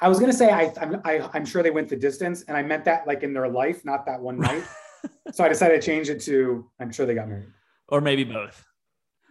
I 0.00 0.08
was 0.08 0.18
gonna 0.18 0.32
say 0.32 0.50
I, 0.50 0.72
I'm, 0.80 1.00
I, 1.04 1.30
I'm 1.32 1.46
sure 1.46 1.62
they 1.62 1.70
went 1.70 1.88
the 1.88 1.96
distance, 1.96 2.42
and 2.48 2.56
I 2.56 2.62
meant 2.62 2.84
that 2.86 3.06
like 3.06 3.22
in 3.22 3.32
their 3.32 3.48
life, 3.48 3.84
not 3.84 4.04
that 4.06 4.20
one 4.20 4.38
night. 4.38 4.64
so 5.32 5.44
I 5.44 5.48
decided 5.48 5.80
to 5.80 5.86
change 5.86 6.08
it 6.10 6.20
to 6.22 6.68
I'm 6.80 6.90
sure 6.90 7.06
they 7.06 7.14
got 7.14 7.28
married. 7.28 7.48
Or 7.88 8.00
maybe 8.00 8.24
both. 8.24 8.64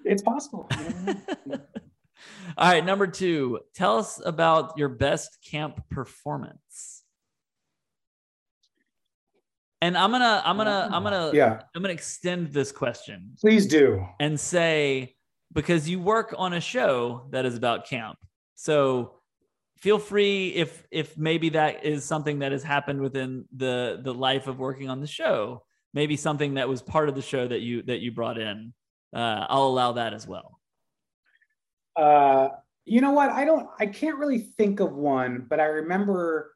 It's 0.06 0.22
possible. 0.22 0.70
you 0.78 1.16
know. 1.46 1.60
All 2.58 2.68
right, 2.68 2.84
number 2.84 3.08
two, 3.08 3.60
tell 3.76 3.98
us 3.98 4.20
about 4.26 4.78
your 4.78 4.90
best 4.90 5.38
camp 5.48 5.80
performance. 5.92 7.04
And 9.80 9.96
I'm 9.96 10.10
gonna, 10.10 10.42
I'm 10.44 10.58
gonna, 10.58 10.90
I'm 10.92 11.04
gonna, 11.04 11.32
yeah, 11.34 11.62
I'm 11.76 11.82
gonna 11.84 11.94
extend 11.94 12.52
this 12.52 12.72
question 12.72 13.34
please 13.40 13.68
do. 13.68 14.04
and 14.20 14.40
say 14.40 15.16
because 15.54 15.88
you 15.88 16.00
work 16.00 16.34
on 16.36 16.54
a 16.54 16.60
show 16.60 17.28
that 17.30 17.46
is 17.46 17.56
about 17.56 17.88
camp. 17.88 18.18
So 18.56 19.18
feel 19.78 20.00
free 20.00 20.50
if 20.50 20.84
if 20.92 21.18
maybe 21.18 21.50
that 21.50 21.86
is 21.86 22.04
something 22.04 22.40
that 22.40 22.52
has 22.52 22.64
happened 22.64 23.00
within 23.00 23.46
the 23.56 24.02
the 24.04 24.14
life 24.14 24.48
of 24.48 24.60
working 24.60 24.90
on 24.90 25.00
the 25.00 25.08
show 25.08 25.64
maybe 25.94 26.16
something 26.16 26.56
that 26.56 26.68
was 26.68 26.82
part 26.82 27.10
of 27.10 27.16
the 27.16 27.22
show 27.22 27.48
that 27.48 27.62
you 27.62 27.84
that 27.84 28.00
you 28.00 28.12
brought 28.12 28.38
in 28.38 28.74
uh, 29.14 29.46
i'll 29.50 29.68
allow 29.68 29.94
that 29.94 30.14
as 30.14 30.28
well 30.28 30.57
Uh, 31.98 32.50
you 32.86 33.02
know 33.02 33.12
what? 33.12 33.30
I 33.32 33.44
don't. 33.44 33.68
I 33.80 33.88
can't 33.88 34.18
really 34.18 34.40
think 34.40 34.80
of 34.80 34.94
one, 34.94 35.46
but 35.50 35.60
I 35.60 35.66
remember. 35.66 36.54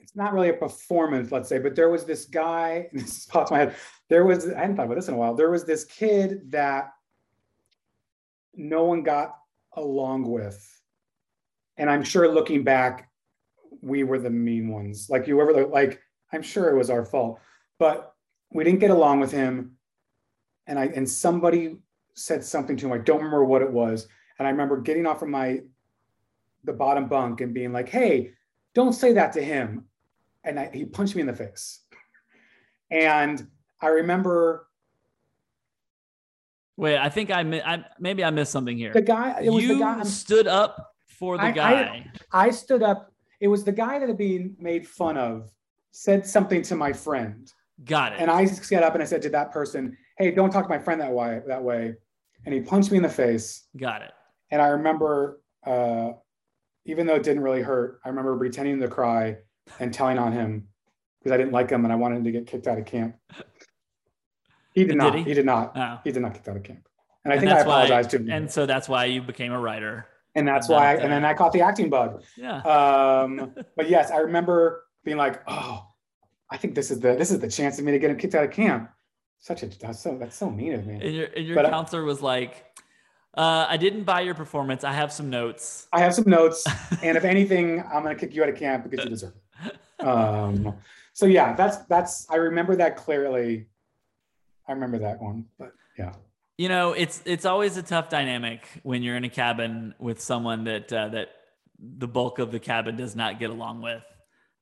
It's 0.00 0.14
not 0.14 0.32
really 0.32 0.48
a 0.48 0.54
performance, 0.54 1.32
let's 1.32 1.48
say, 1.48 1.58
but 1.58 1.74
there 1.74 1.90
was 1.90 2.04
this 2.04 2.26
guy. 2.26 2.88
This 2.92 3.26
popped 3.26 3.50
in 3.50 3.56
my 3.56 3.60
head. 3.64 3.76
There 4.08 4.24
was. 4.24 4.48
I 4.48 4.60
hadn't 4.60 4.76
thought 4.76 4.86
about 4.86 4.94
this 4.94 5.08
in 5.08 5.14
a 5.14 5.16
while. 5.16 5.34
There 5.34 5.50
was 5.50 5.64
this 5.64 5.84
kid 5.84 6.52
that 6.52 6.90
no 8.54 8.84
one 8.84 9.02
got 9.02 9.34
along 9.72 10.30
with, 10.30 10.62
and 11.78 11.90
I'm 11.90 12.04
sure 12.04 12.32
looking 12.32 12.62
back, 12.62 13.10
we 13.80 14.04
were 14.04 14.18
the 14.18 14.30
mean 14.30 14.68
ones. 14.68 15.08
Like 15.10 15.26
you 15.26 15.40
ever 15.40 15.66
like. 15.66 16.00
I'm 16.30 16.42
sure 16.42 16.68
it 16.68 16.76
was 16.76 16.90
our 16.90 17.06
fault, 17.06 17.40
but 17.78 18.12
we 18.52 18.62
didn't 18.62 18.80
get 18.80 18.90
along 18.90 19.20
with 19.20 19.32
him, 19.32 19.78
and 20.66 20.78
I 20.78 20.86
and 20.86 21.08
somebody 21.08 21.78
said 22.14 22.44
something 22.44 22.76
to 22.76 22.86
him. 22.86 22.92
I 22.92 22.98
don't 22.98 23.18
remember 23.18 23.44
what 23.44 23.62
it 23.62 23.72
was 23.72 24.06
and 24.38 24.46
I 24.46 24.50
remember 24.50 24.80
getting 24.80 25.06
off 25.06 25.18
from 25.20 25.30
my 25.30 25.60
the 26.64 26.72
bottom 26.72 27.08
bunk 27.08 27.40
and 27.40 27.52
being 27.54 27.72
like, 27.72 27.88
"Hey, 27.88 28.32
don't 28.74 28.92
say 28.92 29.12
that 29.14 29.32
to 29.34 29.42
him." 29.42 29.84
And 30.44 30.58
I, 30.58 30.70
he 30.72 30.84
punched 30.84 31.14
me 31.14 31.20
in 31.20 31.26
the 31.26 31.34
face. 31.34 31.80
And 32.90 33.46
I 33.80 33.88
remember 33.88 34.66
wait 36.76 36.96
i 36.96 37.08
think 37.08 37.28
i, 37.30 37.40
I 37.40 37.84
maybe 37.98 38.22
i 38.22 38.30
missed 38.30 38.52
something 38.52 38.78
here 38.78 38.92
the 38.92 39.02
guy. 39.02 39.40
It 39.42 39.50
was 39.50 39.62
you 39.64 39.74
the 39.74 39.80
guy. 39.80 40.02
Stood 40.04 40.46
up 40.46 40.94
for 41.06 41.36
the 41.36 41.42
I- 41.42 41.48
I- 41.48 41.52
guy 41.52 42.10
I 42.32 42.50
stood 42.50 42.82
up. 42.82 43.12
It 43.40 43.48
was 43.48 43.64
the 43.64 43.72
guy 43.72 43.98
that 43.98 44.08
had 44.08 44.16
been 44.18 44.56
made 44.58 44.86
fun 44.86 45.16
of. 45.16 45.50
Said 45.90 46.24
something 46.26 46.62
to 46.62 46.76
my 46.76 46.92
friend, 46.92 47.52
got 47.84 48.12
it 48.12 48.20
and 48.20 48.30
I 48.30 48.46
just 48.46 48.70
got 48.70 48.82
up 48.84 48.94
and 48.94 49.02
I 49.02 49.06
said 49.06 49.22
to 49.22 49.30
that 49.30 49.50
person, 49.52 49.96
"Hey, 50.18 50.30
don't 50.30 50.50
talk 50.50 50.64
to 50.64 50.68
my 50.68 50.78
friend 50.78 51.00
that 51.00 51.10
way." 51.12 51.40
That 51.46 51.62
way, 51.62 51.94
and 52.44 52.54
he 52.54 52.60
punched 52.60 52.90
me 52.92 52.98
in 52.98 53.02
the 53.02 53.08
face. 53.08 53.66
got 53.76 54.02
it 54.02 54.12
And 54.50 54.62
I 54.62 54.68
remember, 54.68 55.40
uh, 55.66 56.12
even 56.84 57.06
though 57.06 57.14
it 57.16 57.22
didn't 57.22 57.42
really 57.42 57.62
hurt, 57.62 58.00
I 58.04 58.08
remember 58.08 58.36
pretending 58.36 58.80
to 58.80 58.88
cry 58.88 59.36
and 59.78 59.92
telling 59.92 60.18
on 60.18 60.32
him 60.32 60.68
because 61.20 61.32
I 61.32 61.36
didn't 61.36 61.52
like 61.52 61.70
him 61.70 61.84
and 61.84 61.92
I 61.92 61.96
wanted 61.96 62.16
him 62.18 62.24
to 62.24 62.30
get 62.32 62.46
kicked 62.46 62.66
out 62.66 62.78
of 62.78 62.86
camp. 62.86 63.16
He 64.72 64.82
did 64.84 64.88
Did 64.90 64.98
not. 64.98 65.14
he? 65.16 65.24
He? 65.24 65.34
did 65.34 65.46
not. 65.46 65.72
oh. 65.76 65.98
He 66.04 66.12
did 66.12 66.22
not 66.22 66.32
get 66.32 66.38
kicked 66.38 66.48
out 66.48 66.56
of 66.56 66.62
camp. 66.62 66.88
And 67.24 67.32
I 67.32 67.36
And 67.36 67.40
think 67.40 67.52
I 67.52 67.56
that's 67.56 67.66
why- 67.66 67.74
apologized 67.84 68.10
to 68.10 68.16
him. 68.18 68.30
and 68.30 68.50
so 68.50 68.64
that's 68.64 68.88
why 68.88 69.04
you 69.06 69.20
became 69.22 69.52
a 69.52 69.58
writer 69.60 70.06
and 70.34 70.46
that's 70.46 70.68
why. 70.68 70.94
that. 70.96 71.02
and 71.02 71.12
then 71.12 71.24
I 71.24 71.34
caught 71.34 71.52
the 71.52 71.62
acting 71.62 71.90
bug. 71.90 72.22
yeah 72.36 72.58
Um, 72.60 73.54
but 73.76 73.88
yes, 73.90 74.10
I 74.10 74.18
remember 74.18 74.84
being 75.04 75.16
like, 75.16 75.42
"Oh, 75.48 75.84
I 76.50 76.56
think 76.58 76.74
this 76.74 76.90
is 76.90 77.00
the 77.00 77.14
this 77.16 77.30
is 77.30 77.40
the 77.40 77.50
chance 77.50 77.76
for 77.78 77.82
me 77.82 77.92
to 77.92 77.98
get 77.98 78.10
him 78.10 78.16
kicked 78.18 78.34
out 78.34 78.44
of 78.44 78.50
camp." 78.52 78.90
Such 79.40 79.62
a 79.62 79.66
that's 79.66 79.98
so 80.00 80.16
that's 80.18 80.36
so 80.36 80.48
mean 80.50 80.74
of 80.74 80.86
me. 80.86 80.94
and 81.02 81.14
your, 81.14 81.26
and 81.34 81.46
your 81.46 81.56
But 81.56 81.66
I- 81.66 81.70
counselor 81.70 82.04
was 82.04 82.22
like 82.22 82.64
uh, 83.36 83.66
i 83.68 83.76
didn't 83.76 84.04
buy 84.04 84.20
your 84.20 84.34
performance 84.34 84.84
i 84.84 84.92
have 84.92 85.12
some 85.12 85.30
notes 85.30 85.86
I 85.92 86.00
have 86.00 86.14
some 86.14 86.28
notes, 86.28 86.64
and 87.02 87.16
if 87.16 87.24
anything, 87.24 87.80
I'm 87.80 88.02
gonna 88.02 88.14
kick 88.14 88.34
you 88.34 88.42
out 88.42 88.48
of 88.48 88.56
camp 88.56 88.88
because 88.88 89.04
you 89.04 89.10
deserve 89.10 89.34
it. 89.64 89.76
Um, 90.00 90.74
so 91.12 91.26
yeah, 91.26 91.54
that's 91.54 91.78
that's 91.86 92.30
I 92.30 92.36
remember 92.36 92.76
that 92.76 92.96
clearly. 92.96 93.66
I 94.68 94.72
remember 94.72 94.98
that 94.98 95.20
one, 95.20 95.46
but 95.58 95.72
yeah, 95.98 96.12
you 96.56 96.68
know 96.68 96.92
it's 96.92 97.22
it's 97.24 97.44
always 97.44 97.76
a 97.76 97.82
tough 97.82 98.08
dynamic 98.08 98.68
when 98.82 99.02
you're 99.02 99.16
in 99.16 99.24
a 99.24 99.28
cabin 99.28 99.94
with 99.98 100.20
someone 100.20 100.64
that 100.64 100.92
uh, 100.92 101.08
that 101.08 101.30
the 101.80 102.06
bulk 102.06 102.38
of 102.38 102.52
the 102.52 102.60
cabin 102.60 102.96
does 102.96 103.16
not 103.16 103.38
get 103.38 103.50
along 103.50 103.80
with 103.80 104.02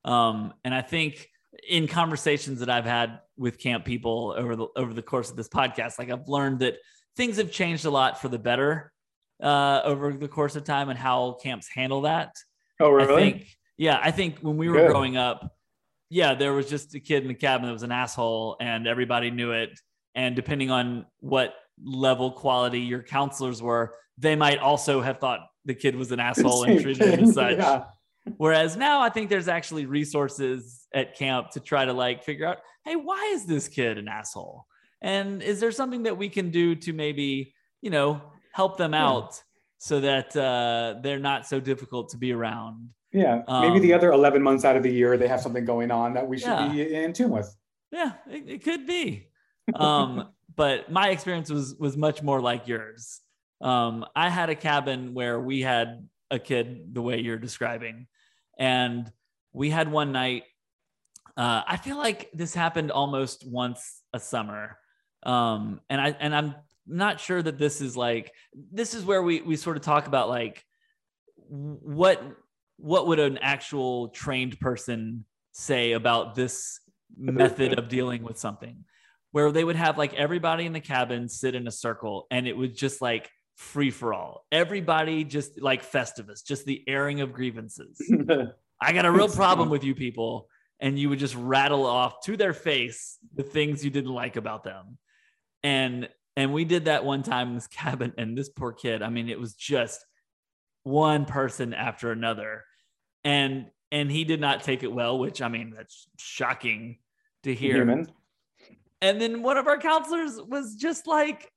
um, 0.05 0.53
and 0.63 0.73
i 0.73 0.81
think 0.81 1.29
in 1.67 1.87
conversations 1.87 2.59
that 2.59 2.69
i've 2.69 2.85
had 2.85 3.19
with 3.37 3.59
camp 3.59 3.83
people 3.83 4.33
over 4.37 4.55
the 4.55 4.67
over 4.75 4.93
the 4.93 5.01
course 5.01 5.29
of 5.29 5.35
this 5.35 5.49
podcast 5.49 5.97
like 5.97 6.11
i've 6.11 6.27
learned 6.27 6.59
that 6.59 6.75
things 7.17 7.37
have 7.37 7.51
changed 7.51 7.85
a 7.85 7.89
lot 7.89 8.21
for 8.21 8.29
the 8.29 8.39
better 8.39 8.93
uh, 9.43 9.81
over 9.83 10.13
the 10.13 10.27
course 10.27 10.55
of 10.55 10.63
time 10.63 10.89
and 10.89 10.97
how 10.97 11.37
camps 11.43 11.67
handle 11.67 12.01
that 12.01 12.31
Oh, 12.79 12.89
really? 12.89 13.13
I 13.13 13.31
think, 13.31 13.47
yeah, 13.77 13.99
I 14.01 14.11
think 14.11 14.39
when 14.39 14.57
we 14.57 14.69
were 14.69 14.77
Good. 14.77 14.91
growing 14.91 15.17
up, 15.17 15.51
yeah, 16.09 16.35
there 16.35 16.53
was 16.53 16.69
just 16.69 16.95
a 16.95 16.99
kid 16.99 17.23
in 17.23 17.27
the 17.27 17.33
cabin 17.33 17.65
that 17.65 17.73
was 17.73 17.83
an 17.83 17.91
asshole 17.91 18.55
and 18.59 18.87
everybody 18.87 19.31
knew 19.31 19.51
it. 19.51 19.79
And 20.15 20.35
depending 20.35 20.71
on 20.71 21.05
what 21.19 21.53
level 21.83 22.31
quality 22.31 22.81
your 22.81 23.03
counselors 23.03 23.61
were, 23.61 23.95
they 24.17 24.35
might 24.35 24.59
also 24.59 25.01
have 25.01 25.19
thought 25.19 25.41
the 25.65 25.75
kid 25.75 25.95
was 25.95 26.11
an 26.11 26.19
asshole 26.19 26.63
and 26.63 26.81
treated 26.81 27.19
him 27.19 27.25
as 27.25 27.33
such. 27.33 27.57
Yeah. 27.57 27.85
Whereas 28.37 28.75
now 28.75 29.01
I 29.01 29.09
think 29.09 29.29
there's 29.29 29.47
actually 29.47 29.85
resources 29.85 30.85
at 30.93 31.15
camp 31.15 31.51
to 31.51 31.59
try 31.59 31.85
to 31.85 31.93
like 31.93 32.23
figure 32.23 32.45
out, 32.45 32.57
hey, 32.85 32.95
why 32.95 33.31
is 33.33 33.45
this 33.45 33.67
kid 33.67 33.97
an 33.97 34.07
asshole? 34.07 34.65
And 35.01 35.41
is 35.43 35.59
there 35.59 35.71
something 35.71 36.03
that 36.03 36.17
we 36.17 36.29
can 36.29 36.49
do 36.49 36.75
to 36.75 36.93
maybe, 36.93 37.53
you 37.81 37.89
know, 37.89 38.21
help 38.53 38.77
them 38.77 38.93
Yeah. 38.93 39.07
out 39.07 39.41
so 39.77 39.99
that 39.99 40.35
uh, 40.35 40.99
they're 41.01 41.19
not 41.19 41.45
so 41.45 41.59
difficult 41.59 42.09
to 42.09 42.17
be 42.17 42.31
around? 42.33 42.89
Yeah. 43.11 43.43
Maybe 43.47 43.79
the 43.79 43.93
Um, 43.93 43.99
other 43.99 44.11
11 44.11 44.41
months 44.41 44.65
out 44.65 44.75
of 44.75 44.83
the 44.83 44.91
year, 44.91 45.17
they 45.17 45.27
have 45.27 45.41
something 45.41 45.65
going 45.65 45.91
on 45.91 46.13
that 46.15 46.27
we 46.27 46.37
should 46.37 46.49
Yeah. 46.49 46.71
be 46.71 46.93
in 46.95 47.13
tune 47.13 47.29
with. 47.31 47.55
Yeah, 47.91 48.13
it, 48.29 48.49
it 48.49 48.63
could 48.63 48.85
be. 48.85 49.29
Um, 49.73 50.29
but 50.55 50.91
my 50.91 51.09
experience 51.09 51.49
was 51.49 51.75
was 51.75 51.95
much 51.95 52.21
more 52.21 52.41
like 52.41 52.67
yours. 52.67 53.21
Um, 53.61 54.05
I 54.15 54.29
had 54.29 54.49
a 54.49 54.55
cabin 54.55 55.13
where 55.13 55.39
we 55.39 55.61
had 55.61 56.07
a 56.29 56.39
kid 56.39 56.93
the 56.93 57.01
way 57.01 57.19
you're 57.19 57.37
describing, 57.39 58.07
and 58.59 59.09
we 59.53 59.69
had 59.69 59.89
one 59.91 60.11
night. 60.11 60.43
Uh, 61.37 61.61
I 61.65 61.77
feel 61.77 61.97
like 61.97 62.29
this 62.33 62.53
happened 62.53 62.91
almost 62.91 63.47
once 63.49 64.01
a 64.11 64.19
summer, 64.19 64.77
um, 65.23 65.81
and 65.89 65.99
I 65.99 66.15
and 66.19 66.35
I'm 66.35 66.55
not 66.87 67.19
sure 67.19 67.41
that 67.41 67.57
this 67.57 67.81
is 67.81 67.97
like 67.97 68.31
this 68.53 68.93
is 68.93 69.03
where 69.03 69.21
we 69.21 69.41
we 69.41 69.55
sort 69.55 69.77
of 69.77 69.83
talk 69.83 70.07
about 70.07 70.29
like 70.29 70.63
what 71.49 72.23
what 72.77 73.07
would 73.07 73.19
an 73.19 73.37
actual 73.39 74.09
trained 74.09 74.59
person 74.59 75.25
say 75.51 75.93
about 75.93 76.35
this 76.35 76.79
method 77.17 77.77
of 77.77 77.89
dealing 77.89 78.23
with 78.23 78.37
something? 78.37 78.85
Where 79.31 79.51
they 79.51 79.63
would 79.63 79.75
have 79.75 79.97
like 79.97 80.13
everybody 80.13 80.65
in 80.65 80.73
the 80.73 80.79
cabin 80.79 81.27
sit 81.27 81.55
in 81.55 81.67
a 81.67 81.71
circle 81.71 82.27
and 82.31 82.47
it 82.47 82.55
was 82.55 82.71
just 82.71 83.01
like 83.01 83.29
free 83.55 83.91
for 83.91 84.13
all. 84.13 84.45
Everybody 84.51 85.23
just 85.23 85.61
like 85.61 85.89
festivus 85.89 86.45
just 86.45 86.65
the 86.65 86.83
airing 86.87 87.21
of 87.21 87.33
grievances. 87.33 87.99
I 88.81 88.93
got 88.93 89.05
a 89.05 89.11
real 89.11 89.27
problem 89.27 89.69
with 89.69 89.83
you 89.83 89.95
people. 89.95 90.47
And 90.79 90.99
you 90.99 91.09
would 91.09 91.17
just 91.17 91.33
rattle 91.33 91.87
off 91.87 92.21
to 92.25 92.37
their 92.37 92.53
face 92.53 93.17
the 93.33 93.41
things 93.41 93.83
you 93.83 93.89
didn't 93.89 94.13
like 94.13 94.35
about 94.35 94.63
them 94.63 94.99
and 95.63 96.09
and 96.35 96.53
we 96.53 96.65
did 96.65 96.85
that 96.85 97.03
one 97.03 97.23
time 97.23 97.49
in 97.49 97.55
this 97.55 97.67
cabin 97.71 98.13
and 98.17 98.37
this 98.37 98.49
poor 98.49 98.71
kid 98.71 99.01
i 99.01 99.09
mean 99.09 99.29
it 99.29 99.39
was 99.39 99.53
just 99.53 100.05
one 100.83 101.25
person 101.25 101.73
after 101.73 102.11
another 102.11 102.63
and 103.23 103.67
and 103.91 104.11
he 104.11 104.23
did 104.23 104.39
not 104.39 104.63
take 104.63 104.83
it 104.83 104.91
well 104.91 105.19
which 105.19 105.41
i 105.41 105.47
mean 105.47 105.73
that's 105.75 106.07
shocking 106.17 106.97
to 107.43 107.53
hear 107.53 107.77
Human. 107.77 108.07
and 109.01 109.21
then 109.21 109.41
one 109.41 109.57
of 109.57 109.67
our 109.67 109.77
counselors 109.77 110.39
was 110.41 110.75
just 110.75 111.07
like 111.07 111.51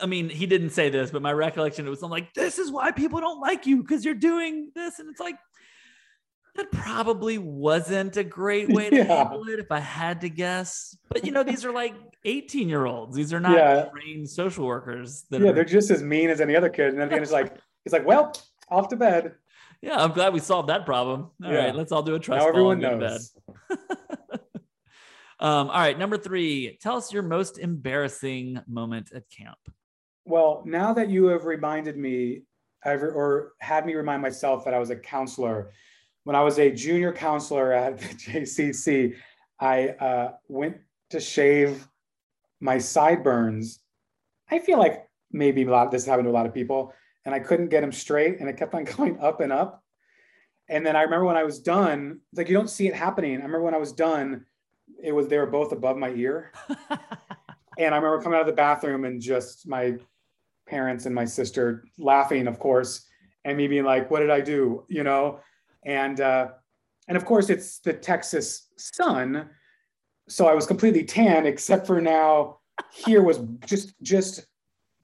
i 0.00 0.06
mean 0.06 0.28
he 0.28 0.46
didn't 0.46 0.70
say 0.70 0.90
this 0.90 1.10
but 1.10 1.22
my 1.22 1.32
recollection 1.32 1.86
it 1.86 1.90
was 1.90 2.02
I'm 2.02 2.10
like 2.10 2.32
this 2.34 2.58
is 2.58 2.70
why 2.70 2.92
people 2.92 3.20
don't 3.20 3.40
like 3.40 3.66
you 3.66 3.82
because 3.82 4.04
you're 4.04 4.14
doing 4.14 4.70
this 4.74 4.98
and 4.98 5.08
it's 5.08 5.20
like 5.20 5.36
that 6.54 6.70
probably 6.70 7.38
wasn't 7.38 8.16
a 8.16 8.24
great 8.24 8.68
way 8.68 8.90
to 8.90 8.96
Yeah. 8.96 9.04
handle 9.24 9.48
it 9.48 9.58
if 9.58 9.70
i 9.72 9.80
had 9.80 10.20
to 10.20 10.28
guess 10.28 10.96
but 11.08 11.24
you 11.24 11.32
know 11.32 11.42
these 11.42 11.64
are 11.64 11.72
like 11.72 11.94
18 12.24 12.68
year 12.68 12.84
olds 12.86 13.16
these 13.16 13.32
are 13.32 13.40
not 13.40 13.56
Yeah. 13.56 13.84
trained 13.86 14.28
social 14.28 14.66
workers 14.66 15.24
that 15.30 15.40
Yeah, 15.40 15.50
are 15.50 15.52
they're 15.52 15.64
just 15.64 15.90
as 15.90 16.02
mean 16.02 16.30
as 16.30 16.40
any 16.40 16.54
other 16.54 16.68
kid. 16.68 16.88
And 16.90 16.98
then 16.98 17.04
at 17.04 17.08
the 17.10 17.14
end, 17.16 17.22
it's 17.22 17.32
like, 17.32 17.56
it's 17.84 17.92
like, 17.92 18.06
well, 18.06 18.32
off 18.68 18.88
to 18.88 18.96
bed. 18.96 19.34
Yeah, 19.80 19.96
I'm 19.96 20.12
glad 20.12 20.32
we 20.32 20.38
solved 20.38 20.68
that 20.68 20.86
problem. 20.86 21.30
All 21.44 21.52
right, 21.52 21.66
Yeah. 21.66 21.72
let's 21.72 21.90
all 21.90 22.02
do 22.04 22.14
a 22.14 22.20
trust 22.20 22.42
now 22.42 22.48
everyone 22.48 22.74
and 22.74 22.82
go 22.82 22.90
to 22.90 22.96
knows. 23.10 23.34
bed. 23.68 23.78
Um, 25.40 25.70
all 25.70 25.80
right, 25.80 25.98
number 25.98 26.16
three. 26.16 26.78
Tell 26.80 26.96
us 26.96 27.12
your 27.12 27.24
most 27.24 27.58
embarrassing 27.58 28.60
moment 28.68 29.10
at 29.12 29.28
camp. 29.28 29.58
Well, 30.24 30.62
now 30.64 30.92
that 30.94 31.08
you 31.08 31.24
have 31.26 31.46
reminded 31.46 31.96
me, 31.96 32.42
I've- 32.84 33.02
or 33.02 33.54
had 33.58 33.84
me 33.84 33.94
remind 33.94 34.22
myself 34.22 34.64
that 34.66 34.72
I 34.74 34.78
was 34.78 34.90
a 34.90 34.96
counselor, 34.96 35.72
when 36.24 36.36
I 36.36 36.42
was 36.42 36.58
a 36.58 36.70
junior 36.70 37.12
counselor 37.12 37.72
at 37.72 37.98
the 37.98 38.04
JCC, 38.14 39.14
I 39.60 39.88
uh, 39.88 40.32
went 40.48 40.78
to 41.10 41.20
shave 41.20 41.86
my 42.60 42.78
sideburns. 42.78 43.80
I 44.50 44.58
feel 44.58 44.78
like 44.78 45.06
maybe 45.30 45.64
a 45.64 45.70
lot 45.70 45.90
this 45.90 46.04
happened 46.04 46.26
to 46.26 46.30
a 46.30 46.32
lot 46.32 46.46
of 46.46 46.54
people, 46.54 46.92
and 47.24 47.34
I 47.34 47.40
couldn't 47.40 47.68
get 47.68 47.80
them 47.80 47.92
straight, 47.92 48.40
and 48.40 48.48
it 48.48 48.56
kept 48.56 48.74
on 48.74 48.84
going 48.96 49.18
up 49.20 49.40
and 49.40 49.52
up. 49.52 49.82
And 50.68 50.86
then 50.86 50.96
I 50.96 51.02
remember 51.02 51.26
when 51.26 51.36
I 51.36 51.44
was 51.44 51.60
done, 51.60 52.20
like 52.34 52.48
you 52.48 52.56
don't 52.56 52.70
see 52.70 52.86
it 52.86 52.94
happening. 52.94 53.32
I 53.32 53.44
remember 53.44 53.62
when 53.62 53.74
I 53.74 53.78
was 53.78 53.92
done, 53.92 54.46
it 55.02 55.12
was 55.12 55.28
they 55.28 55.38
were 55.38 55.46
both 55.46 55.72
above 55.72 55.96
my 55.96 56.10
ear. 56.10 56.52
And 57.78 57.94
I 57.94 57.98
remember 57.98 58.22
coming 58.22 58.36
out 58.36 58.42
of 58.42 58.46
the 58.46 58.52
bathroom 58.52 59.04
and 59.04 59.20
just 59.20 59.66
my 59.66 59.96
parents 60.68 61.06
and 61.06 61.14
my 61.14 61.24
sister 61.24 61.84
laughing, 61.98 62.46
of 62.46 62.58
course. 62.58 63.06
and 63.44 63.56
me 63.56 63.66
being 63.66 63.84
like, 63.84 64.10
what 64.10 64.20
did 64.20 64.30
I 64.30 64.40
do? 64.40 64.84
You 64.88 65.02
know, 65.02 65.40
and 65.84 66.20
uh, 66.20 66.48
and 67.08 67.16
of 67.16 67.24
course 67.24 67.50
it's 67.50 67.78
the 67.80 67.92
Texas 67.92 68.68
sun, 68.76 69.50
so 70.28 70.46
I 70.46 70.54
was 70.54 70.66
completely 70.66 71.04
tan 71.04 71.46
except 71.46 71.86
for 71.86 72.00
now. 72.00 72.58
Here 72.92 73.22
was 73.22 73.40
just 73.66 73.94
just, 74.02 74.46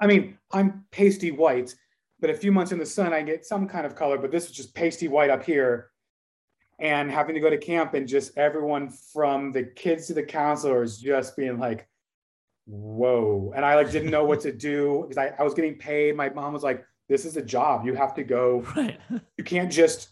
I 0.00 0.06
mean, 0.06 0.38
I'm 0.52 0.84
pasty 0.90 1.30
white, 1.30 1.74
but 2.20 2.30
a 2.30 2.34
few 2.34 2.52
months 2.52 2.72
in 2.72 2.78
the 2.78 2.86
sun 2.86 3.12
I 3.12 3.22
get 3.22 3.46
some 3.46 3.68
kind 3.68 3.86
of 3.86 3.94
color, 3.94 4.18
but 4.18 4.30
this 4.30 4.46
is 4.46 4.52
just 4.52 4.74
pasty 4.74 5.08
white 5.08 5.30
up 5.30 5.44
here. 5.44 5.90
And 6.80 7.10
having 7.10 7.34
to 7.34 7.40
go 7.40 7.50
to 7.50 7.58
camp 7.58 7.94
and 7.94 8.06
just 8.06 8.38
everyone 8.38 8.88
from 8.88 9.50
the 9.50 9.64
kids 9.64 10.06
to 10.06 10.14
the 10.14 10.22
counselors 10.22 10.98
just 10.98 11.36
being 11.36 11.58
like, 11.58 11.88
whoa. 12.66 13.52
And 13.56 13.64
I 13.64 13.74
like 13.74 13.90
didn't 13.90 14.10
know 14.10 14.24
what 14.24 14.40
to 14.42 14.52
do 14.52 15.04
because 15.08 15.18
I, 15.18 15.34
I 15.38 15.42
was 15.42 15.54
getting 15.54 15.76
paid. 15.76 16.14
My 16.14 16.28
mom 16.28 16.52
was 16.52 16.62
like, 16.62 16.84
this 17.08 17.24
is 17.24 17.36
a 17.36 17.42
job. 17.42 17.84
You 17.84 17.94
have 17.94 18.14
to 18.14 18.24
go. 18.24 18.64
Right. 18.76 19.00
You 19.36 19.44
can't 19.44 19.72
just 19.72 20.10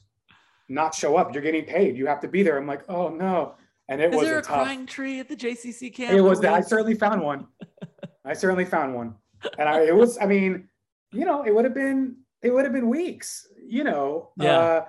not 0.68 0.94
show 0.94 1.16
up. 1.16 1.32
You're 1.32 1.42
getting 1.42 1.64
paid. 1.64 1.96
You 1.96 2.06
have 2.06 2.20
to 2.20 2.28
be 2.28 2.42
there. 2.42 2.58
I'm 2.58 2.66
like, 2.66 2.82
oh 2.88 3.08
no. 3.08 3.54
And 3.88 4.00
it 4.00 4.10
Is 4.10 4.16
was 4.16 4.26
there 4.26 4.36
a 4.36 4.40
a 4.40 4.42
tough. 4.42 4.64
crying 4.64 4.86
tree 4.86 5.20
at 5.20 5.28
the 5.28 5.36
JCC 5.36 5.94
camp? 5.94 6.12
It 6.12 6.20
was 6.20 6.44
I 6.44 6.60
certainly 6.60 6.94
found 6.94 7.22
one. 7.22 7.46
I 8.24 8.32
certainly 8.32 8.64
found 8.64 8.94
one. 8.94 9.14
And 9.58 9.68
I 9.68 9.82
it 9.86 9.94
was, 9.94 10.18
I 10.18 10.26
mean, 10.26 10.68
you 11.12 11.24
know, 11.24 11.44
it 11.44 11.54
would 11.54 11.64
have 11.64 11.74
been 11.74 12.16
it 12.42 12.50
would 12.50 12.64
have 12.64 12.72
been 12.72 12.88
weeks, 12.88 13.46
you 13.64 13.84
know. 13.84 14.30
Yeah. 14.36 14.58
Uh, 14.58 14.84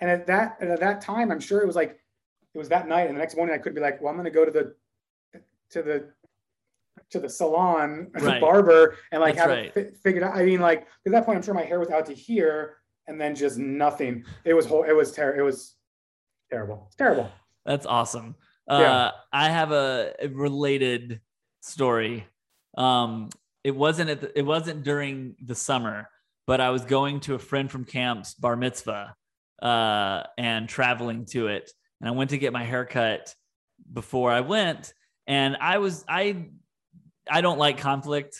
and 0.00 0.10
at 0.10 0.26
that 0.26 0.56
and 0.60 0.70
at 0.70 0.80
that 0.80 1.00
time, 1.00 1.30
I'm 1.30 1.40
sure 1.40 1.60
it 1.60 1.66
was 1.66 1.76
like 1.76 1.98
it 2.54 2.58
was 2.58 2.68
that 2.70 2.88
night, 2.88 3.06
and 3.06 3.16
the 3.16 3.20
next 3.20 3.36
morning 3.36 3.54
I 3.54 3.58
could 3.58 3.74
be 3.74 3.80
like, 3.80 4.00
well, 4.00 4.10
I'm 4.10 4.16
gonna 4.16 4.30
go 4.30 4.44
to 4.44 4.50
the 4.50 4.74
to 5.70 5.82
the 5.82 6.10
to 7.10 7.20
the 7.20 7.28
salon, 7.28 8.10
the 8.14 8.38
barber, 8.40 8.96
and 9.12 9.20
like 9.20 9.36
That's 9.36 9.48
have 9.48 9.56
right. 9.56 9.72
it 9.76 9.92
fi- 9.92 9.96
figured 10.02 10.24
out. 10.24 10.36
I 10.36 10.44
mean, 10.44 10.60
like 10.60 10.86
at 11.06 11.12
that 11.12 11.24
point, 11.24 11.36
I'm 11.36 11.42
sure 11.42 11.54
my 11.54 11.62
hair 11.62 11.78
was 11.78 11.90
out 11.90 12.06
to 12.06 12.14
here, 12.14 12.78
and 13.10 13.20
then 13.20 13.34
just 13.34 13.58
nothing. 13.58 14.24
It 14.44 14.54
was 14.54 14.64
whole. 14.66 14.84
It 14.84 14.92
was 14.92 15.10
terrible. 15.12 15.40
It 15.40 15.42
was 15.42 15.74
terrible. 16.48 16.84
It's 16.86 16.96
terrible. 16.96 17.28
That's 17.66 17.84
awesome. 17.84 18.36
Uh, 18.70 18.78
Yeah. 18.80 19.10
I 19.32 19.50
have 19.50 19.72
a, 19.72 20.14
a 20.20 20.28
related 20.28 21.20
story. 21.60 22.24
Um, 22.78 23.28
it 23.64 23.74
wasn't 23.74 24.10
at 24.10 24.20
the, 24.20 24.38
it 24.38 24.46
wasn't 24.46 24.84
during 24.84 25.34
the 25.44 25.56
summer, 25.56 26.08
but 26.46 26.60
I 26.60 26.70
was 26.70 26.84
going 26.84 27.18
to 27.20 27.34
a 27.34 27.38
friend 27.38 27.68
from 27.70 27.84
camp's 27.84 28.32
bar 28.34 28.56
mitzvah 28.56 29.16
uh, 29.60 30.22
and 30.38 30.68
traveling 30.68 31.26
to 31.26 31.48
it, 31.48 31.70
and 32.00 32.08
I 32.08 32.12
went 32.12 32.30
to 32.30 32.38
get 32.38 32.52
my 32.52 32.62
hair 32.64 32.86
cut 32.86 33.34
before 33.92 34.30
I 34.30 34.40
went, 34.40 34.94
and 35.26 35.56
I 35.60 35.78
was 35.78 36.04
I 36.08 36.46
I 37.28 37.40
don't 37.40 37.58
like 37.58 37.78
conflict, 37.78 38.36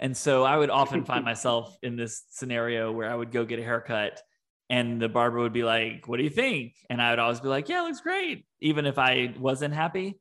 and 0.00 0.16
so 0.16 0.42
I 0.42 0.56
would 0.56 0.70
often 0.70 1.04
find 1.04 1.24
myself 1.32 1.76
in 1.82 1.94
this 1.94 2.24
scenario 2.30 2.90
where 2.90 3.08
I 3.08 3.14
would 3.14 3.30
go 3.30 3.44
get 3.44 3.60
a 3.60 3.62
haircut 3.62 4.20
and 4.70 5.02
the 5.02 5.08
barber 5.08 5.38
would 5.40 5.52
be 5.52 5.64
like, 5.64 6.08
"What 6.08 6.16
do 6.16 6.22
you 6.22 6.30
think?" 6.30 6.74
And 6.88 7.02
I 7.02 7.10
would 7.10 7.18
always 7.18 7.40
be 7.40 7.48
like, 7.48 7.68
"Yeah, 7.68 7.82
it 7.82 7.88
looks 7.88 8.00
great," 8.00 8.46
even 8.60 8.86
if 8.86 8.98
I 8.98 9.34
wasn't 9.38 9.74
happy. 9.74 10.18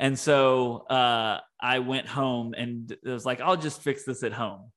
And 0.00 0.18
so 0.18 0.78
uh, 0.88 1.40
I 1.60 1.78
went 1.78 2.08
home 2.08 2.54
and 2.56 2.90
it 2.90 3.04
was 3.04 3.24
like, 3.24 3.40
"I'll 3.40 3.56
just 3.56 3.82
fix 3.82 4.04
this 4.04 4.22
at 4.22 4.32
home." 4.32 4.72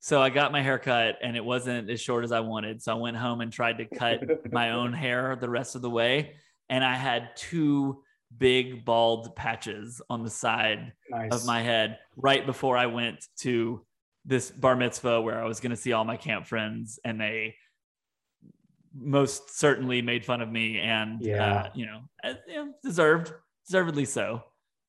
So 0.00 0.20
I 0.20 0.30
got 0.30 0.52
my 0.52 0.62
hair 0.62 0.78
cut 0.78 1.16
and 1.22 1.36
it 1.36 1.44
wasn't 1.44 1.88
as 1.88 2.00
short 2.00 2.24
as 2.24 2.32
I 2.32 2.40
wanted. 2.40 2.82
So 2.82 2.92
I 2.92 2.96
went 2.96 3.16
home 3.16 3.40
and 3.40 3.50
tried 3.50 3.78
to 3.78 3.86
cut 3.86 4.52
my 4.52 4.72
own 4.72 4.92
hair 5.04 5.36
the 5.40 5.48
rest 5.48 5.76
of 5.76 5.82
the 5.82 5.90
way, 5.90 6.34
and 6.68 6.82
I 6.82 6.94
had 6.94 7.36
two 7.36 8.02
big 8.38 8.84
bald 8.84 9.34
patches 9.36 10.00
on 10.10 10.22
the 10.24 10.30
side 10.30 10.92
Nice. 11.10 11.32
of 11.32 11.46
my 11.46 11.62
head 11.62 11.98
right 12.16 12.44
before 12.44 12.76
I 12.76 12.86
went 12.86 13.24
to 13.38 13.84
this 14.24 14.50
bar 14.50 14.74
mitzvah 14.76 15.20
where 15.20 15.42
I 15.42 15.44
was 15.46 15.60
going 15.60 15.70
to 15.70 15.76
see 15.76 15.92
all 15.92 16.04
my 16.04 16.16
camp 16.16 16.46
friends, 16.46 16.98
and 17.04 17.20
they 17.20 17.56
most 18.96 19.58
certainly 19.58 20.00
made 20.02 20.24
fun 20.24 20.40
of 20.40 20.50
me, 20.50 20.78
and 20.78 21.20
Yeah. 21.20 21.54
uh, 21.54 21.70
you 21.74 21.86
know, 21.86 22.00
uh, 22.22 22.34
deserved, 22.82 23.32
deservedly 23.66 24.04
so. 24.04 24.42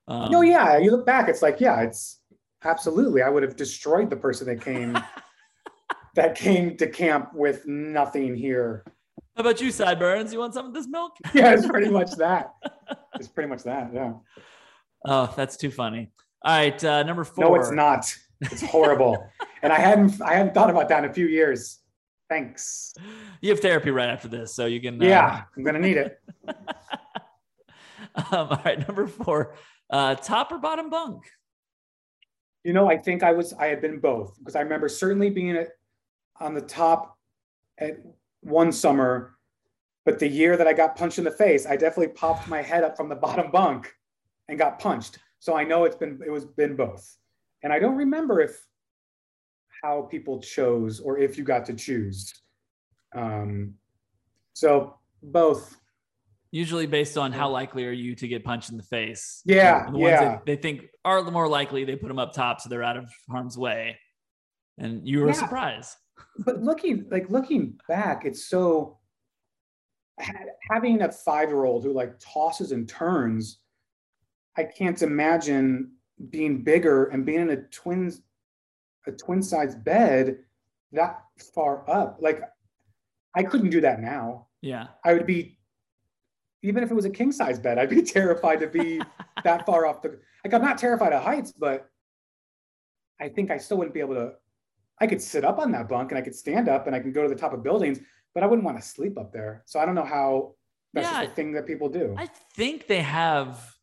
Um, 0.07 0.31
no, 0.31 0.41
yeah. 0.41 0.77
You 0.77 0.91
look 0.91 1.05
back, 1.05 1.27
it's 1.27 1.41
like, 1.41 1.59
yeah, 1.59 1.81
it's 1.81 2.21
absolutely. 2.63 3.23
I 3.23 3.29
would 3.29 3.43
have 3.43 3.55
destroyed 3.55 4.09
the 4.09 4.15
person 4.15 4.47
that 4.47 4.61
came 4.63 4.97
that 6.15 6.35
came 6.35 6.77
to 6.77 6.87
camp 6.87 7.33
with 7.33 7.65
nothing 7.67 8.35
here. 8.35 8.85
How 9.35 9.41
about 9.41 9.59
you, 9.59 9.69
sideburns? 9.71 10.31
You 10.31 10.39
want 10.39 10.53
some 10.53 10.65
of 10.65 10.73
this 10.73 10.87
milk? 10.87 11.17
Yeah, 11.33 11.53
it's 11.53 11.67
pretty 11.67 11.89
much 11.89 12.11
that. 12.17 12.53
It's 13.15 13.27
pretty 13.27 13.49
much 13.49 13.63
that. 13.63 13.91
Yeah. 13.93 14.13
Oh, 15.05 15.33
that's 15.35 15.57
too 15.57 15.71
funny. 15.71 16.11
All 16.43 16.57
right, 16.57 16.83
uh, 16.83 17.03
number 17.03 17.23
four. 17.23 17.43
No, 17.43 17.55
it's 17.55 17.71
not. 17.71 18.15
It's 18.41 18.61
horrible. 18.61 19.29
and 19.61 19.73
I 19.73 19.79
hadn't 19.79 20.21
I 20.21 20.33
hadn't 20.35 20.53
thought 20.53 20.69
about 20.69 20.87
that 20.89 21.03
in 21.03 21.09
a 21.09 21.13
few 21.13 21.27
years. 21.27 21.79
Thanks. 22.29 22.93
You 23.41 23.49
have 23.51 23.59
therapy 23.59 23.91
right 23.91 24.09
after 24.09 24.27
this, 24.27 24.55
so 24.55 24.65
you 24.67 24.79
can. 24.81 25.01
uh, 25.01 25.05
Yeah, 25.05 25.43
I'm 25.55 25.63
gonna 25.63 25.79
need 25.79 25.97
it. 25.97 26.19
um, 28.15 28.47
all 28.49 28.61
right, 28.63 28.79
number 28.87 29.07
four. 29.07 29.55
Uh, 29.89 30.15
top 30.15 30.51
or 30.51 30.57
bottom 30.57 30.89
bunk? 30.89 31.23
You 32.63 32.73
know, 32.73 32.89
I 32.89 32.97
think 32.97 33.21
I 33.21 33.31
was 33.31 33.53
I 33.53 33.67
had 33.67 33.81
been 33.81 33.99
both 33.99 34.37
because 34.39 34.55
I 34.55 34.61
remember 34.61 34.87
certainly 34.89 35.29
being 35.29 35.51
at, 35.57 35.69
on 36.39 36.53
the 36.53 36.61
top 36.61 37.17
at 37.77 37.97
one 38.45 38.71
summer, 38.71 39.35
but 40.05 40.19
the 40.19 40.27
year 40.27 40.55
that 40.55 40.67
I 40.67 40.73
got 40.73 40.95
punched 40.95 41.17
in 41.17 41.23
the 41.23 41.31
face, 41.31 41.65
I 41.65 41.75
definitely 41.75 42.09
popped 42.13 42.47
my 42.47 42.61
head 42.61 42.83
up 42.83 42.95
from 42.95 43.09
the 43.09 43.15
bottom 43.27 43.51
bunk 43.51 43.91
and 44.47 44.57
got 44.57 44.79
punched. 44.79 45.17
So 45.39 45.55
I 45.55 45.63
know 45.63 45.83
it's 45.85 45.95
been 45.95 46.19
it 46.25 46.29
was 46.29 46.45
been 46.45 46.75
both. 46.75 47.17
And 47.63 47.73
I 47.73 47.79
don't 47.79 47.95
remember 47.97 48.39
if 48.41 48.63
how 49.83 50.03
people 50.03 50.39
chose 50.39 50.99
or 50.99 51.17
if 51.17 51.37
you 51.37 51.43
got 51.43 51.65
to 51.65 51.73
choose. 51.73 52.31
Um, 53.15 53.73
so 54.53 54.95
both. 55.21 55.75
Usually 56.51 56.85
based 56.85 57.17
on 57.17 57.31
how 57.33 57.49
likely 57.49 57.85
are 57.85 57.91
you 57.91 58.15
to 58.15 58.27
get 58.27 58.43
punched 58.45 58.69
in 58.69 58.77
the 58.77 58.83
face. 58.83 59.41
Yeah, 59.45 59.85
The 59.91 59.97
ones 59.97 60.11
yeah. 60.11 60.23
that 60.23 60.45
they 60.45 60.55
think 60.55 60.83
are 61.03 61.21
the 61.21 61.31
more 61.31 61.47
likely, 61.49 61.83
they 61.83 61.95
put 61.95 62.07
them 62.07 62.19
up 62.19 62.33
top 62.33 62.61
so 62.61 62.69
they're 62.69 62.83
out 62.83 62.95
of 62.97 63.11
harm's 63.29 63.57
way. 63.57 63.97
And 64.77 65.07
you 65.07 65.19
were 65.21 65.27
Yeah. 65.27 65.33
surprised. 65.33 65.95
But 66.39 66.61
looking 66.61 67.05
like 67.11 67.29
looking 67.29 67.77
back 67.87 68.25
it's 68.25 68.45
so 68.45 68.97
having 70.71 71.01
a 71.01 71.11
five-year-old 71.11 71.83
who 71.83 71.91
like 71.91 72.17
tosses 72.19 72.71
and 72.71 72.87
turns 72.87 73.59
i 74.57 74.63
can't 74.63 75.01
imagine 75.01 75.91
being 76.29 76.63
bigger 76.63 77.05
and 77.05 77.25
being 77.25 77.41
in 77.41 77.49
a 77.49 77.57
twin 77.63 78.11
a 79.07 79.11
twin 79.11 79.41
size 79.41 79.75
bed 79.75 80.37
that 80.93 81.21
far 81.53 81.89
up 81.89 82.17
like 82.21 82.41
i 83.35 83.43
couldn't 83.43 83.69
do 83.69 83.81
that 83.81 83.99
now 84.01 84.47
Yeah. 84.61 84.87
i 85.03 85.13
would 85.13 85.25
be 85.25 85.57
even 86.63 86.81
if 86.83 86.89
it 86.89 86.95
was 86.95 87.05
a 87.05 87.09
king 87.09 87.31
size 87.31 87.59
bed 87.59 87.77
i'd 87.77 87.89
be 87.89 88.01
terrified 88.17 88.59
to 88.61 88.67
be 88.67 89.01
that 89.43 89.65
far 89.65 89.85
off 89.85 90.01
the 90.01 90.17
like 90.45 90.53
i'm 90.53 90.61
not 90.61 90.77
terrified 90.77 91.11
of 91.11 91.23
heights 91.23 91.51
but 91.51 91.89
i 93.19 93.27
think 93.27 93.51
i 93.51 93.57
still 93.57 93.77
wouldn't 93.77 93.93
be 93.93 93.99
able 93.99 94.15
to 94.15 94.33
i 94.99 95.07
could 95.07 95.21
sit 95.21 95.43
up 95.45 95.59
on 95.59 95.71
that 95.71 95.87
bunk 95.89 96.11
and 96.11 96.17
i 96.17 96.21
could 96.21 96.35
stand 96.35 96.67
up 96.69 96.87
and 96.87 96.95
i 96.95 96.99
can 96.99 97.11
go 97.11 97.21
to 97.23 97.29
the 97.29 97.35
top 97.35 97.53
of 97.53 97.61
buildings 97.63 97.99
but 98.33 98.43
i 98.43 98.45
wouldn't 98.45 98.65
want 98.65 98.77
to 98.77 98.83
sleep 98.83 99.17
up 99.17 99.31
there 99.33 99.63
so 99.65 99.79
i 99.79 99.85
don't 99.85 99.95
know 99.95 100.03
how 100.05 100.53
that's 100.93 101.07
Yeah, 101.11 101.21
just 101.21 101.31
a 101.31 101.35
thing 101.35 101.51
that 101.53 101.65
people 101.67 101.89
do 101.89 102.15
I 102.17 102.27
think 102.55 102.87
they 102.87 103.01
have 103.01 103.73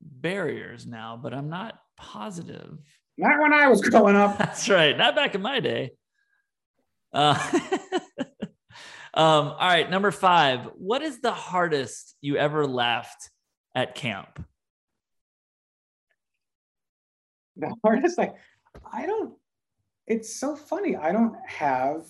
barriers 0.00 0.84
now, 0.86 1.16
but 1.22 1.32
I'm 1.32 1.48
not 1.48 1.78
positive. 1.96 2.78
not 3.16 3.38
when 3.40 3.52
i 3.52 3.68
was 3.68 3.80
growing 3.82 4.16
up 4.16 4.36
That's 4.44 4.68
right. 4.68 4.96
Not 4.96 5.14
back 5.14 5.34
in 5.34 5.42
my 5.42 5.60
day. 5.60 5.92
Uh, 7.12 7.38
um, 9.14 9.46
all 9.46 9.58
right, 9.60 9.88
number 9.88 10.10
five. 10.10 10.68
What 10.76 11.02
is 11.02 11.20
the 11.20 11.30
hardest 11.32 12.16
you 12.20 12.36
ever 12.36 12.66
laughed 12.66 13.30
at 13.74 13.94
camp? 13.94 14.44
the 17.56 17.72
hardest 17.84 18.18
like 18.18 18.34
i 18.92 19.06
don't 19.06 19.34
it's 20.06 20.34
so 20.34 20.54
funny 20.54 20.96
i 20.96 21.12
don't 21.12 21.36
have 21.46 22.04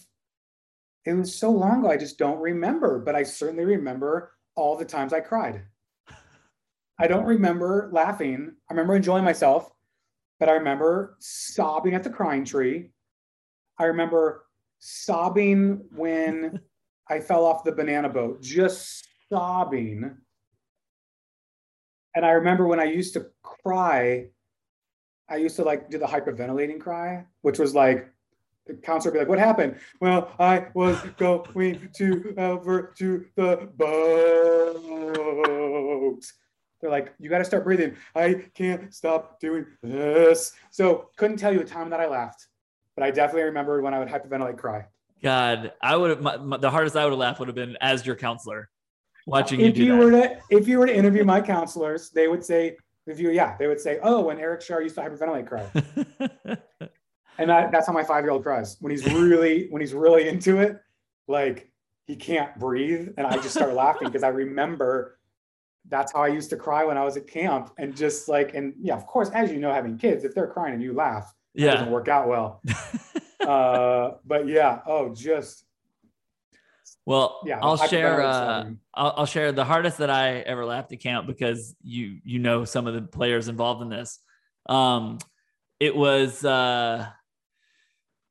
it 1.05 1.13
was 1.13 1.35
so 1.35 1.51
long 1.51 1.81
ago 1.81 1.91
i 1.91 1.97
just 1.97 2.19
don't 2.19 2.41
remember 2.41 2.99
but 2.99 3.15
i 3.15 3.23
certainly 3.23 3.65
remember 3.65 4.33
all 4.57 4.77
the 4.77 4.85
times 4.85 5.13
i 5.13 5.21
cried. 5.21 5.63
I 6.97 7.09
don't 7.09 7.25
remember 7.25 7.91
laughing. 7.93 8.53
I 8.71 8.73
remember 8.73 8.95
enjoying 8.95 9.25
myself 9.25 9.71
but 10.41 10.49
i 10.49 10.53
remember 10.53 11.17
sobbing 11.21 11.95
at 11.95 12.03
the 12.03 12.11
crying 12.11 12.45
tree. 12.45 12.91
I 13.79 13.85
remember 13.85 14.47
sobbing 14.79 15.85
when 15.95 16.61
i 17.09 17.21
fell 17.21 17.45
off 17.45 17.65
the 17.65 17.73
banana 17.73 18.09
boat 18.09 18.43
just 18.43 19.07
sobbing. 19.33 20.17
And 22.15 22.27
i 22.27 22.31
remember 22.31 22.67
when 22.67 22.81
i 22.81 22.85
used 22.85 23.15
to 23.15 23.27
cry 23.43 24.27
I 25.29 25.37
used 25.37 25.57
to 25.57 25.65
like 25.65 25.91
do 25.91 25.99
the 25.99 26.07
hyperventilating 26.07 26.81
cry, 26.81 27.25
which 27.43 27.59
was 27.59 27.75
like 27.75 28.09
the 28.67 28.75
counselor 28.75 29.13
would 29.13 29.15
be 29.15 29.21
like, 29.21 29.29
"What 29.29 29.39
happened?" 29.39 29.77
Well, 30.01 30.33
I 30.39 30.67
was 30.75 30.99
going 31.17 31.89
to 31.95 32.35
over 32.39 32.95
to 32.99 33.27
the 33.37 33.69
boat. 33.77 35.13
They're 36.81 36.91
like, 36.91 37.15
"You 37.19 37.31
got 37.31 37.39
to 37.39 37.45
start 37.45 37.65
breathing." 37.65 37.97
I 38.15 38.45
can't 38.55 38.95
stop 38.95 39.41
doing 39.41 39.67
this. 39.83 40.53
So 40.71 41.11
couldn't 41.17 41.39
tell 41.39 41.53
you 41.53 41.61
a 41.61 41.65
time 41.65 41.91
that 41.91 42.01
I 42.01 42.07
laughed, 42.07 42.47
but 42.95 43.05
I 43.05 43.11
definitely 43.11 43.45
remember 43.45 43.81
when 43.81 43.95
I 43.95 43.99
would 43.99 44.09
hyperventilate 44.09 44.59
cry. 44.59 44.87
God, 45.23 45.73
I 45.81 45.97
would 45.97 46.11
have 46.11 46.61
the 46.61 46.71
hardest 46.71 46.97
I 46.97 47.05
would 47.05 47.13
have 47.13 47.19
laughed 47.19 47.39
would 47.39 47.49
have 47.49 47.55
been 47.55 47.79
as 47.81 48.05
your 48.05 48.17
counselor 48.17 48.69
watching 49.27 49.61
you. 49.61 49.67
If 49.67 49.75
do 49.75 49.85
you 49.85 49.93
that. 49.93 50.05
were 50.05 50.11
to 50.11 50.39
if 50.51 50.69
you 50.69 50.79
were 50.79 50.87
to 50.87 50.95
interview 50.95 51.25
my 51.25 51.41
counselors, 51.41 52.11
they 52.11 52.29
would 52.29 52.45
say 52.45 52.77
you 53.07 53.31
yeah 53.31 53.57
they 53.59 53.67
would 53.67 53.81
say 53.81 53.99
oh 54.03 54.23
when 54.23 54.39
Eric 54.39 54.63
Shar 54.63 54.83
used 54.83 54.95
to 54.97 55.03
hyperventilate 55.03 55.47
cry, 55.47 55.67
and 57.39 57.51
that, 57.51 57.73
that's 57.73 57.87
how 57.87 57.93
my 57.93 58.05
five 58.05 58.25
year 58.25 58.31
old 58.31 58.43
cries 58.43 58.77
when 58.81 58.91
he's 58.91 59.05
really 59.13 59.67
when 59.71 59.81
he's 59.81 59.95
really 59.95 60.29
into 60.29 60.59
it, 60.59 60.79
like 61.29 61.71
he 62.07 62.17
can't 62.17 62.59
breathe, 62.59 63.09
and 63.17 63.27
I 63.27 63.37
just 63.37 63.55
start 63.55 63.75
laughing 63.75 64.09
because 64.09 64.23
I 64.23 64.29
remember 64.29 65.19
that's 65.89 66.13
how 66.13 66.23
I 66.23 66.29
used 66.29 66.51
to 66.51 66.57
cry 66.57 66.85
when 66.85 66.97
I 66.97 67.05
was 67.05 67.17
at 67.17 67.27
camp, 67.27 67.73
and 67.79 67.97
just 67.97 68.29
like 68.29 68.55
and 68.55 68.75
yeah 68.81 68.95
of 68.95 69.07
course 69.07 69.31
as 69.31 69.53
you 69.53 69.59
know 69.59 69.73
having 69.73 69.99
kids 69.99 70.25
if 70.25 70.35
they're 70.35 70.47
crying 70.47 70.75
and 70.75 70.83
you 70.83 70.93
laugh 70.95 71.35
yeah. 71.55 71.73
doesn't 71.73 71.91
work 71.91 72.09
out 72.09 72.29
well. 72.29 72.63
uh, 73.47 74.13
but 74.25 74.47
yeah 74.49 74.81
oh 74.87 75.15
just 75.15 75.64
Well, 77.07 77.41
yeah 77.45 77.59
I'll 77.61 77.77
share. 77.77 78.23
Uh. 78.23 78.71
I'll, 78.95 79.15
I'll 79.19 79.27
share 79.27 79.53
the 79.53 79.65
hardest 79.65 79.99
that 79.99 80.11
I 80.11 80.39
ever 80.41 80.65
laughed 80.65 80.93
at 80.93 81.01
camp 81.01 81.27
because 81.27 81.75
you 81.83 82.19
you 82.25 82.39
know 82.39 82.65
some 82.65 82.87
of 82.87 82.95
the 82.95 83.03
players 83.03 83.49
involved 83.49 83.83
in 83.83 83.89
this. 83.89 84.19
Um, 84.67 85.19
it 85.79 85.95
was 85.95 86.45
uh, 86.45 87.07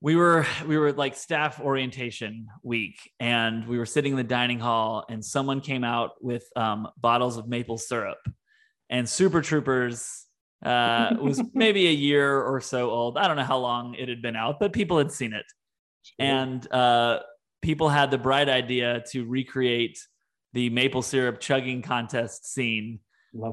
we 0.02 0.16
were 0.16 0.46
we 0.66 0.78
were 0.78 0.92
like 0.92 1.16
staff 1.16 1.60
orientation 1.60 2.48
week, 2.64 3.12
and 3.20 3.68
we 3.68 3.78
were 3.78 3.86
sitting 3.86 4.14
in 4.14 4.18
the 4.18 4.24
dining 4.24 4.60
hall, 4.60 5.06
and 5.08 5.24
someone 5.24 5.62
came 5.62 5.84
out 5.84 6.12
with 6.22 6.46
um, 6.56 6.88
bottles 6.98 7.38
of 7.38 7.48
maple 7.48 7.78
syrup, 7.78 8.20
and 8.90 9.08
Super 9.08 9.42
Troopers 9.42 10.26
uh, 10.66 11.16
was 11.22 11.44
maybe 11.54 11.88
a 11.88 11.94
year 11.94 12.42
or 12.42 12.60
so 12.60 12.90
old. 12.90 13.20
I 13.20 13.28
don't 13.28 13.38
know 13.38 13.44
how 13.44 13.60
long 13.60 13.94
it 13.94 14.10
had 14.10 14.24
been 14.24 14.36
out, 14.36 14.60
but 14.60 14.74
people 14.74 14.98
had 14.98 15.12
seen 15.12 15.34
it 15.34 15.46
and 16.20 16.72
uh, 16.72 17.20
people 17.64 17.90
had 17.90 18.12
the 18.12 18.18
bright 18.18 18.50
idea 18.50 19.02
to 19.12 19.26
recreate 19.26 19.98
the 20.52 20.70
maple 20.70 21.02
syrup 21.02 21.40
chugging 21.40 21.82
contest 21.82 22.54
scene 22.54 23.00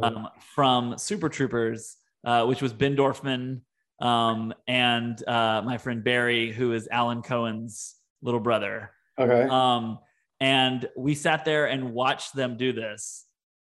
um, 0.02 0.28
from 0.54 0.98
Super 0.98 1.30
Troopers, 1.30 1.96
uh, 2.24 2.44
which 2.44 2.60
was 2.60 2.74
Ben 2.74 2.96
Dorfman 2.96 3.62
um, 4.02 4.52
and 4.68 5.26
uh, 5.26 5.62
my 5.64 5.78
friend 5.78 6.04
Barry, 6.04 6.52
who 6.52 6.72
is 6.72 6.88
Alan 6.90 7.22
Cohen's 7.22 7.94
little 8.20 8.40
brother. 8.40 8.90
okay 9.18 9.48
Um, 9.48 9.98
and 10.40 10.88
we 10.96 11.14
sat 11.14 11.44
there 11.44 11.66
and 11.66 11.92
watched 11.92 12.34
them 12.34 12.56
do 12.56 12.72
this 12.72 13.24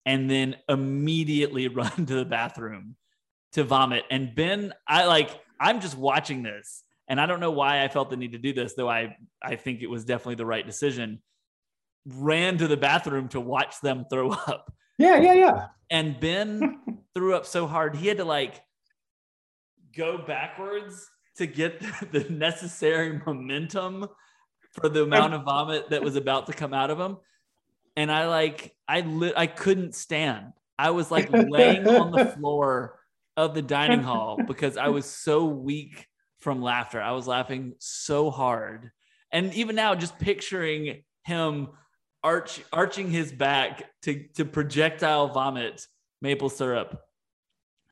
and 0.05 0.29
then 0.29 0.55
immediately 0.67 1.67
run 1.79 2.05
to 2.05 2.15
the 2.15 2.25
bathroom 2.25 2.95
to 3.53 3.63
vomit. 3.63 4.03
And 4.09 4.33
Ben, 4.33 4.73
I 4.87 5.05
like, 5.05 5.29
I'm 5.59 5.79
just 5.79 5.97
watching 5.97 6.43
this 6.43 6.83
and 7.11 7.19
I 7.19 7.25
don't 7.25 7.41
know 7.41 7.51
why 7.51 7.83
I 7.83 7.89
felt 7.89 8.09
the 8.09 8.15
need 8.15 8.31
to 8.31 8.37
do 8.37 8.53
this, 8.53 8.73
though 8.73 8.87
I, 8.89 9.17
I 9.43 9.57
think 9.57 9.81
it 9.81 9.87
was 9.89 10.05
definitely 10.05 10.35
the 10.35 10.45
right 10.45 10.65
decision. 10.65 11.21
Ran 12.07 12.57
to 12.59 12.69
the 12.69 12.77
bathroom 12.77 13.27
to 13.29 13.41
watch 13.41 13.81
them 13.81 14.05
throw 14.09 14.29
up. 14.47 14.73
yeah 14.97 15.17
yeah 15.19 15.33
yeah 15.33 15.67
And 15.89 16.17
Ben 16.21 16.79
threw 17.13 17.35
up 17.35 17.45
so 17.45 17.67
hard, 17.67 17.97
he 17.97 18.07
had 18.07 18.15
to 18.17 18.23
like 18.23 18.61
go 19.93 20.19
backwards 20.19 21.05
to 21.35 21.47
get 21.47 21.81
the 22.13 22.25
necessary 22.29 23.19
momentum 23.25 24.07
for 24.71 24.87
the 24.87 25.03
amount 25.03 25.33
of 25.33 25.43
vomit 25.43 25.89
that 25.89 26.01
was 26.01 26.15
about 26.15 26.47
to 26.47 26.53
come 26.53 26.73
out 26.73 26.91
of 26.91 26.97
him. 26.97 27.17
And 27.97 28.09
I 28.09 28.27
like, 28.27 28.73
I 28.87 29.01
li- 29.01 29.33
I 29.35 29.47
couldn't 29.47 29.95
stand. 29.95 30.53
I 30.79 30.91
was 30.91 31.11
like 31.11 31.29
laying 31.29 31.85
on 31.89 32.11
the 32.13 32.25
floor 32.25 32.97
of 33.35 33.53
the 33.53 33.61
dining 33.61 34.01
hall 34.01 34.39
because 34.47 34.77
I 34.77 34.87
was 34.87 35.05
so 35.05 35.43
weak 35.43 36.07
from 36.41 36.61
laughter. 36.61 37.01
I 37.01 37.11
was 37.11 37.27
laughing 37.27 37.75
so 37.79 38.29
hard. 38.29 38.91
And 39.31 39.53
even 39.53 39.75
now, 39.75 39.95
just 39.95 40.19
picturing 40.19 41.03
him 41.23 41.69
arch 42.23 42.61
arching 42.73 43.09
his 43.09 43.31
back 43.31 43.83
to 44.01 44.25
to 44.35 44.43
projectile 44.43 45.29
vomit 45.29 45.87
maple 46.21 46.49
syrup. 46.49 47.01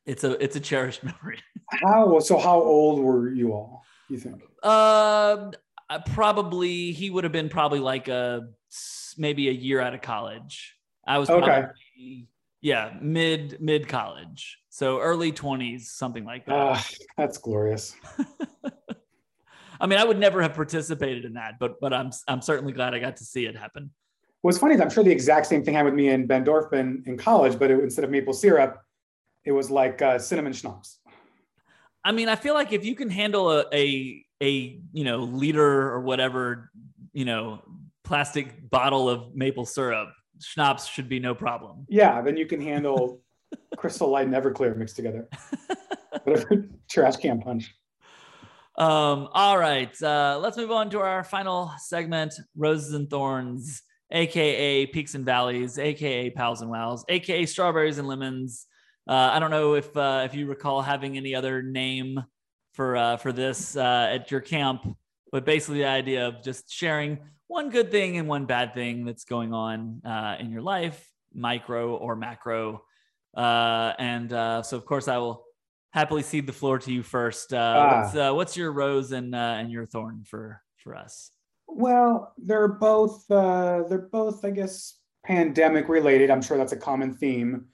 It's 0.06 0.24
a 0.24 0.44
it's 0.44 0.56
a 0.56 0.60
cherished 0.60 1.04
memory. 1.04 1.40
How 1.70 2.20
so? 2.20 2.38
How 2.38 2.60
old 2.62 3.00
were 3.00 3.30
you 3.30 3.54
all? 3.54 3.84
You 4.10 4.18
think? 4.18 4.42
Um, 4.64 5.54
uh, 5.90 6.00
probably 6.08 6.92
he 6.92 7.10
would 7.10 7.24
have 7.24 7.34
been 7.34 7.50
probably 7.50 7.80
like 7.80 8.08
a 8.10 8.50
maybe 9.18 9.48
a 9.50 9.54
year 9.54 9.80
out 9.80 9.94
of 9.94 10.02
college. 10.02 10.76
I 11.08 11.20
was 11.20 11.30
Okay. 11.30 11.46
probably 11.46 12.28
yeah 12.62 12.94
mid 13.02 13.58
mid 13.60 13.88
college, 13.88 14.60
so 14.70 15.00
early 15.00 15.32
twenties, 15.32 15.92
something 15.92 16.26
like 16.26 16.46
that. 16.46 16.56
Ah, 16.56 16.88
that's 17.18 17.38
glorious. 17.38 17.96
I 19.82 19.88
mean, 19.88 19.98
I 19.98 20.04
would 20.04 20.20
never 20.20 20.42
have 20.42 20.54
participated 20.54 21.26
in 21.26 21.34
that, 21.34 21.54
but 21.60 21.80
but 21.80 21.94
I'm 21.94 22.12
I'm 22.28 22.42
certainly 22.42 22.74
glad 22.74 22.94
I 22.94 23.00
got 23.00 23.18
to 23.18 23.24
see 23.24 23.46
it 23.46 23.56
happen. 23.56 23.92
What's 24.42 24.58
funny 24.58 24.76
is 24.76 24.82
I'm 24.82 24.90
sure 24.90 25.04
the 25.04 25.12
exact 25.12 25.48
same 25.48 25.64
thing 25.64 25.74
happened 25.74 25.96
with 25.96 26.04
me 26.04 26.10
and 26.10 26.28
Ben 26.28 26.46
Dorfman 26.46 27.06
in 27.08 27.18
college, 27.18 27.60
but 27.60 27.72
it, 27.72 27.80
instead 27.82 28.06
of 28.06 28.10
maple 28.10 28.34
syrup, 28.34 28.82
it 29.44 29.52
was 29.52 29.70
like 29.70 30.02
uh, 30.02 30.18
cinnamon 30.18 30.54
schnapps. 30.54 31.00
I 32.04 32.14
mean, 32.14 32.30
I 32.30 32.36
feel 32.36 32.54
like 32.54 32.72
if 32.72 32.86
you 32.86 32.96
can 32.96 33.10
handle 33.10 33.52
a 33.52 33.66
a, 33.74 34.26
a 34.42 34.80
you 34.92 35.04
know 35.04 35.20
liter 35.20 35.92
or 35.92 36.02
whatever 36.02 36.72
you 37.14 37.26
know 37.26 37.62
plastic 38.04 38.70
bottle 38.70 39.10
of 39.10 39.36
maple 39.36 39.66
syrup, 39.66 40.10
schnapps 40.40 40.88
should 40.88 41.10
be 41.10 41.20
no 41.20 41.36
problem. 41.36 41.86
Yeah, 41.90 42.22
then 42.22 42.38
you 42.38 42.46
can 42.46 42.62
handle 42.62 43.22
Crystal 43.78 44.10
Light 44.10 44.28
and 44.28 44.36
Everclear 44.36 44.76
mixed 44.76 44.96
together. 44.96 45.28
Whatever 46.24 46.70
trash 46.90 47.18
can 47.18 47.42
punch. 47.42 47.74
Um, 48.78 49.28
all 49.34 49.58
right, 49.58 49.92
uh, 50.02 50.40
let's 50.42 50.56
move 50.56 50.72
on 50.72 50.90
to 50.92 51.00
our 51.00 51.24
final 51.24 51.72
segment: 51.80 52.34
roses 52.56 52.94
and 52.94 53.10
thorns, 53.10 53.82
aka 54.12 54.86
peaks 54.86 55.16
and 55.16 55.26
valleys, 55.26 55.78
aka 55.78 56.30
pals 56.30 56.62
and 56.62 56.72
wows, 56.72 57.04
aka 57.10 57.46
strawberries 57.46 57.98
and 57.98 58.08
lemons. 58.08 58.68
Uh, 59.08 59.32
I 59.34 59.40
don't 59.40 59.52
know 59.52 59.74
if 59.74 59.96
uh, 59.98 60.22
if 60.26 60.34
you 60.34 60.46
recall 60.46 60.82
having 60.82 61.18
any 61.18 61.36
other 61.36 61.62
name 61.62 62.24
for 62.74 62.96
uh, 62.96 63.18
for 63.18 63.34
this 63.34 63.76
uh, 63.76 64.08
at 64.12 64.32
your 64.32 64.40
camp, 64.40 64.88
but 65.32 65.46
basically 65.46 65.80
the 65.80 65.88
idea 65.88 66.28
of 66.28 66.44
just 66.44 66.72
sharing 66.72 67.20
one 67.50 67.70
good 67.72 67.90
thing 67.90 68.18
and 68.18 68.28
one 68.28 68.46
bad 68.46 68.74
thing 68.76 69.04
that's 69.06 69.26
going 69.26 69.54
on 69.54 70.02
uh, 70.06 70.38
in 70.40 70.52
your 70.52 70.62
life, 70.62 71.12
micro 71.34 71.96
or 71.96 72.16
macro. 72.16 72.84
Uh, 73.36 73.92
and 73.98 74.32
uh, 74.32 74.62
so, 74.62 74.78
of 74.78 74.86
course, 74.86 75.08
I 75.08 75.18
will 75.18 75.44
happily 75.92 76.22
cede 76.22 76.46
the 76.46 76.54
floor 76.54 76.78
to 76.78 76.94
you 76.94 77.02
first. 77.02 77.52
Uh, 77.52 77.58
Ah. 77.58 78.02
what's, 78.02 78.16
uh, 78.16 78.32
what's 78.34 78.56
your 78.56 78.72
rose 78.72 79.12
and 79.12 79.34
uh, 79.34 79.58
and 79.60 79.72
your 79.72 79.86
thorn 79.88 80.24
for 80.26 80.62
for 80.78 80.96
us? 80.96 81.32
Well, 81.68 82.34
they're 82.38 82.68
both 82.68 83.30
uh, 83.32 83.84
they're 83.90 84.10
both, 84.12 84.46
I 84.46 84.52
guess, 84.52 85.00
pandemic 85.26 85.90
related. 85.90 86.30
I'm 86.30 86.44
sure 86.44 86.56
that's 86.58 86.74
a 86.74 86.78
common 86.78 87.14
theme. 87.16 87.66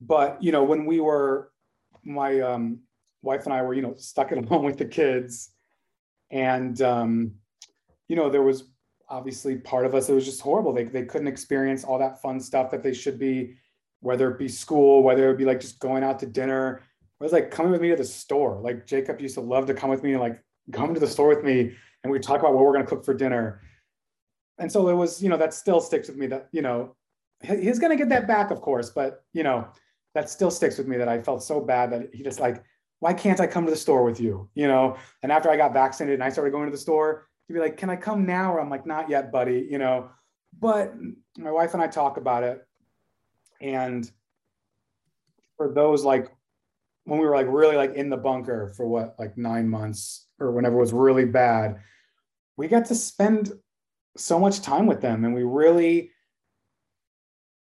But 0.00 0.42
you 0.42 0.50
know, 0.50 0.64
when 0.64 0.86
we 0.86 0.98
were, 0.98 1.52
my 2.02 2.40
um, 2.40 2.80
wife 3.22 3.44
and 3.44 3.54
I 3.54 3.62
were, 3.62 3.74
you 3.74 3.82
know, 3.82 3.94
stuck 3.96 4.32
at 4.32 4.44
home 4.48 4.64
with 4.64 4.78
the 4.78 4.86
kids, 4.86 5.50
and 6.32 6.80
um, 6.82 7.34
you 8.08 8.16
know, 8.16 8.28
there 8.28 8.42
was 8.42 8.73
obviously 9.08 9.56
part 9.56 9.86
of 9.86 9.94
us 9.94 10.08
it 10.08 10.14
was 10.14 10.24
just 10.24 10.40
horrible. 10.40 10.72
They 10.72 10.84
they 10.84 11.04
couldn't 11.04 11.28
experience 11.28 11.84
all 11.84 11.98
that 11.98 12.20
fun 12.22 12.40
stuff 12.40 12.70
that 12.70 12.82
they 12.82 12.94
should 12.94 13.18
be, 13.18 13.56
whether 14.00 14.30
it 14.30 14.38
be 14.38 14.48
school, 14.48 15.02
whether 15.02 15.30
it 15.30 15.38
be 15.38 15.44
like 15.44 15.60
just 15.60 15.78
going 15.78 16.02
out 16.02 16.18
to 16.20 16.26
dinner. 16.26 16.82
It 17.20 17.22
was 17.22 17.32
like 17.32 17.50
coming 17.50 17.72
with 17.72 17.80
me 17.80 17.90
to 17.90 17.96
the 17.96 18.04
store. 18.04 18.60
Like 18.60 18.86
Jacob 18.86 19.20
used 19.20 19.34
to 19.34 19.40
love 19.40 19.66
to 19.66 19.74
come 19.74 19.90
with 19.90 20.02
me 20.02 20.12
and 20.12 20.20
like 20.20 20.42
come 20.72 20.94
to 20.94 21.00
the 21.00 21.06
store 21.06 21.28
with 21.28 21.44
me 21.44 21.74
and 22.02 22.12
we 22.12 22.18
talk 22.18 22.40
about 22.40 22.54
what 22.54 22.64
we're 22.64 22.72
going 22.72 22.84
to 22.84 22.88
cook 22.88 23.04
for 23.04 23.14
dinner. 23.14 23.62
And 24.58 24.70
so 24.70 24.88
it 24.88 24.94
was, 24.94 25.22
you 25.22 25.28
know, 25.28 25.36
that 25.38 25.54
still 25.54 25.80
sticks 25.80 26.08
with 26.08 26.16
me 26.16 26.26
that, 26.28 26.48
you 26.52 26.62
know, 26.62 26.94
he's 27.42 27.78
going 27.78 27.90
to 27.90 27.96
get 27.96 28.10
that 28.10 28.28
back, 28.28 28.50
of 28.50 28.60
course, 28.60 28.90
but, 28.90 29.24
you 29.32 29.42
know, 29.42 29.66
that 30.14 30.30
still 30.30 30.50
sticks 30.50 30.78
with 30.78 30.86
me 30.86 30.96
that 30.96 31.08
I 31.08 31.20
felt 31.20 31.42
so 31.42 31.60
bad 31.60 31.90
that 31.90 32.14
he 32.14 32.22
just 32.22 32.38
like, 32.38 32.62
why 33.00 33.12
can't 33.12 33.40
I 33.40 33.46
come 33.46 33.64
to 33.64 33.70
the 33.70 33.76
store 33.76 34.04
with 34.04 34.20
you? 34.20 34.48
You 34.54 34.68
know, 34.68 34.96
and 35.22 35.32
after 35.32 35.50
I 35.50 35.56
got 35.56 35.72
vaccinated 35.72 36.14
and 36.14 36.22
I 36.22 36.28
started 36.28 36.52
going 36.52 36.66
to 36.66 36.70
the 36.70 36.78
store, 36.78 37.26
he'd 37.46 37.54
be 37.54 37.60
like, 37.60 37.76
can 37.76 37.90
I 37.90 37.96
come 37.96 38.26
now? 38.26 38.52
Or 38.52 38.60
I'm 38.60 38.70
like, 38.70 38.86
not 38.86 39.08
yet, 39.10 39.32
buddy, 39.32 39.66
you 39.70 39.78
know, 39.78 40.10
but 40.58 40.94
my 41.36 41.50
wife 41.50 41.74
and 41.74 41.82
I 41.82 41.86
talk 41.86 42.16
about 42.16 42.42
it. 42.42 42.66
And 43.60 44.10
for 45.56 45.72
those 45.72 46.04
like, 46.04 46.28
when 47.04 47.18
we 47.18 47.26
were 47.26 47.34
like 47.34 47.46
really 47.48 47.76
like 47.76 47.94
in 47.94 48.08
the 48.08 48.16
bunker 48.16 48.72
for 48.76 48.86
what, 48.86 49.14
like 49.18 49.36
nine 49.36 49.68
months 49.68 50.26
or 50.38 50.52
whenever 50.52 50.76
it 50.76 50.80
was 50.80 50.92
really 50.92 51.26
bad, 51.26 51.80
we 52.56 52.68
got 52.68 52.86
to 52.86 52.94
spend 52.94 53.52
so 54.16 54.38
much 54.38 54.60
time 54.60 54.86
with 54.86 55.00
them 55.00 55.24
and 55.24 55.34
we 55.34 55.42
really 55.42 56.10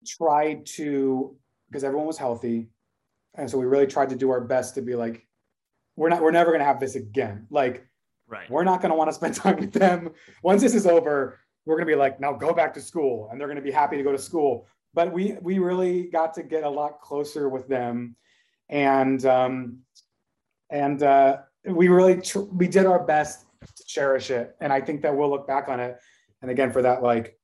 tried 0.07 0.65
to 0.65 1.37
because 1.69 1.85
everyone 1.85 2.07
was 2.07 2.17
healthy 2.17 2.71
and 3.35 3.51
so 3.51 3.59
we 3.59 3.67
really 3.67 3.87
tried 3.87 4.09
to 4.09 4.17
do 4.17 4.31
our 4.31 4.41
best 4.41 4.75
to 4.75 4.83
be 4.83 4.95
like 4.95 5.27
we're 5.97 6.09
not 6.09 6.23
we're 6.23 6.31
never 6.31 6.51
going 6.51 6.61
to 6.61 6.65
have 6.65 6.81
this 6.81 6.95
again 6.95 7.47
like 7.51 7.87
Right. 8.29 8.51
we're 8.51 8.65
not 8.65 8.83
going 8.83 8.91
to 8.91 8.97
want 8.97 9.09
to 9.09 9.15
spend 9.15 9.35
time 9.45 9.57
with 9.57 9.73
them 9.73 10.11
once 10.43 10.63
this 10.63 10.75
is 10.75 10.87
over 10.87 11.39
we're 11.65 11.77
going 11.77 11.87
to 11.87 11.93
be 11.93 11.97
like 11.97 12.21
now 12.21 12.33
go 12.33 12.53
back 12.53 12.75
to 12.75 12.81
school 12.81 13.29
and 13.31 13.41
they're 13.41 13.49
going 13.49 13.57
to 13.57 13.63
be 13.63 13.71
happy 13.71 13.97
to 13.97 14.03
go 14.03 14.13
to 14.13 14.19
school 14.19 14.67
but 14.95 15.13
we 15.13 15.37
we 15.41 15.59
really 15.59 16.05
got 16.05 16.35
to 16.35 16.43
get 16.43 16.65
a 16.65 16.69
lot 16.69 17.01
closer 17.01 17.49
with 17.49 17.69
them 17.69 18.17
and 18.69 19.25
um 19.25 19.79
and 20.71 21.03
uh 21.03 21.39
we 21.65 21.89
really 21.89 22.21
tr- 22.21 22.41
we 22.41 22.69
did 22.69 22.87
our 22.87 23.05
best 23.05 23.47
to 23.61 23.85
cherish 23.85 24.31
it. 24.31 24.57
And 24.61 24.73
I 24.73 24.81
think 24.81 25.03
that 25.03 25.17
we'll 25.17 25.31
look 25.31 25.47
back 25.47 25.69
on 25.69 25.81
it. 25.81 25.99
And 26.43 26.51
again, 26.51 26.73
for 26.73 26.83
that, 26.83 27.03
like 27.03 27.39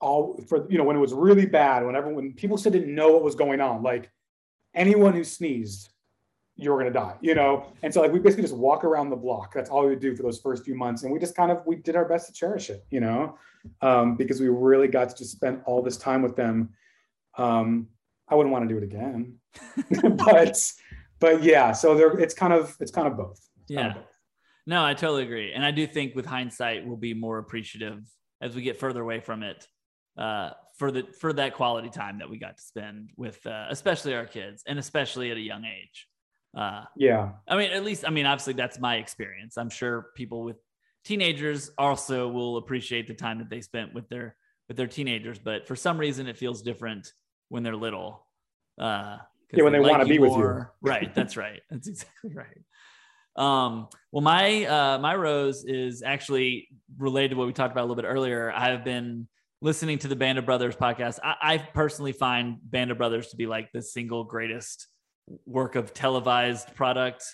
all 0.00 0.40
for 0.48 0.70
you 0.70 0.78
know, 0.78 0.84
when 0.84 0.96
it 0.96 1.00
was 1.00 1.12
really 1.12 1.46
bad, 1.46 1.84
when 1.84 1.96
everyone 1.96 2.16
when 2.16 2.32
people 2.32 2.58
still 2.58 2.72
didn't 2.72 2.94
know 2.94 3.12
what 3.12 3.22
was 3.22 3.34
going 3.34 3.60
on, 3.60 3.82
like 3.82 4.10
anyone 4.74 5.14
who 5.14 5.24
sneezed, 5.24 5.88
you 6.56 6.72
were 6.72 6.78
gonna 6.78 6.90
die, 6.90 7.14
you 7.20 7.34
know. 7.34 7.66
And 7.82 7.92
so 7.92 8.00
like 8.00 8.12
we 8.12 8.18
basically 8.18 8.42
just 8.44 8.56
walk 8.56 8.84
around 8.84 9.10
the 9.10 9.16
block. 9.16 9.52
That's 9.52 9.68
all 9.70 9.82
we 9.82 9.90
would 9.90 10.00
do 10.00 10.16
for 10.16 10.22
those 10.22 10.40
first 10.40 10.64
few 10.64 10.74
months. 10.74 11.02
And 11.02 11.12
we 11.12 11.18
just 11.18 11.36
kind 11.36 11.50
of 11.52 11.62
we 11.66 11.76
did 11.76 11.96
our 11.96 12.04
best 12.06 12.26
to 12.28 12.32
cherish 12.32 12.70
it, 12.70 12.84
you 12.90 13.00
know, 13.00 13.38
um, 13.82 14.16
because 14.16 14.40
we 14.40 14.48
really 14.48 14.88
got 14.88 15.10
to 15.10 15.16
just 15.16 15.32
spend 15.32 15.62
all 15.66 15.82
this 15.82 15.96
time 15.96 16.22
with 16.22 16.34
them. 16.36 16.70
Um, 17.36 17.88
I 18.28 18.34
wouldn't 18.34 18.52
want 18.52 18.68
to 18.68 18.74
do 18.74 18.78
it 18.78 18.84
again, 18.84 19.36
but 20.26 20.72
but 21.20 21.42
yeah, 21.42 21.72
so 21.72 21.94
there 21.94 22.18
it's 22.18 22.34
kind 22.34 22.52
of 22.52 22.74
it's 22.80 22.90
kind 22.90 23.06
of 23.06 23.16
both. 23.16 23.38
It's 23.62 23.74
kind 23.74 23.86
Yeah. 23.86 23.88
of 23.88 23.94
both. 23.96 24.12
No, 24.68 24.84
I 24.84 24.94
totally 24.94 25.22
agree. 25.22 25.52
And 25.52 25.64
I 25.64 25.70
do 25.70 25.86
think 25.86 26.16
with 26.16 26.26
hindsight, 26.26 26.84
we'll 26.86 26.96
be 26.96 27.14
more 27.14 27.38
appreciative 27.38 28.02
as 28.40 28.56
we 28.56 28.62
get 28.62 28.76
further 28.78 29.00
away 29.00 29.20
from 29.20 29.44
it 29.44 29.68
uh, 30.18 30.50
for 30.76 30.90
the 30.90 31.04
for 31.20 31.32
that 31.34 31.54
quality 31.54 31.88
time 31.88 32.18
that 32.18 32.28
we 32.28 32.38
got 32.38 32.56
to 32.56 32.62
spend 32.62 33.10
with, 33.16 33.46
uh, 33.46 33.66
especially 33.70 34.14
our 34.14 34.26
kids, 34.26 34.64
and 34.66 34.78
especially 34.78 35.30
at 35.30 35.36
a 35.36 35.40
young 35.40 35.64
age. 35.64 36.08
Uh, 36.56 36.84
Yeah. 36.96 37.32
I 37.46 37.56
mean, 37.56 37.70
at 37.70 37.84
least, 37.84 38.04
I 38.06 38.10
mean, 38.10 38.26
obviously, 38.26 38.54
that's 38.54 38.80
my 38.80 38.96
experience. 38.96 39.58
I'm 39.58 39.68
sure 39.70 40.06
people 40.16 40.42
with 40.42 40.56
teenagers 41.04 41.70
also 41.78 42.28
will 42.28 42.56
appreciate 42.56 43.06
the 43.06 43.14
time 43.14 43.38
that 43.38 43.50
they 43.50 43.60
spent 43.60 43.94
with 43.94 44.08
their 44.08 44.36
with 44.68 44.76
their 44.76 44.88
teenagers, 44.88 45.38
but 45.38 45.68
for 45.68 45.76
some 45.76 45.96
reason, 45.96 46.26
it 46.26 46.36
feels 46.36 46.60
different 46.62 47.12
when 47.50 47.62
they're 47.62 47.76
little. 47.76 48.26
Uh, 48.80 49.18
Yeah, 49.52 49.62
when 49.62 49.72
they 49.72 49.78
wanna 49.78 50.04
be 50.06 50.18
with 50.18 50.32
you. 50.32 50.66
Right. 50.80 51.14
That's 51.14 51.36
right. 51.36 51.60
That's 51.70 51.86
exactly 51.86 52.32
right. 52.34 52.58
Um, 53.36 53.88
well, 54.10 54.22
my 54.22 54.64
uh, 54.64 54.98
my 54.98 55.14
rose 55.14 55.64
is 55.64 56.02
actually 56.02 56.68
related 56.98 57.30
to 57.30 57.36
what 57.36 57.46
we 57.46 57.52
talked 57.52 57.70
about 57.70 57.82
a 57.82 57.86
little 57.86 58.02
bit 58.02 58.08
earlier. 58.08 58.50
I've 58.50 58.82
been 58.82 59.28
listening 59.60 59.98
to 60.00 60.08
the 60.08 60.16
Band 60.16 60.38
of 60.38 60.46
Brothers 60.46 60.74
podcast. 60.74 61.18
I, 61.22 61.34
I 61.42 61.58
personally 61.58 62.12
find 62.12 62.58
Band 62.62 62.90
of 62.90 62.98
Brothers 62.98 63.28
to 63.28 63.36
be 63.36 63.46
like 63.46 63.70
the 63.72 63.82
single 63.82 64.24
greatest 64.24 64.88
work 65.44 65.74
of 65.76 65.92
televised 65.92 66.74
product 66.74 67.24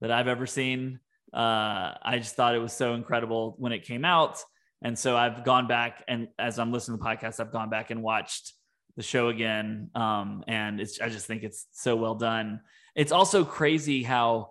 that 0.00 0.10
I've 0.10 0.28
ever 0.28 0.46
seen. 0.46 1.00
Uh, 1.32 1.94
I 2.02 2.18
just 2.18 2.34
thought 2.34 2.54
it 2.54 2.58
was 2.58 2.72
so 2.72 2.94
incredible 2.94 3.54
when 3.58 3.72
it 3.72 3.84
came 3.84 4.04
out. 4.04 4.42
And 4.82 4.98
so 4.98 5.16
I've 5.16 5.44
gone 5.44 5.66
back 5.66 6.04
and 6.08 6.28
as 6.38 6.58
I'm 6.58 6.72
listening 6.72 6.98
to 6.98 7.02
the 7.02 7.08
podcast, 7.08 7.40
I've 7.40 7.52
gone 7.52 7.68
back 7.68 7.90
and 7.90 8.02
watched 8.02 8.54
the 8.96 9.02
show 9.02 9.28
again. 9.28 9.90
Um, 9.94 10.44
and 10.46 10.80
it's, 10.80 11.00
I 11.00 11.08
just 11.08 11.26
think 11.26 11.42
it's 11.42 11.66
so 11.72 11.96
well 11.96 12.14
done. 12.14 12.60
It's 12.94 13.12
also 13.12 13.44
crazy 13.44 14.02
how 14.02 14.50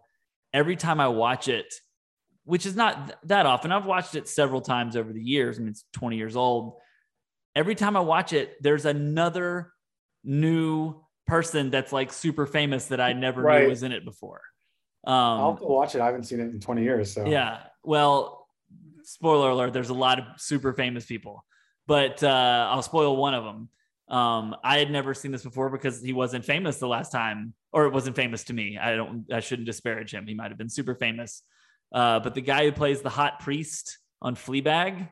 every 0.53 0.75
time 0.75 0.99
I 0.99 1.07
watch 1.07 1.47
it, 1.47 1.73
which 2.43 2.65
is 2.65 2.75
not 2.75 3.07
th- 3.07 3.17
that 3.25 3.45
often, 3.45 3.71
I've 3.71 3.85
watched 3.85 4.15
it 4.15 4.27
several 4.27 4.61
times 4.61 4.95
over 4.95 5.11
the 5.11 5.21
years. 5.21 5.57
I 5.57 5.61
mean, 5.61 5.69
it's 5.69 5.85
20 5.93 6.17
years 6.17 6.35
old. 6.35 6.75
Every 7.55 7.75
time 7.75 7.97
I 7.97 8.01
watch 8.01 8.33
it, 8.33 8.55
there's 8.61 8.85
another 8.85 9.73
new 10.23 11.03
person 11.27 11.69
that's 11.69 11.91
like 11.91 12.11
super 12.11 12.45
famous 12.45 12.85
that 12.87 12.99
I 13.01 13.13
never 13.13 13.41
Right. 13.41 13.63
knew 13.63 13.69
was 13.69 13.83
in 13.83 13.91
it 13.91 14.05
before. 14.05 14.41
Um, 15.05 15.13
I'll 15.13 15.57
to 15.57 15.65
watch 15.65 15.95
it. 15.95 16.01
I 16.01 16.05
haven't 16.05 16.23
seen 16.23 16.39
it 16.39 16.43
in 16.49 16.59
20 16.59 16.83
years. 16.83 17.13
So 17.13 17.25
yeah. 17.27 17.59
Well, 17.83 18.47
spoiler 19.03 19.49
alert, 19.51 19.73
there's 19.73 19.89
a 19.89 19.93
lot 19.93 20.19
of 20.19 20.25
super 20.37 20.73
famous 20.73 21.05
people, 21.05 21.45
but 21.85 22.23
uh, 22.23 22.67
I'll 22.71 22.81
spoil 22.81 23.15
one 23.15 23.33
of 23.33 23.43
them. 23.43 23.69
Um, 24.09 24.55
I 24.63 24.79
had 24.79 24.89
never 24.89 25.13
seen 25.13 25.31
this 25.31 25.43
before 25.43 25.69
because 25.69 26.01
he 26.01 26.13
wasn't 26.13 26.45
famous 26.45 26.77
the 26.79 26.87
last 26.87 27.11
time, 27.11 27.53
or 27.73 27.85
it 27.85 27.93
wasn't 27.93 28.15
famous 28.15 28.45
to 28.45 28.53
me. 28.53 28.77
I 28.77 28.95
don't, 28.95 29.25
I 29.31 29.41
shouldn't 29.41 29.65
disparage 29.65 30.13
him. 30.13 30.25
He 30.27 30.33
might 30.33 30.49
have 30.49 30.57
been 30.57 30.69
super 30.69 30.95
famous. 30.95 31.43
Uh, 31.93 32.19
but 32.19 32.33
the 32.33 32.41
guy 32.41 32.63
who 32.65 32.71
plays 32.71 33.01
the 33.01 33.09
hot 33.09 33.39
priest 33.39 33.99
on 34.21 34.35
Fleabag 34.35 35.09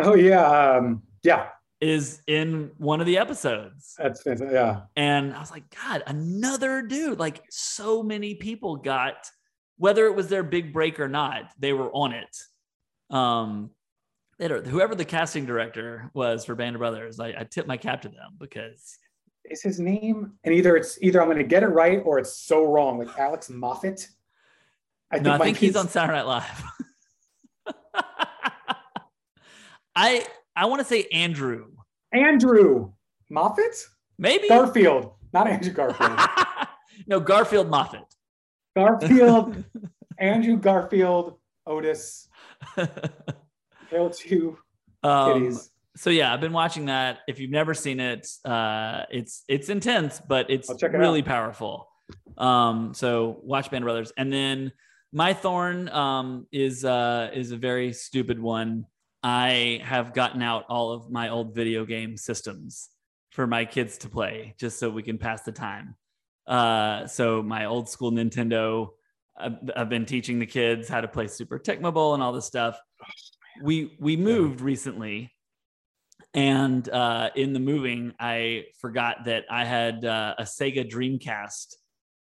Oh 0.00 0.14
yeah. 0.14 0.76
Um, 0.76 1.02
yeah. 1.22 1.48
Is 1.82 2.22
in 2.28 2.70
one 2.78 3.00
of 3.00 3.06
the 3.06 3.18
episodes. 3.18 3.94
That's 3.98 4.22
fantastic. 4.22 4.54
Yeah. 4.54 4.82
And 4.94 5.34
I 5.34 5.40
was 5.40 5.50
like, 5.50 5.64
God, 5.82 6.04
another 6.06 6.80
dude. 6.80 7.18
Like 7.18 7.42
so 7.50 8.04
many 8.04 8.36
people 8.36 8.76
got, 8.76 9.28
whether 9.78 10.06
it 10.06 10.14
was 10.14 10.28
their 10.28 10.44
big 10.44 10.72
break 10.72 11.00
or 11.00 11.08
not, 11.08 11.50
they 11.58 11.72
were 11.72 11.90
on 11.92 12.12
it. 12.12 12.36
Um, 13.10 13.70
they 14.38 14.46
don't- 14.46 14.64
whoever 14.64 14.94
the 14.94 15.04
casting 15.04 15.44
director 15.44 16.08
was 16.14 16.44
for 16.44 16.54
Band 16.54 16.76
of 16.76 16.78
Brothers, 16.78 17.18
I, 17.18 17.34
I 17.36 17.44
tip 17.50 17.66
my 17.66 17.76
cap 17.76 18.02
to 18.02 18.08
them 18.08 18.36
because 18.38 18.96
Is 19.44 19.60
his 19.60 19.80
name? 19.80 20.34
And 20.44 20.54
either 20.54 20.76
it's 20.76 20.98
either 21.02 21.20
I'm 21.20 21.26
going 21.26 21.38
to 21.38 21.44
get 21.44 21.64
it 21.64 21.68
right 21.68 22.00
or 22.04 22.20
it's 22.20 22.32
so 22.32 22.64
wrong. 22.64 23.00
Like 23.00 23.18
Alex 23.18 23.50
Moffat. 23.50 24.06
I 25.10 25.18
no, 25.18 25.32
I 25.32 25.38
my 25.38 25.44
think 25.46 25.58
he's 25.58 25.74
on 25.74 25.88
Saturday 25.88 26.18
Night 26.18 26.26
Live. 26.26 26.64
I 29.96 30.24
I 30.54 30.66
want 30.66 30.80
to 30.80 30.84
say 30.84 31.04
Andrew, 31.12 31.66
Andrew 32.12 32.92
Moffat. 33.30 33.86
maybe 34.18 34.48
Garfield, 34.48 35.14
not 35.32 35.48
Andrew 35.48 35.72
Garfield. 35.72 36.18
no 37.06 37.20
Garfield 37.20 37.70
Moffat. 37.70 38.04
Garfield, 38.76 39.64
Andrew 40.18 40.56
Garfield, 40.56 41.38
Otis, 41.66 42.28
Hail 43.90 44.10
to 44.10 44.58
um, 45.02 45.32
kitties. 45.32 45.70
so 45.96 46.10
yeah, 46.10 46.32
I've 46.32 46.40
been 46.40 46.52
watching 46.52 46.86
that. 46.86 47.20
If 47.26 47.38
you've 47.38 47.50
never 47.50 47.74
seen 47.74 48.00
it, 48.00 48.26
uh, 48.44 49.02
it's 49.10 49.44
it's 49.48 49.68
intense, 49.68 50.20
but 50.26 50.50
it's 50.50 50.70
it 50.70 50.82
really 50.92 51.22
powerful. 51.22 51.88
Um, 52.36 52.94
so 52.94 53.40
watch 53.42 53.70
Band 53.70 53.84
Brothers, 53.84 54.12
and 54.16 54.32
then 54.32 54.72
my 55.12 55.32
thorn 55.34 55.88
um, 55.90 56.46
is 56.52 56.84
uh, 56.84 57.30
is 57.34 57.52
a 57.52 57.56
very 57.56 57.92
stupid 57.92 58.40
one. 58.40 58.86
I 59.22 59.80
have 59.84 60.14
gotten 60.14 60.42
out 60.42 60.64
all 60.68 60.92
of 60.92 61.10
my 61.10 61.28
old 61.28 61.54
video 61.54 61.84
game 61.84 62.16
systems 62.16 62.88
for 63.30 63.46
my 63.46 63.64
kids 63.64 63.98
to 63.98 64.08
play, 64.08 64.54
just 64.58 64.78
so 64.78 64.90
we 64.90 65.02
can 65.02 65.18
pass 65.18 65.42
the 65.42 65.52
time. 65.52 65.96
Uh, 66.46 67.06
so 67.06 67.42
my 67.42 67.66
old 67.66 67.88
school 67.88 68.12
Nintendo. 68.12 68.90
I've, 69.34 69.56
I've 69.74 69.88
been 69.88 70.04
teaching 70.04 70.38
the 70.38 70.46
kids 70.46 70.88
how 70.88 71.00
to 71.00 71.08
play 71.08 71.26
Super 71.26 71.58
Tecmo 71.58 71.92
Bowl 71.92 72.14
and 72.14 72.22
all 72.22 72.32
this 72.32 72.44
stuff. 72.44 72.78
We 73.62 73.96
we 73.98 74.16
moved 74.16 74.60
recently, 74.60 75.32
and 76.34 76.86
uh, 76.88 77.30
in 77.34 77.52
the 77.52 77.60
moving, 77.60 78.12
I 78.20 78.66
forgot 78.78 79.24
that 79.24 79.44
I 79.50 79.64
had 79.64 80.04
uh, 80.04 80.34
a 80.38 80.42
Sega 80.42 80.90
Dreamcast 80.90 81.76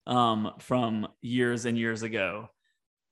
um, 0.07 0.53
from 0.59 1.07
years 1.20 1.66
and 1.66 1.78
years 1.78 2.03
ago, 2.03 2.49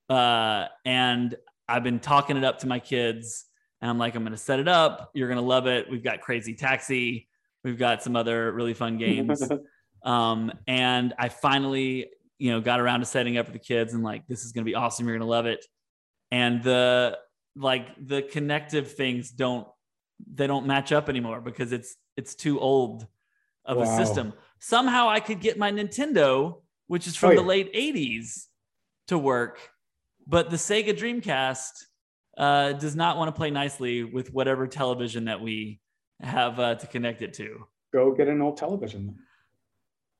uh, 0.09 0.65
and 0.83 1.35
I've 1.69 1.83
been 1.83 1.99
talking 1.99 2.37
it 2.37 2.43
up 2.43 2.59
to 2.59 2.67
my 2.67 2.79
kids, 2.79 3.45
and 3.81 3.89
I'm 3.89 3.97
like, 3.97 4.15
I'm 4.15 4.23
going 4.23 4.31
to 4.31 4.37
set 4.37 4.59
it 4.59 4.67
up. 4.67 5.11
You're 5.13 5.27
going 5.27 5.39
to 5.39 5.45
love 5.45 5.67
it. 5.67 5.89
We've 5.89 6.03
got 6.03 6.21
Crazy 6.21 6.55
Taxi. 6.55 7.27
We've 7.63 7.77
got 7.77 8.01
some 8.01 8.15
other 8.15 8.51
really 8.51 8.73
fun 8.73 8.97
games. 8.97 9.47
um, 10.03 10.51
and 10.67 11.13
I 11.17 11.29
finally, 11.29 12.09
you 12.39 12.51
know, 12.51 12.61
got 12.61 12.79
around 12.79 13.01
to 13.01 13.05
setting 13.05 13.37
up 13.37 13.45
for 13.45 13.51
the 13.51 13.59
kids, 13.59 13.93
and 13.93 14.03
like, 14.03 14.27
this 14.27 14.43
is 14.45 14.51
going 14.51 14.63
to 14.65 14.69
be 14.69 14.75
awesome. 14.75 15.07
You're 15.07 15.17
going 15.17 15.27
to 15.27 15.31
love 15.31 15.45
it. 15.45 15.65
And 16.31 16.63
the 16.63 17.17
like 17.55 17.87
the 18.05 18.21
connective 18.21 18.91
things 18.91 19.31
don't 19.31 19.67
they 20.33 20.47
don't 20.47 20.67
match 20.67 20.91
up 20.91 21.09
anymore 21.09 21.41
because 21.41 21.71
it's 21.71 21.95
it's 22.15 22.35
too 22.35 22.59
old 22.59 23.07
of 23.65 23.79
a 23.79 23.85
system. 23.97 24.33
Somehow 24.59 25.09
I 25.09 25.19
could 25.19 25.41
get 25.41 25.57
my 25.57 25.71
Nintendo, 25.71 26.61
which 26.87 27.05
is 27.05 27.15
from 27.15 27.31
Oh, 27.31 27.35
the 27.35 27.41
late 27.41 27.73
80s, 27.73 28.45
to 29.07 29.17
work, 29.17 29.59
but 30.25 30.49
the 30.49 30.55
Sega 30.55 30.97
Dreamcast 30.97 31.85
uh, 32.37 32.73
does 32.73 32.95
not 32.95 33.17
want 33.17 33.27
to 33.33 33.37
play 33.37 33.49
nicely 33.51 34.03
with 34.03 34.33
whatever 34.33 34.67
television 34.67 35.25
that 35.25 35.41
we 35.41 35.79
have 36.21 36.59
uh, 36.59 36.75
to 36.75 36.87
connect 36.87 37.21
it 37.21 37.33
to. 37.33 37.65
Go 37.93 38.11
get 38.13 38.27
an 38.27 38.41
old 38.41 38.57
television. 38.57 39.15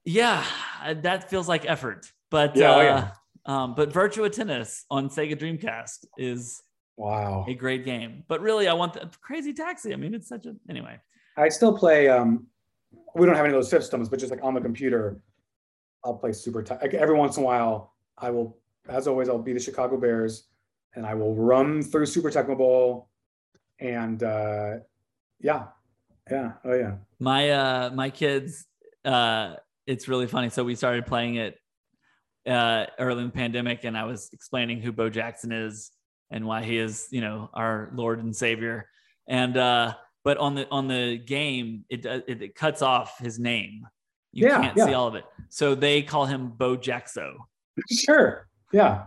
Yeah, 0.05 0.43
uh, 0.83 0.93
that 1.01 1.29
feels 1.29 1.47
like 1.47 1.65
effort. 1.69 2.11
But 2.31 2.55
Yeah, 2.55 2.71
uh, 2.71 2.75
oh, 2.75 2.81
yeah. 2.81 3.11
um, 3.45 3.75
but 3.75 3.91
Virtua 3.91 4.31
Tennis 4.31 4.85
on 4.89 5.09
Sega 5.09 5.37
Dreamcast 5.37 6.05
is 6.17 6.61
Wow. 6.95 7.45
a 7.47 7.53
great 7.53 7.85
game. 7.85 8.23
But 8.27 8.41
really, 8.41 8.67
I 8.67 8.73
want 8.73 8.93
the 8.93 9.09
Crazy 9.21 9.53
Taxi. 9.53 9.93
I 9.93 9.97
mean, 9.97 10.13
it's 10.13 10.27
such 10.27 10.45
a 10.45 10.55
anyway. 10.69 10.99
I 11.37 11.49
still 11.49 11.77
play. 11.77 12.09
Um, 12.09 12.47
we 13.15 13.25
don't 13.25 13.35
have 13.35 13.45
any 13.45 13.53
of 13.53 13.57
those 13.59 13.69
systems, 13.69 14.09
but 14.09 14.17
just 14.19 14.31
like 14.31 14.43
on 14.43 14.53
the 14.55 14.61
computer, 14.61 15.21
I'll 16.03 16.15
play 16.15 16.31
super. 16.31 16.63
T- 16.63 16.73
like 16.81 16.93
every 16.95 17.15
once 17.15 17.37
in 17.37 17.43
a 17.43 17.45
while, 17.45 17.93
I 18.17 18.31
will, 18.31 18.57
as 18.89 19.07
always, 19.07 19.29
I'll 19.29 19.37
be 19.37 19.53
the 19.53 19.59
Chicago 19.59 19.97
Bears, 19.97 20.47
and 20.95 21.05
I 21.05 21.13
will 21.13 21.35
run 21.35 21.81
through 21.83 22.05
Super 22.07 22.29
Tecmo 22.29 22.57
Bowl, 22.57 23.09
and 23.79 24.21
uh, 24.23 24.77
yeah, 25.39 25.65
yeah, 26.29 26.53
oh 26.65 26.73
yeah, 26.73 26.95
My 27.19 27.49
uh 27.51 27.89
my 27.93 28.09
kids, 28.09 28.65
uh, 29.05 29.55
it's 29.85 30.07
really 30.07 30.27
funny. 30.27 30.49
So 30.49 30.63
we 30.63 30.75
started 30.75 31.05
playing 31.05 31.35
it 31.35 31.57
uh 32.47 32.85
early 32.99 33.21
in 33.21 33.27
the 33.27 33.33
pandemic, 33.33 33.83
and 33.83 33.97
I 33.97 34.05
was 34.05 34.29
explaining 34.33 34.81
who 34.81 34.91
Bo 34.91 35.09
Jackson 35.09 35.51
is 35.51 35.91
and 36.31 36.45
why 36.45 36.63
he 36.63 36.77
is, 36.77 37.07
you 37.11 37.21
know, 37.21 37.49
our 37.53 37.89
Lord 37.93 38.21
and 38.23 38.35
Savior. 38.35 38.89
And 39.27 39.55
uh, 39.57 39.93
but 40.23 40.37
on 40.37 40.55
the 40.55 40.67
on 40.69 40.87
the 40.87 41.17
game, 41.17 41.85
it 41.89 42.01
does- 42.01 42.23
it, 42.27 42.41
it 42.41 42.55
cuts 42.55 42.81
off 42.81 43.17
his 43.19 43.39
name. 43.39 43.85
You 44.33 44.47
Yeah, 44.47 44.61
can't 44.61 44.77
yeah. 44.77 44.85
see 44.87 44.93
all 44.93 45.07
of 45.07 45.15
it. 45.15 45.23
So 45.49 45.73
they 45.75 46.01
call 46.01 46.25
him 46.25 46.49
Bo 46.49 46.75
Jaxo. 46.77 47.33
sure, 47.89 48.47
yeah. 48.73 49.05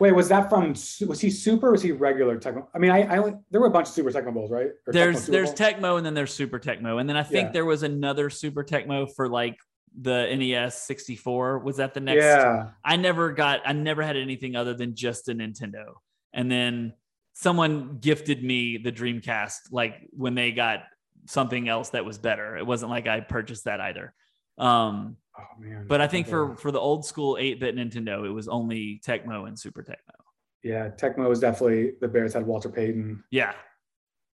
Wait, 0.00 0.12
was 0.12 0.28
that 0.28 0.48
from? 0.48 0.70
Was 1.06 1.20
he 1.20 1.30
super? 1.30 1.68
or 1.68 1.72
Was 1.72 1.82
he 1.82 1.92
regular 1.92 2.38
Tecmo? 2.38 2.66
I 2.74 2.78
mean, 2.78 2.90
I, 2.90 3.02
I 3.02 3.18
only, 3.18 3.34
there 3.50 3.60
were 3.60 3.66
a 3.66 3.70
bunch 3.70 3.88
of 3.88 3.94
Super 3.94 4.10
Tecmo 4.10 4.32
Bowls, 4.32 4.50
right? 4.50 4.70
Or 4.86 4.92
there's 4.92 5.20
Super 5.24 5.32
there's? 5.32 5.52
Tecmo 5.54 5.96
and 5.96 6.06
then 6.06 6.14
there's 6.14 6.32
Super 6.32 6.58
Tecmo, 6.58 7.00
and 7.00 7.08
then 7.08 7.16
I 7.16 7.22
think 7.22 7.48
Yeah. 7.48 7.52
there 7.52 7.64
was 7.64 7.82
another 7.82 8.30
Super 8.30 8.62
Tecmo 8.64 9.08
for 9.16 9.28
like 9.28 9.56
the 10.00 10.26
NES 10.34 10.82
64. 10.82 11.58
Was 11.60 11.78
that 11.78 11.94
the 11.94 12.00
next? 12.00 12.22
Yeah, 12.22 12.68
I 12.84 12.96
never 12.96 13.32
got. 13.32 13.60
I 13.64 13.72
never 13.72 14.02
had 14.02 14.16
anything 14.16 14.54
other 14.56 14.74
than 14.74 14.94
just 14.94 15.28
a 15.28 15.34
Nintendo, 15.34 15.94
and 16.32 16.50
then 16.50 16.92
someone 17.34 17.98
gifted 18.00 18.42
me 18.42 18.78
the 18.78 18.90
Dreamcast 18.92 19.70
like 19.70 19.94
when 20.10 20.34
they 20.34 20.50
got 20.52 20.80
something 21.26 21.68
else 21.68 21.90
that 21.90 22.04
was 22.04 22.18
better. 22.18 22.56
It 22.56 22.66
wasn't 22.66 22.90
like 22.90 23.06
I 23.06 23.20
purchased 23.20 23.64
that 23.64 23.80
either. 23.80 24.12
Um, 24.58 25.16
oh 25.38 25.60
man. 25.60 25.86
but 25.88 26.00
I 26.00 26.06
think 26.06 26.26
for 26.26 26.56
for 26.56 26.70
the 26.70 26.80
old 26.80 27.04
school 27.04 27.36
8-bit 27.36 27.76
Nintendo, 27.76 28.26
it 28.26 28.30
was 28.30 28.48
only 28.48 29.00
Tecmo 29.06 29.46
and 29.46 29.58
Super 29.58 29.82
Tecmo. 29.82 30.14
yeah, 30.62 30.88
Tecmo 30.88 31.28
was 31.28 31.40
definitely 31.40 31.92
the 32.00 32.08
Bears 32.08 32.34
had 32.34 32.46
Walter 32.46 32.68
Payton. 32.68 33.22
Yeah. 33.30 33.52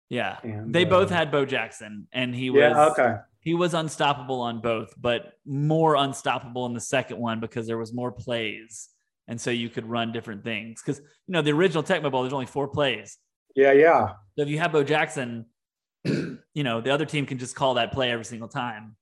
Yeah. 0.09 0.37
And, 0.43 0.73
they 0.73 0.85
both 0.85 1.11
uh, 1.11 1.15
had 1.15 1.31
Bo 1.31 1.45
Jackson 1.45 2.07
and 2.11 2.33
he 2.33 2.49
was 2.49 2.61
Yeah, 2.61 2.85
okay. 2.89 3.15
he 3.41 3.53
was 3.53 3.73
unstoppable 3.73 4.41
on 4.41 4.59
both, 4.59 4.93
but 4.97 5.33
more 5.45 5.95
unstoppable 5.95 6.65
in 6.65 6.73
the 6.73 6.81
second 6.81 7.19
one 7.19 7.39
because 7.39 7.67
there 7.67 7.77
was 7.77 7.93
more 7.93 8.11
plays. 8.11 8.89
And 9.27 9.39
so 9.39 9.51
you 9.51 9.69
could 9.69 9.85
run 9.85 10.11
different 10.11 10.43
things. 10.43 10.81
Because 10.81 10.99
you 10.99 11.33
know, 11.33 11.43
the 11.43 11.51
original 11.51 11.83
Tecmo 11.83 12.11
Bowl, 12.11 12.23
there's 12.23 12.33
only 12.33 12.47
four 12.47 12.67
plays. 12.67 13.17
Yeah, 13.55 13.73
yeah. 13.73 14.13
So 14.35 14.41
if 14.41 14.49
you 14.49 14.57
have 14.57 14.71
Bo 14.71 14.83
Jackson, 14.83 15.45
you 16.03 16.39
know, 16.55 16.81
the 16.81 16.91
other 16.91 17.05
team 17.05 17.25
can 17.27 17.37
just 17.37 17.55
call 17.55 17.75
that 17.75 17.91
play 17.91 18.11
every 18.11 18.25
single 18.25 18.47
time. 18.47 18.95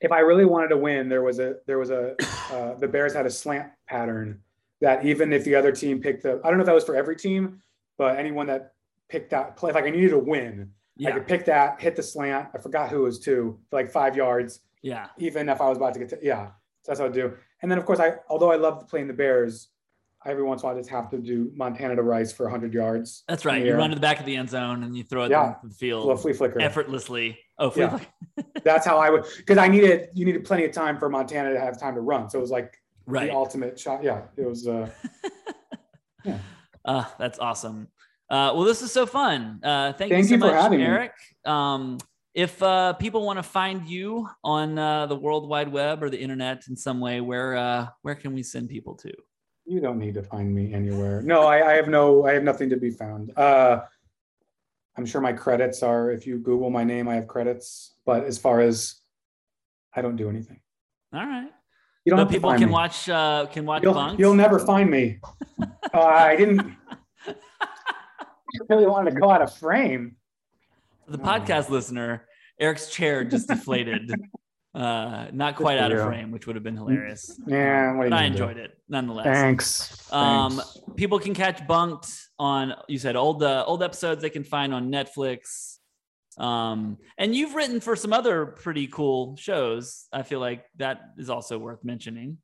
If 0.00 0.12
I 0.12 0.20
really 0.20 0.44
wanted 0.44 0.68
to 0.68 0.76
win, 0.76 1.08
there 1.08 1.22
was 1.22 1.38
a 1.40 1.56
there 1.66 1.78
was 1.78 1.90
a 1.90 2.14
uh, 2.52 2.74
the 2.74 2.86
Bears 2.88 3.12
had 3.14 3.26
a 3.26 3.30
slant 3.30 3.68
pattern 3.86 4.40
that 4.80 5.04
even 5.04 5.32
if 5.32 5.44
the 5.44 5.54
other 5.56 5.72
team 5.72 6.00
picked 6.00 6.22
the 6.22 6.40
I 6.44 6.48
don't 6.48 6.58
know 6.58 6.62
if 6.62 6.66
that 6.66 6.74
was 6.74 6.84
for 6.84 6.96
every 6.96 7.16
team, 7.16 7.60
but 7.96 8.16
anyone 8.18 8.46
that 8.46 8.74
picked 9.08 9.30
that 9.30 9.56
play, 9.56 9.72
like 9.72 9.84
I 9.84 9.90
needed 9.90 10.10
to 10.10 10.18
win, 10.18 10.70
I 11.04 11.10
could 11.12 11.26
pick 11.26 11.44
that, 11.46 11.80
hit 11.80 11.96
the 11.96 12.02
slant. 12.02 12.48
I 12.54 12.58
forgot 12.58 12.90
who 12.90 13.00
it 13.00 13.04
was 13.04 13.18
to 13.20 13.58
for 13.70 13.76
like 13.76 13.90
five 13.90 14.16
yards, 14.16 14.60
Yeah. 14.82 15.08
even 15.18 15.48
if 15.48 15.60
I 15.60 15.68
was 15.68 15.78
about 15.78 15.94
to 15.94 16.00
get 16.00 16.08
to 16.10 16.18
yeah. 16.22 16.48
So 16.82 16.92
that's 16.92 17.00
how 17.00 17.06
I 17.06 17.10
do. 17.10 17.32
And 17.62 17.70
then 17.70 17.78
of 17.78 17.84
course 17.84 17.98
I 17.98 18.14
although 18.28 18.52
I 18.52 18.56
love 18.56 18.86
playing 18.88 19.08
the 19.08 19.14
Bears, 19.14 19.68
every 20.28 20.42
once 20.42 20.62
in 20.62 20.66
a 20.66 20.68
while 20.68 20.76
I 20.76 20.80
just 20.80 20.90
have 20.90 21.10
to 21.10 21.18
do 21.18 21.50
Montana 21.54 21.96
to 21.96 22.02
Rice 22.02 22.32
for 22.32 22.44
100 22.44 22.72
yards. 22.74 23.24
That's 23.28 23.44
right. 23.44 23.64
You 23.64 23.74
run 23.74 23.90
to 23.90 23.94
the 23.96 24.00
back 24.00 24.20
of 24.20 24.26
the 24.26 24.36
end 24.36 24.50
zone 24.50 24.82
and 24.84 24.96
you 24.96 25.02
throw 25.02 25.24
it 25.24 25.30
Yeah. 25.30 25.42
down 25.42 25.56
the 25.64 25.74
field 25.74 26.20
flea 26.20 26.32
flicker. 26.32 26.60
effortlessly. 26.60 27.38
Oh, 27.58 27.70
flea 27.70 27.84
Yeah. 27.84 27.98
That's 28.64 28.86
how 28.86 28.98
I 28.98 29.10
would 29.10 29.24
because 29.38 29.58
I 29.58 29.68
needed 29.68 30.08
you 30.14 30.24
needed 30.24 30.44
plenty 30.44 30.64
of 30.64 30.72
time 30.72 30.98
for 30.98 31.08
Montana 31.08 31.52
to 31.52 31.60
have 31.60 31.78
time 31.78 31.94
to 31.94 32.00
run. 32.00 32.28
So 32.30 32.38
it 32.38 32.42
was 32.42 32.50
like 32.50 32.76
right. 33.06 33.26
the 33.30 33.34
ultimate 33.34 33.78
shot. 33.80 34.02
Yeah, 34.04 34.22
it 34.36 34.46
was. 34.46 34.66
Uh, 34.68 34.88
Uh, 36.84 37.04
that's 37.18 37.38
awesome. 37.38 37.86
Uh, 38.30 38.52
well, 38.54 38.64
this 38.64 38.80
is 38.80 38.90
so 38.90 39.04
fun. 39.04 39.60
Uh, 39.62 39.92
thank, 39.92 40.10
Thank 40.10 40.22
you 40.22 40.24
so 40.24 40.34
you 40.34 40.40
for 40.40 40.46
much, 40.46 40.62
having 40.62 40.78
me. 40.80 40.86
Eric. 40.86 41.12
Um, 41.44 41.98
if 42.34 42.62
uh, 42.62 42.94
people 42.94 43.24
want 43.26 43.38
to 43.38 43.42
find 43.42 43.86
you 43.86 44.26
on 44.42 44.78
uh, 44.78 45.06
the 45.06 45.16
World 45.16 45.48
Wide 45.48 45.68
Web 45.68 46.02
or 46.02 46.08
the 46.08 46.18
internet 46.18 46.62
in 46.68 46.76
some 46.76 47.00
way, 47.00 47.20
where 47.20 47.56
uh, 47.56 47.86
where 48.02 48.14
can 48.14 48.32
we 48.32 48.42
send 48.42 48.68
people 48.70 48.94
to? 48.96 49.12
You 49.68 49.80
don't 49.80 49.98
need 49.98 50.14
to 50.14 50.22
find 50.22 50.52
me 50.54 50.72
anywhere. 50.72 51.20
No, 51.22 51.42
I, 51.42 51.72
I 51.72 51.74
have 51.74 51.88
no. 51.88 52.26
I 52.26 52.32
have 52.32 52.42
nothing 52.42 52.70
to 52.70 52.76
be 52.76 52.90
found. 52.90 53.36
Uh, 53.36 53.82
I'm 54.96 55.04
sure 55.04 55.20
my 55.20 55.32
credits 55.32 55.82
are. 55.82 56.10
If 56.10 56.26
you 56.26 56.38
Google 56.38 56.70
my 56.70 56.84
name, 56.84 57.06
I 57.08 57.14
have 57.16 57.28
credits. 57.28 57.94
But 58.06 58.24
as 58.24 58.38
far 58.38 58.60
as, 58.60 58.96
I 59.94 60.00
don't 60.00 60.16
do 60.16 60.28
anything. 60.30 60.60
All 61.12 61.20
right. 61.24 61.50
You 62.04 62.16
don't 62.16 62.26
to 62.26 62.32
people 62.32 62.50
can 62.52 62.60
me. 62.68 62.72
watch 62.72 63.08
uh, 63.08 63.46
can 63.52 63.66
watch 63.66 63.82
You'll, 63.82 63.92
Bunked. 63.94 64.18
you'll 64.18 64.34
never 64.34 64.58
find 64.58 64.90
me. 64.90 65.20
uh, 65.92 66.00
I 66.00 66.34
didn't. 66.36 66.74
I 67.28 67.34
really 68.70 68.86
wanted 68.86 69.14
to 69.14 69.20
go 69.20 69.30
out 69.30 69.42
of 69.42 69.54
frame. 69.54 70.16
The 71.06 71.18
podcast 71.18 71.68
listener, 71.68 72.26
Eric's 72.58 72.88
chair 72.90 73.24
just 73.24 73.48
deflated. 73.48 74.10
Uh, 74.78 75.26
not 75.32 75.56
quite 75.56 75.76
out 75.76 75.90
of 75.90 76.06
frame, 76.06 76.30
which 76.30 76.46
would 76.46 76.54
have 76.54 76.62
been 76.62 76.76
hilarious. 76.76 77.40
Yeah, 77.48 77.94
what 77.94 78.02
are 78.02 78.04
you 78.04 78.10
But 78.10 78.16
I 78.16 78.22
gonna 78.22 78.36
do? 78.36 78.42
enjoyed 78.44 78.56
it 78.58 78.78
nonetheless. 78.88 79.24
Thanks. 79.26 80.12
Um, 80.12 80.52
Thanks. 80.52 80.78
people 80.94 81.18
can 81.18 81.34
catch 81.34 81.66
Bunked 81.66 82.08
on 82.38 82.74
you 82.86 82.96
said 82.98 83.16
old 83.16 83.42
uh, 83.42 83.64
old 83.66 83.82
episodes 83.82 84.22
they 84.22 84.30
can 84.30 84.44
find 84.44 84.72
on 84.72 84.92
Netflix. 84.92 85.78
Um, 86.38 86.98
and 87.18 87.34
you've 87.34 87.56
written 87.56 87.80
for 87.80 87.96
some 87.96 88.12
other 88.12 88.46
pretty 88.46 88.86
cool 88.86 89.34
shows. 89.36 90.06
I 90.12 90.22
feel 90.22 90.38
like 90.38 90.64
that 90.76 91.00
is 91.18 91.28
also 91.28 91.58
worth 91.58 91.82
mentioning. 91.82 92.38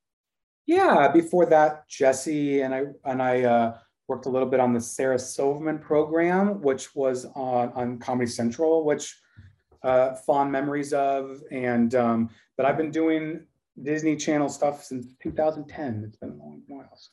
Yeah, 0.66 1.12
before 1.12 1.46
that, 1.46 1.88
Jessie 1.88 2.62
and 2.62 2.74
I 2.74 2.82
and 3.04 3.22
I 3.22 3.44
uh, 3.44 3.78
worked 4.08 4.26
a 4.26 4.30
little 4.30 4.48
bit 4.48 4.58
on 4.58 4.72
the 4.72 4.80
Sarah 4.80 5.20
Silverman 5.20 5.78
program, 5.78 6.60
which 6.62 6.96
was 6.96 7.26
on 7.36 7.68
on 7.76 8.00
Comedy 8.00 8.28
Central, 8.28 8.84
which 8.84 9.16
uh, 9.84 10.14
fond 10.14 10.50
memories 10.50 10.92
of. 10.92 11.40
And 11.50 11.94
um, 11.94 12.30
but 12.56 12.66
I've 12.66 12.76
been 12.76 12.90
doing 12.90 13.46
Disney 13.82 14.16
Channel 14.16 14.48
stuff 14.48 14.82
since 14.84 15.06
2010. 15.22 16.04
It's 16.06 16.16
been 16.16 16.30
a 16.30 16.34
long 16.34 16.62
while. 16.66 16.88
So, 16.96 17.10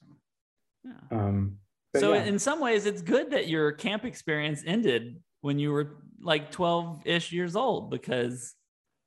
Yeah. 0.86 1.18
um, 1.18 1.58
so 1.96 2.14
yeah. 2.14 2.24
in 2.24 2.40
some 2.40 2.60
ways, 2.60 2.86
it's 2.86 3.02
good 3.02 3.32
that 3.32 3.48
your 3.48 3.72
camp 3.74 4.06
experience 4.06 4.64
ended 4.66 5.22
when 5.42 5.60
you 5.60 5.72
were 5.72 5.98
like 6.22 6.52
12 6.52 7.02
ish 7.06 7.32
years 7.32 7.56
old 7.56 7.90
because 7.90 8.54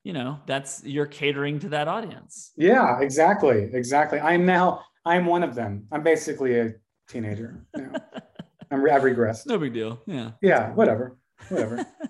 you 0.03 0.13
know 0.13 0.39
that's 0.47 0.83
you're 0.85 1.07
catering 1.07 1.59
to 1.61 1.69
that 1.71 1.89
audience. 1.89 2.53
yeah, 2.57 3.01
exactly, 3.01 3.71
exactly. 3.73 4.21
I'm 4.21 4.45
now 4.45 4.85
I'm 5.07 5.27
one 5.27 5.43
of 5.43 5.55
them. 5.55 5.87
I'm 5.93 6.03
basically 6.03 6.59
a 6.59 6.75
teenager. 7.09 7.65
now. 7.77 7.93
I'm 8.71 8.81
I've 8.91 9.03
regressed. 9.03 9.47
No 9.47 9.59
big 9.59 9.73
deal. 9.73 10.01
Yeah. 10.07 10.33
Yeah, 10.43 10.73
whatever, 10.73 11.17
whatever. 11.49 11.87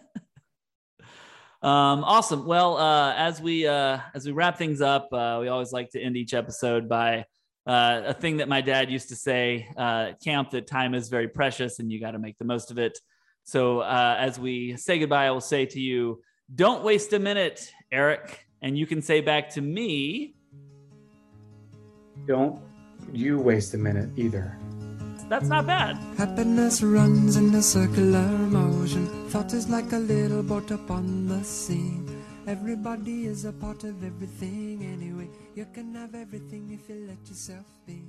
Um, 1.64 2.04
awesome. 2.04 2.44
Well, 2.44 2.76
uh, 2.76 3.14
as 3.14 3.40
we 3.40 3.66
uh, 3.66 3.98
as 4.14 4.26
we 4.26 4.32
wrap 4.32 4.58
things 4.58 4.82
up, 4.82 5.08
uh, 5.14 5.38
we 5.40 5.48
always 5.48 5.72
like 5.72 5.88
to 5.92 6.00
end 6.00 6.14
each 6.14 6.34
episode 6.34 6.90
by 6.90 7.24
uh, 7.66 8.02
a 8.04 8.12
thing 8.12 8.36
that 8.36 8.50
my 8.50 8.60
dad 8.60 8.90
used 8.90 9.08
to 9.08 9.16
say 9.16 9.66
uh, 9.78 10.10
camp 10.22 10.50
that 10.50 10.66
time 10.66 10.92
is 10.92 11.08
very 11.08 11.26
precious 11.26 11.78
and 11.78 11.90
you 11.90 11.98
got 11.98 12.10
to 12.10 12.18
make 12.18 12.36
the 12.36 12.44
most 12.44 12.70
of 12.70 12.76
it. 12.76 12.98
So 13.44 13.80
uh, 13.80 14.16
as 14.18 14.38
we 14.38 14.76
say 14.76 14.98
goodbye, 14.98 15.26
I 15.26 15.30
will 15.30 15.40
say 15.40 15.64
to 15.64 15.80
you, 15.80 16.20
don't 16.54 16.84
waste 16.84 17.14
a 17.14 17.18
minute, 17.18 17.72
Eric. 17.90 18.44
And 18.60 18.76
you 18.76 18.86
can 18.86 19.00
say 19.00 19.22
back 19.22 19.48
to 19.54 19.62
me, 19.62 20.34
Don't 22.26 22.60
you 23.10 23.38
waste 23.38 23.72
a 23.72 23.78
minute 23.78 24.10
either. 24.16 24.58
That's 25.28 25.48
not 25.48 25.66
bad. 25.66 25.96
Happiness 26.16 26.82
runs 26.82 27.36
in 27.36 27.54
a 27.54 27.62
circular 27.62 28.26
motion. 28.26 29.06
Thought 29.28 29.52
is 29.52 29.68
like 29.68 29.92
a 29.92 29.98
little 29.98 30.42
boat 30.42 30.70
upon 30.70 31.28
the 31.28 31.42
sea. 31.42 32.00
Everybody 32.46 33.26
is 33.26 33.44
a 33.46 33.52
part 33.52 33.84
of 33.84 34.04
everything 34.04 34.84
anyway. 34.84 35.28
You 35.54 35.66
can 35.72 35.94
have 35.94 36.14
everything 36.14 36.70
if 36.72 36.88
you 36.88 37.06
let 37.08 37.26
yourself 37.26 37.66
be. 37.86 38.02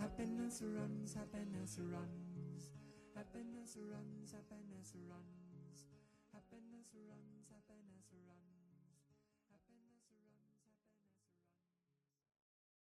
Happiness 0.00 0.62
runs, 0.64 1.14
happiness 1.14 1.78
runs. 1.78 2.70
Happiness 3.14 3.76
runs, 3.90 4.32
happiness 4.32 4.92
runs. 5.08 5.37